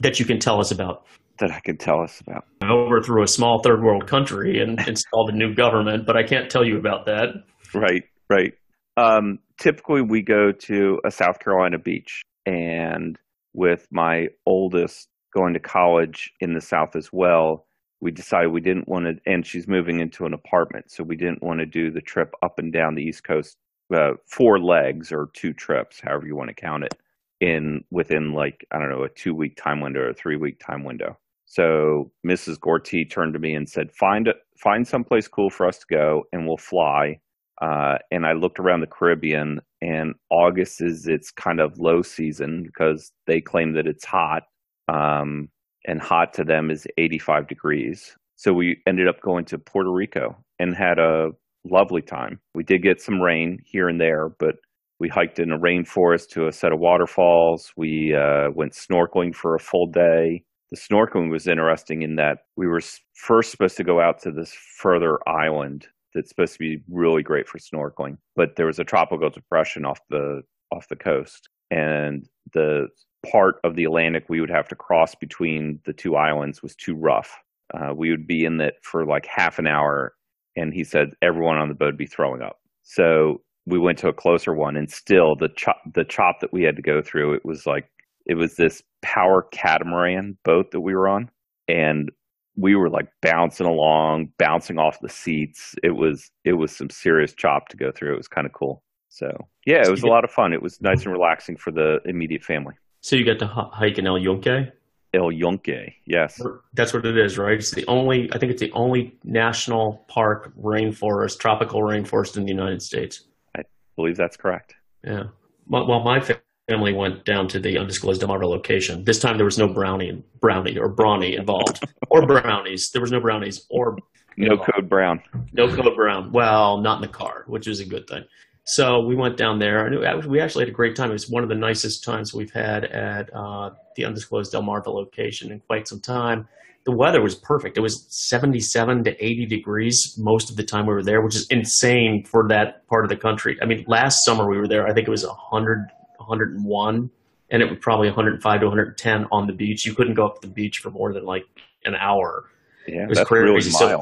that 0.00 0.18
you 0.18 0.26
can 0.26 0.38
tell 0.38 0.60
us 0.60 0.70
about? 0.70 1.06
That 1.38 1.50
I 1.50 1.60
can 1.60 1.76
tell 1.76 2.00
us 2.02 2.20
about. 2.20 2.44
I 2.62 2.70
overthrew 2.70 3.22
a 3.22 3.28
small 3.28 3.62
third 3.62 3.82
world 3.82 4.06
country 4.06 4.60
and 4.60 4.78
installed 4.86 5.30
a 5.30 5.36
new 5.36 5.54
government, 5.54 6.06
but 6.06 6.16
I 6.16 6.22
can't 6.22 6.50
tell 6.50 6.64
you 6.64 6.78
about 6.78 7.06
that. 7.06 7.28
Right, 7.74 8.02
right. 8.28 8.52
Um, 8.96 9.38
typically, 9.58 10.02
we 10.02 10.22
go 10.22 10.52
to 10.52 11.00
a 11.06 11.10
South 11.10 11.38
Carolina 11.40 11.78
beach, 11.78 12.22
and 12.44 13.18
with 13.54 13.86
my 13.90 14.26
oldest 14.46 15.08
going 15.34 15.54
to 15.54 15.60
college 15.60 16.32
in 16.40 16.54
the 16.54 16.60
South 16.60 16.96
as 16.96 17.10
well, 17.12 17.66
we 18.00 18.10
decided 18.10 18.50
we 18.50 18.60
didn't 18.60 18.88
want 18.88 19.04
to, 19.06 19.30
and 19.30 19.46
she's 19.46 19.68
moving 19.68 20.00
into 20.00 20.24
an 20.24 20.34
apartment, 20.34 20.90
so 20.90 21.04
we 21.04 21.16
didn't 21.16 21.42
want 21.42 21.60
to 21.60 21.66
do 21.66 21.90
the 21.90 22.00
trip 22.00 22.32
up 22.42 22.58
and 22.58 22.72
down 22.72 22.94
the 22.94 23.02
East 23.02 23.24
Coast, 23.24 23.56
uh, 23.92 24.12
four 24.26 24.58
legs 24.58 25.12
or 25.12 25.30
two 25.34 25.52
trips, 25.52 26.00
however 26.00 26.26
you 26.26 26.36
want 26.36 26.48
to 26.48 26.54
count 26.54 26.84
it, 26.84 26.94
in 27.40 27.84
within 27.90 28.32
like 28.32 28.66
I 28.70 28.78
don't 28.78 28.90
know 28.90 29.04
a 29.04 29.08
two 29.08 29.34
week 29.34 29.56
time 29.56 29.80
window 29.80 30.00
or 30.00 30.10
a 30.10 30.14
three 30.14 30.36
week 30.36 30.60
time 30.60 30.84
window. 30.84 31.18
So 31.46 32.12
Mrs. 32.24 32.58
Gorty 32.58 33.08
turned 33.10 33.32
to 33.32 33.40
me 33.40 33.54
and 33.54 33.68
said, 33.68 33.92
"Find 33.92 34.32
find 34.56 34.86
someplace 34.86 35.26
cool 35.26 35.50
for 35.50 35.66
us 35.66 35.78
to 35.78 35.86
go, 35.90 36.24
and 36.32 36.46
we'll 36.46 36.56
fly." 36.56 37.20
Uh, 37.60 37.98
and 38.10 38.24
I 38.24 38.32
looked 38.32 38.58
around 38.58 38.80
the 38.80 38.86
Caribbean, 38.86 39.60
and 39.82 40.14
August 40.30 40.80
is 40.80 41.06
its 41.06 41.30
kind 41.30 41.60
of 41.60 41.78
low 41.78 42.00
season 42.02 42.62
because 42.62 43.12
they 43.26 43.40
claim 43.40 43.74
that 43.74 43.86
it's 43.86 44.04
hot, 44.04 44.44
um, 44.88 45.48
and 45.86 46.00
hot 46.00 46.32
to 46.34 46.44
them 46.44 46.70
is 46.70 46.86
85 46.96 47.48
degrees. 47.48 48.16
So 48.36 48.54
we 48.54 48.80
ended 48.86 49.08
up 49.08 49.20
going 49.20 49.44
to 49.46 49.58
Puerto 49.58 49.92
Rico 49.92 50.36
and 50.58 50.74
had 50.74 50.98
a 50.98 51.32
lovely 51.64 52.02
time. 52.02 52.40
We 52.54 52.64
did 52.64 52.82
get 52.82 53.00
some 53.00 53.20
rain 53.20 53.58
here 53.64 53.88
and 53.88 54.00
there, 54.00 54.30
but 54.38 54.56
we 54.98 55.08
hiked 55.08 55.38
in 55.38 55.50
a 55.50 55.58
rainforest 55.58 56.28
to 56.30 56.46
a 56.46 56.52
set 56.52 56.72
of 56.72 56.78
waterfalls. 56.78 57.72
We 57.76 58.14
uh, 58.14 58.50
went 58.54 58.72
snorkeling 58.72 59.34
for 59.34 59.54
a 59.54 59.60
full 59.60 59.86
day. 59.86 60.44
The 60.70 60.76
snorkeling 60.76 61.30
was 61.30 61.48
interesting 61.48 62.02
in 62.02 62.16
that 62.16 62.38
we 62.56 62.66
were 62.66 62.80
first 63.14 63.50
supposed 63.50 63.76
to 63.78 63.84
go 63.84 64.00
out 64.00 64.20
to 64.22 64.30
this 64.30 64.52
further 64.52 65.18
island 65.28 65.88
that's 66.14 66.28
supposed 66.28 66.52
to 66.54 66.58
be 66.58 66.82
really 66.88 67.22
great 67.22 67.48
for 67.48 67.58
snorkeling, 67.58 68.18
but 68.36 68.56
there 68.56 68.66
was 68.66 68.78
a 68.78 68.84
tropical 68.84 69.30
depression 69.30 69.84
off 69.84 70.00
the 70.10 70.42
off 70.72 70.88
the 70.88 70.96
coast, 70.96 71.48
and 71.70 72.28
the 72.52 72.86
part 73.30 73.56
of 73.64 73.74
the 73.74 73.84
Atlantic 73.84 74.24
we 74.28 74.40
would 74.40 74.50
have 74.50 74.68
to 74.68 74.76
cross 74.76 75.14
between 75.14 75.80
the 75.84 75.92
two 75.92 76.16
islands 76.16 76.62
was 76.62 76.76
too 76.76 76.94
rough. 76.94 77.36
Uh, 77.74 77.92
we 77.94 78.10
would 78.10 78.26
be 78.26 78.44
in 78.44 78.60
it 78.60 78.74
for 78.82 79.04
like 79.04 79.26
half 79.26 79.58
an 79.58 79.66
hour, 79.66 80.14
and 80.60 80.72
he 80.74 80.84
said 80.84 81.08
everyone 81.22 81.56
on 81.56 81.68
the 81.68 81.74
boat 81.74 81.86
would 81.86 81.96
be 81.96 82.06
throwing 82.06 82.42
up. 82.42 82.60
So 82.82 83.42
we 83.66 83.78
went 83.78 83.98
to 83.98 84.08
a 84.08 84.12
closer 84.12 84.54
one, 84.54 84.76
and 84.76 84.90
still 84.90 85.34
the 85.38 85.48
chop 85.56 85.76
the 85.94 86.04
chop 86.04 86.40
that 86.40 86.52
we 86.52 86.62
had 86.62 86.76
to 86.76 86.82
go 86.82 87.02
through. 87.02 87.34
It 87.34 87.44
was 87.44 87.66
like 87.66 87.90
it 88.26 88.34
was 88.34 88.56
this 88.56 88.82
power 89.02 89.46
catamaran 89.52 90.36
boat 90.44 90.70
that 90.72 90.80
we 90.80 90.94
were 90.94 91.08
on, 91.08 91.30
and 91.68 92.10
we 92.56 92.74
were 92.74 92.90
like 92.90 93.08
bouncing 93.22 93.66
along, 93.66 94.28
bouncing 94.38 94.78
off 94.78 94.98
the 95.00 95.08
seats. 95.08 95.74
It 95.82 95.96
was 95.96 96.30
it 96.44 96.54
was 96.54 96.76
some 96.76 96.90
serious 96.90 97.34
chop 97.34 97.68
to 97.68 97.76
go 97.76 97.90
through. 97.92 98.14
It 98.14 98.18
was 98.18 98.28
kind 98.28 98.46
of 98.46 98.52
cool. 98.52 98.82
So 99.08 99.28
yeah, 99.66 99.82
it 99.84 99.90
was 99.90 100.02
a 100.02 100.08
lot 100.08 100.24
of 100.24 100.30
fun. 100.30 100.52
It 100.52 100.62
was 100.62 100.80
nice 100.80 101.00
mm-hmm. 101.00 101.10
and 101.10 101.18
relaxing 101.18 101.56
for 101.56 101.72
the 101.72 101.98
immediate 102.04 102.44
family. 102.44 102.74
So 103.00 103.16
you 103.16 103.24
got 103.24 103.38
to 103.38 103.46
h- 103.46 103.72
hike 103.72 103.98
in 103.98 104.06
El 104.06 104.18
Yunque. 104.18 104.72
El 105.12 105.32
Yunque, 105.32 105.92
yes. 106.06 106.40
That's 106.74 106.92
what 106.94 107.04
it 107.04 107.16
is, 107.18 107.36
right? 107.36 107.54
It's 107.58 107.72
the 107.72 107.84
only. 107.86 108.32
I 108.32 108.38
think 108.38 108.52
it's 108.52 108.60
the 108.60 108.70
only 108.72 109.18
national 109.24 110.04
park 110.08 110.52
rainforest, 110.60 111.38
tropical 111.38 111.80
rainforest 111.80 112.36
in 112.36 112.44
the 112.44 112.50
United 112.50 112.80
States. 112.82 113.24
I 113.56 113.62
believe 113.96 114.16
that's 114.16 114.36
correct. 114.36 114.74
Yeah. 115.02 115.24
Well, 115.68 116.00
my 116.00 116.20
family 116.68 116.92
went 116.92 117.24
down 117.24 117.48
to 117.48 117.58
the 117.58 117.76
undisclosed 117.78 118.22
Delmarva 118.22 118.44
location. 118.48 119.04
This 119.04 119.18
time 119.18 119.36
there 119.36 119.44
was 119.44 119.58
no 119.58 119.66
brownie, 119.66 120.22
brownie 120.40 120.78
or 120.78 120.88
brawny 120.88 121.34
involved, 121.34 121.82
or 122.08 122.24
brownies. 122.26 122.90
There 122.90 123.00
was 123.02 123.10
no 123.10 123.20
brownies 123.20 123.66
or 123.70 123.96
No 124.36 124.56
code 124.58 124.88
brown. 124.88 125.20
no 125.52 125.74
code 125.74 125.96
brown. 125.96 126.30
Well, 126.30 126.78
not 126.78 126.96
in 126.96 127.02
the 127.02 127.08
car, 127.08 127.44
which 127.48 127.66
is 127.66 127.80
a 127.80 127.84
good 127.84 128.06
thing. 128.06 128.24
So 128.74 129.00
we 129.00 129.16
went 129.16 129.36
down 129.36 129.58
there, 129.58 129.84
and 129.84 130.28
we 130.30 130.38
actually 130.38 130.62
had 130.62 130.68
a 130.68 130.72
great 130.72 130.94
time. 130.94 131.10
It 131.10 131.14
was 131.14 131.28
one 131.28 131.42
of 131.42 131.48
the 131.48 131.56
nicest 131.56 132.04
times 132.04 132.32
we've 132.32 132.52
had 132.52 132.84
at 132.84 133.28
uh, 133.34 133.70
the 133.96 134.04
undisclosed 134.04 134.52
Delmarva 134.52 134.86
location 134.86 135.50
in 135.50 135.58
quite 135.58 135.88
some 135.88 135.98
time. 135.98 136.46
The 136.84 136.92
weather 136.92 137.20
was 137.20 137.34
perfect. 137.34 137.76
It 137.76 137.80
was 137.80 138.06
77 138.10 139.02
to 139.04 139.24
80 139.24 139.46
degrees 139.46 140.14
most 140.16 140.50
of 140.50 140.56
the 140.56 140.62
time 140.62 140.86
we 140.86 140.94
were 140.94 141.02
there, 141.02 141.20
which 141.20 141.34
is 141.34 141.48
insane 141.48 142.24
for 142.24 142.46
that 142.46 142.86
part 142.86 143.04
of 143.04 143.08
the 143.08 143.16
country. 143.16 143.58
I 143.60 143.66
mean, 143.66 143.84
last 143.88 144.24
summer 144.24 144.48
we 144.48 144.56
were 144.56 144.68
there, 144.68 144.86
I 144.86 144.94
think 144.94 145.08
it 145.08 145.10
was 145.10 145.26
100, 145.26 145.88
101, 146.18 147.10
and 147.50 147.62
it 147.62 147.68
was 147.68 147.78
probably 147.80 148.06
105 148.06 148.60
to 148.60 148.66
110 148.66 149.26
on 149.32 149.48
the 149.48 149.52
beach. 149.52 149.84
You 149.84 149.96
couldn't 149.96 150.14
go 150.14 150.26
up 150.26 150.40
to 150.42 150.46
the 150.46 150.54
beach 150.54 150.78
for 150.78 150.90
more 150.90 151.12
than 151.12 151.24
like 151.24 151.44
an 151.84 151.96
hour. 151.96 152.44
Yeah, 152.86 153.02
It 153.02 153.08
was 153.08 153.18
that's 153.18 153.28
crazy. 153.28 153.44
really 153.44 153.60
So. 153.62 153.98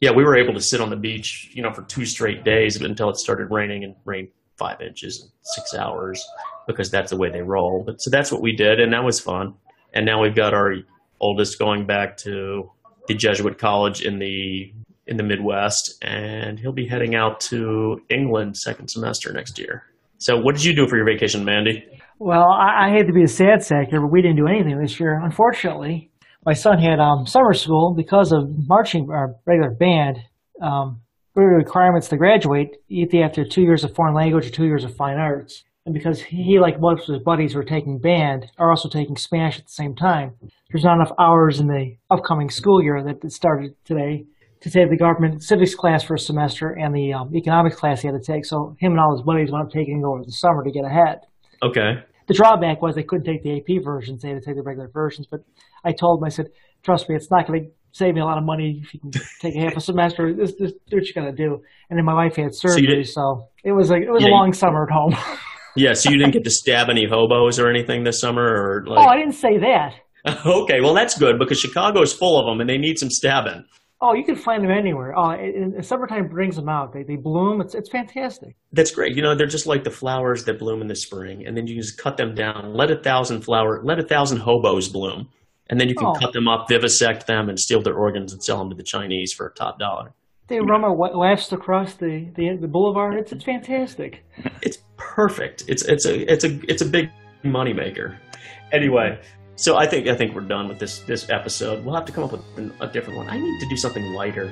Yeah, 0.00 0.10
we 0.10 0.24
were 0.24 0.36
able 0.36 0.54
to 0.54 0.60
sit 0.60 0.80
on 0.80 0.90
the 0.90 0.96
beach, 0.96 1.50
you 1.52 1.62
know, 1.62 1.72
for 1.72 1.82
two 1.82 2.06
straight 2.06 2.42
days 2.42 2.80
until 2.80 3.10
it 3.10 3.16
started 3.16 3.48
raining 3.50 3.84
and 3.84 3.94
rained 4.04 4.28
five 4.56 4.80
inches 4.80 5.22
in 5.22 5.28
six 5.42 5.74
hours 5.74 6.24
because 6.66 6.90
that's 6.90 7.10
the 7.10 7.16
way 7.16 7.30
they 7.30 7.42
roll. 7.42 7.82
But 7.84 8.00
so 8.00 8.10
that's 8.10 8.32
what 8.32 8.42
we 8.42 8.54
did, 8.56 8.80
and 8.80 8.92
that 8.92 9.04
was 9.04 9.20
fun. 9.20 9.54
And 9.92 10.06
now 10.06 10.22
we've 10.22 10.34
got 10.34 10.54
our 10.54 10.74
oldest 11.20 11.58
going 11.58 11.86
back 11.86 12.16
to 12.18 12.70
the 13.08 13.14
Jesuit 13.14 13.58
college 13.58 14.02
in 14.02 14.18
the 14.18 14.72
in 15.06 15.16
the 15.16 15.22
Midwest, 15.24 16.02
and 16.02 16.58
he'll 16.58 16.72
be 16.72 16.86
heading 16.86 17.14
out 17.14 17.40
to 17.40 18.00
England 18.10 18.56
second 18.56 18.88
semester 18.88 19.32
next 19.32 19.58
year. 19.58 19.82
So, 20.18 20.38
what 20.38 20.54
did 20.54 20.64
you 20.64 20.74
do 20.74 20.86
for 20.86 20.96
your 20.96 21.06
vacation, 21.06 21.44
Mandy? 21.44 21.84
Well, 22.18 22.48
I, 22.48 22.86
I 22.86 22.90
hate 22.90 23.06
to 23.06 23.12
be 23.12 23.24
a 23.24 23.28
sad 23.28 23.62
sack 23.62 23.88
here, 23.88 24.00
but 24.00 24.12
we 24.12 24.22
didn't 24.22 24.36
do 24.36 24.46
anything 24.46 24.78
this 24.78 25.00
year. 25.00 25.18
Unfortunately, 25.18 26.09
my 26.44 26.52
son 26.52 26.78
had 26.78 27.00
um, 27.00 27.26
summer 27.26 27.52
school 27.54 27.94
because 27.96 28.32
of 28.32 28.48
marching 28.66 29.06
or 29.10 29.36
regular 29.46 29.70
band. 29.70 30.18
Um, 30.62 31.00
requirements 31.34 32.08
to 32.08 32.16
graduate 32.16 32.76
either 32.88 33.22
after 33.22 33.44
two 33.44 33.62
years 33.62 33.84
of 33.84 33.94
foreign 33.94 34.14
language 34.14 34.46
or 34.46 34.50
two 34.50 34.66
years 34.66 34.84
of 34.84 34.94
fine 34.94 35.16
arts. 35.16 35.64
And 35.86 35.94
because 35.94 36.20
he, 36.20 36.58
like 36.60 36.78
most 36.78 37.08
of 37.08 37.14
his 37.14 37.22
buddies, 37.22 37.54
were 37.54 37.64
taking 37.64 37.98
band, 37.98 38.46
are 38.58 38.70
also 38.70 38.88
taking 38.88 39.16
Spanish 39.16 39.58
at 39.58 39.64
the 39.64 39.72
same 39.72 39.94
time, 39.94 40.32
there's 40.70 40.84
not 40.84 40.96
enough 40.96 41.12
hours 41.18 41.58
in 41.58 41.66
the 41.66 41.96
upcoming 42.10 42.50
school 42.50 42.82
year 42.82 43.02
that 43.02 43.32
started 43.32 43.74
today 43.84 44.24
to 44.60 44.70
take 44.70 44.90
the 44.90 44.96
government 44.96 45.42
civics 45.42 45.74
class 45.74 46.02
for 46.02 46.14
a 46.14 46.18
semester 46.18 46.76
and 46.78 46.94
the 46.94 47.14
um, 47.14 47.34
economics 47.34 47.76
class 47.76 48.02
he 48.02 48.08
had 48.08 48.14
to 48.14 48.32
take. 48.32 48.44
So 48.44 48.76
him 48.78 48.92
and 48.92 49.00
all 49.00 49.16
his 49.16 49.24
buddies 49.24 49.50
wound 49.50 49.68
up 49.68 49.72
taking 49.72 50.00
it 50.00 50.04
over 50.04 50.22
the 50.22 50.32
summer 50.32 50.62
to 50.62 50.70
get 50.70 50.84
ahead. 50.84 51.20
Okay. 51.62 52.04
The 52.28 52.34
drawback 52.34 52.82
was 52.82 52.94
they 52.94 53.02
couldn't 53.02 53.24
take 53.24 53.42
the 53.42 53.56
AP 53.56 53.82
versions; 53.82 54.22
they 54.22 54.28
had 54.28 54.40
to 54.40 54.44
take 54.44 54.56
the 54.56 54.62
regular 54.62 54.88
versions. 54.92 55.26
But 55.28 55.40
I 55.84 55.92
told 55.92 56.20
him, 56.20 56.24
I 56.24 56.28
said, 56.30 56.46
"Trust 56.82 57.08
me, 57.08 57.16
it's 57.16 57.30
not 57.30 57.46
going 57.46 57.64
to 57.64 57.70
save 57.92 58.14
me 58.14 58.20
a 58.20 58.24
lot 58.24 58.38
of 58.38 58.44
money 58.44 58.82
if 58.84 58.94
you 58.94 59.00
can 59.00 59.10
take 59.40 59.56
a 59.56 59.60
half 59.60 59.76
a 59.76 59.80
semester. 59.80 60.32
This, 60.34 60.54
this, 60.58 60.72
do 60.88 60.96
what 60.96 61.06
you 61.06 61.14
got 61.14 61.24
to 61.24 61.32
do." 61.32 61.60
And 61.90 61.98
then 61.98 62.04
my 62.04 62.14
wife 62.14 62.36
had 62.36 62.54
surgery, 62.54 62.86
did- 62.86 63.08
so, 63.08 63.48
it 63.64 63.72
was 63.72 63.90
like 63.90 64.02
it 64.02 64.10
was 64.10 64.22
Yeah, 64.22 64.28
a 64.28 64.30
you- 64.30 64.36
long 64.36 64.52
summer 64.52 64.84
at 64.84 64.90
home. 64.92 65.16
Yeah, 65.76 65.92
so 65.92 66.10
you 66.10 66.18
didn't 66.18 66.32
get 66.32 66.42
to 66.42 66.50
stab 66.50 66.88
any 66.90 67.06
hobos 67.08 67.60
or 67.60 67.70
anything 67.70 68.02
this 68.02 68.20
summer, 68.20 68.42
or 68.42 68.84
like? 68.88 68.98
oh, 68.98 69.08
I 69.08 69.16
didn't 69.16 69.34
say 69.34 69.56
that. 69.58 69.94
Okay, 70.44 70.80
well 70.80 70.92
that's 70.94 71.16
good 71.16 71.38
because 71.38 71.60
Chicago's 71.60 72.12
full 72.12 72.38
of 72.40 72.44
them 72.44 72.60
and 72.60 72.68
they 72.68 72.76
need 72.76 72.98
some 72.98 73.08
stabbing. 73.08 73.64
Oh, 74.02 74.12
you 74.12 74.24
can 74.24 74.34
find 74.34 74.64
them 74.64 74.70
anywhere. 74.72 75.14
Oh, 75.16 75.30
and, 75.30 75.74
and 75.74 75.86
summertime 75.86 76.26
brings 76.28 76.56
them 76.56 76.68
out. 76.68 76.92
They 76.92 77.04
they 77.04 77.14
bloom. 77.16 77.60
It's 77.60 77.74
it's 77.76 77.88
fantastic. 77.88 78.56
That's 78.72 78.90
great. 78.90 79.14
You 79.14 79.22
know, 79.22 79.34
they're 79.36 79.46
just 79.46 79.66
like 79.68 79.84
the 79.84 79.90
flowers 79.92 80.44
that 80.44 80.58
bloom 80.58 80.82
in 80.82 80.88
the 80.88 80.96
spring, 80.96 81.46
and 81.46 81.56
then 81.56 81.66
you 81.68 81.76
just 81.76 81.96
cut 81.98 82.16
them 82.16 82.34
down. 82.34 82.74
Let 82.74 82.90
a 82.90 82.96
thousand 83.00 83.42
flower, 83.42 83.80
let 83.84 83.98
a 84.00 84.02
thousand 84.02 84.38
hobos 84.38 84.88
bloom, 84.88 85.28
and 85.70 85.80
then 85.80 85.88
you 85.88 85.94
can 85.94 86.08
Oh. 86.08 86.12
cut 86.14 86.32
them 86.34 86.46
up, 86.48 86.68
vivisect 86.68 87.26
them, 87.26 87.48
and 87.48 87.58
steal 87.58 87.80
their 87.80 87.94
organs 87.96 88.32
and 88.34 88.42
sell 88.42 88.58
them 88.58 88.68
to 88.70 88.76
the 88.76 88.82
Chinese 88.82 89.32
for 89.32 89.46
a 89.46 89.52
top 89.54 89.78
dollar. 89.78 90.12
They 90.48 90.60
run 90.60 90.80
my 90.82 90.88
wa- 90.88 91.16
wafts 91.16 91.52
across 91.52 91.94
the, 91.94 92.26
the 92.34 92.56
the 92.56 92.66
boulevard. 92.68 93.14
It's 93.14 93.30
it's 93.32 93.44
fantastic. 93.44 94.24
It's 94.62 94.78
perfect. 94.96 95.64
It's 95.68 95.82
it's 95.84 96.04
a 96.06 96.30
it's 96.32 96.44
a 96.44 96.58
it's 96.68 96.82
a 96.82 96.86
big 96.86 97.08
moneymaker. 97.44 98.16
Anyway, 98.72 99.18
so 99.54 99.76
I 99.76 99.86
think 99.86 100.08
I 100.08 100.14
think 100.16 100.34
we're 100.34 100.40
done 100.42 100.66
with 100.68 100.78
this 100.80 100.98
this 101.00 101.30
episode. 101.30 101.84
We'll 101.84 101.94
have 101.94 102.04
to 102.06 102.12
come 102.12 102.24
up 102.24 102.32
with 102.32 102.42
an- 102.56 102.72
a 102.80 102.88
different 102.88 103.16
one. 103.18 103.28
I 103.28 103.38
need 103.38 103.60
to 103.60 103.68
do 103.68 103.76
something 103.76 104.12
lighter. 104.12 104.50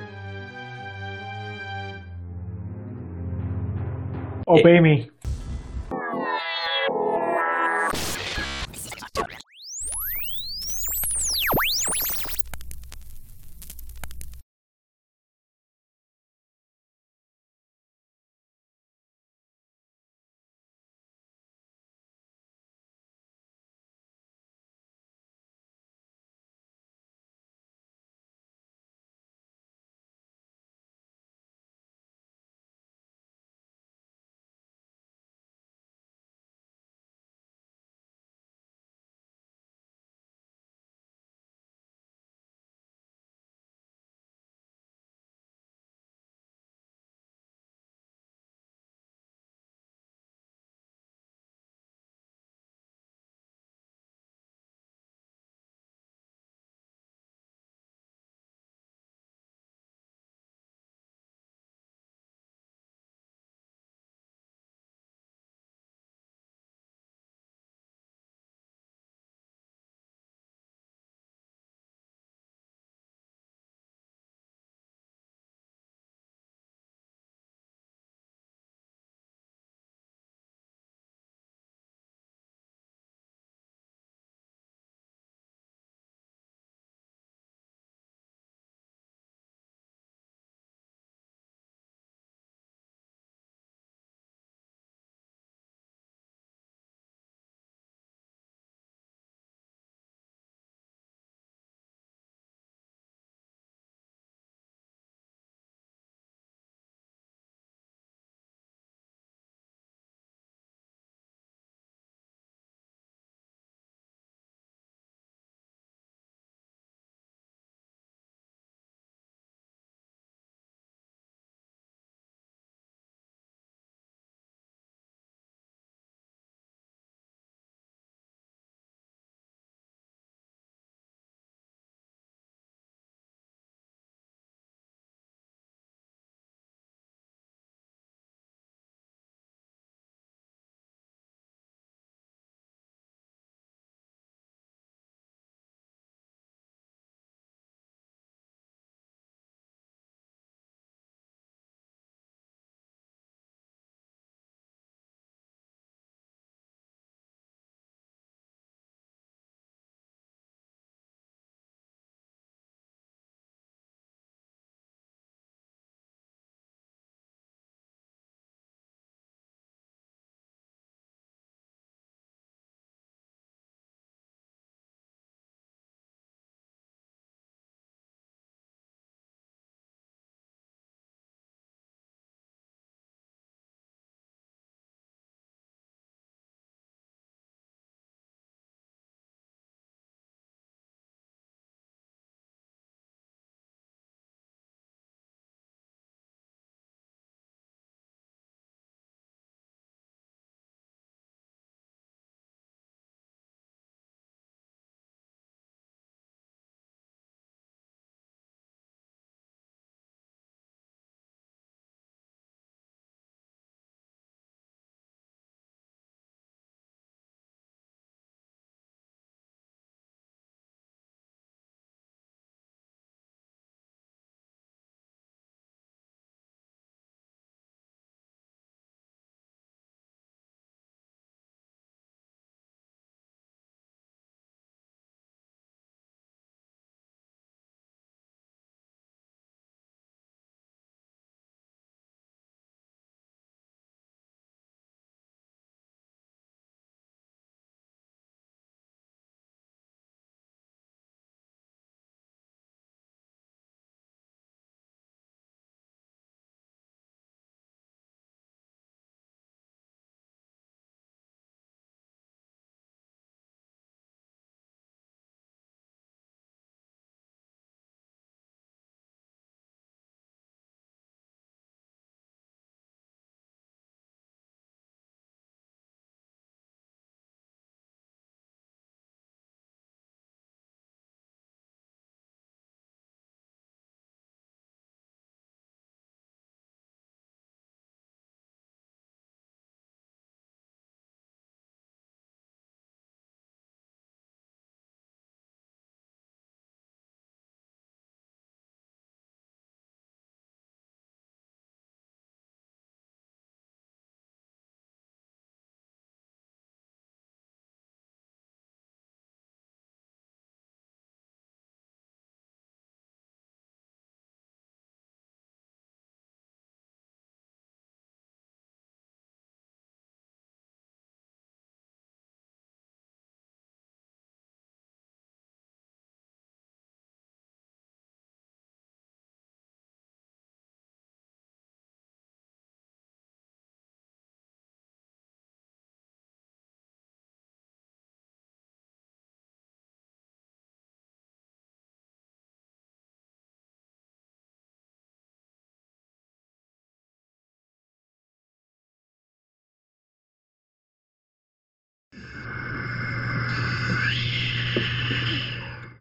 Obey 4.47 4.79
me. 4.79 5.09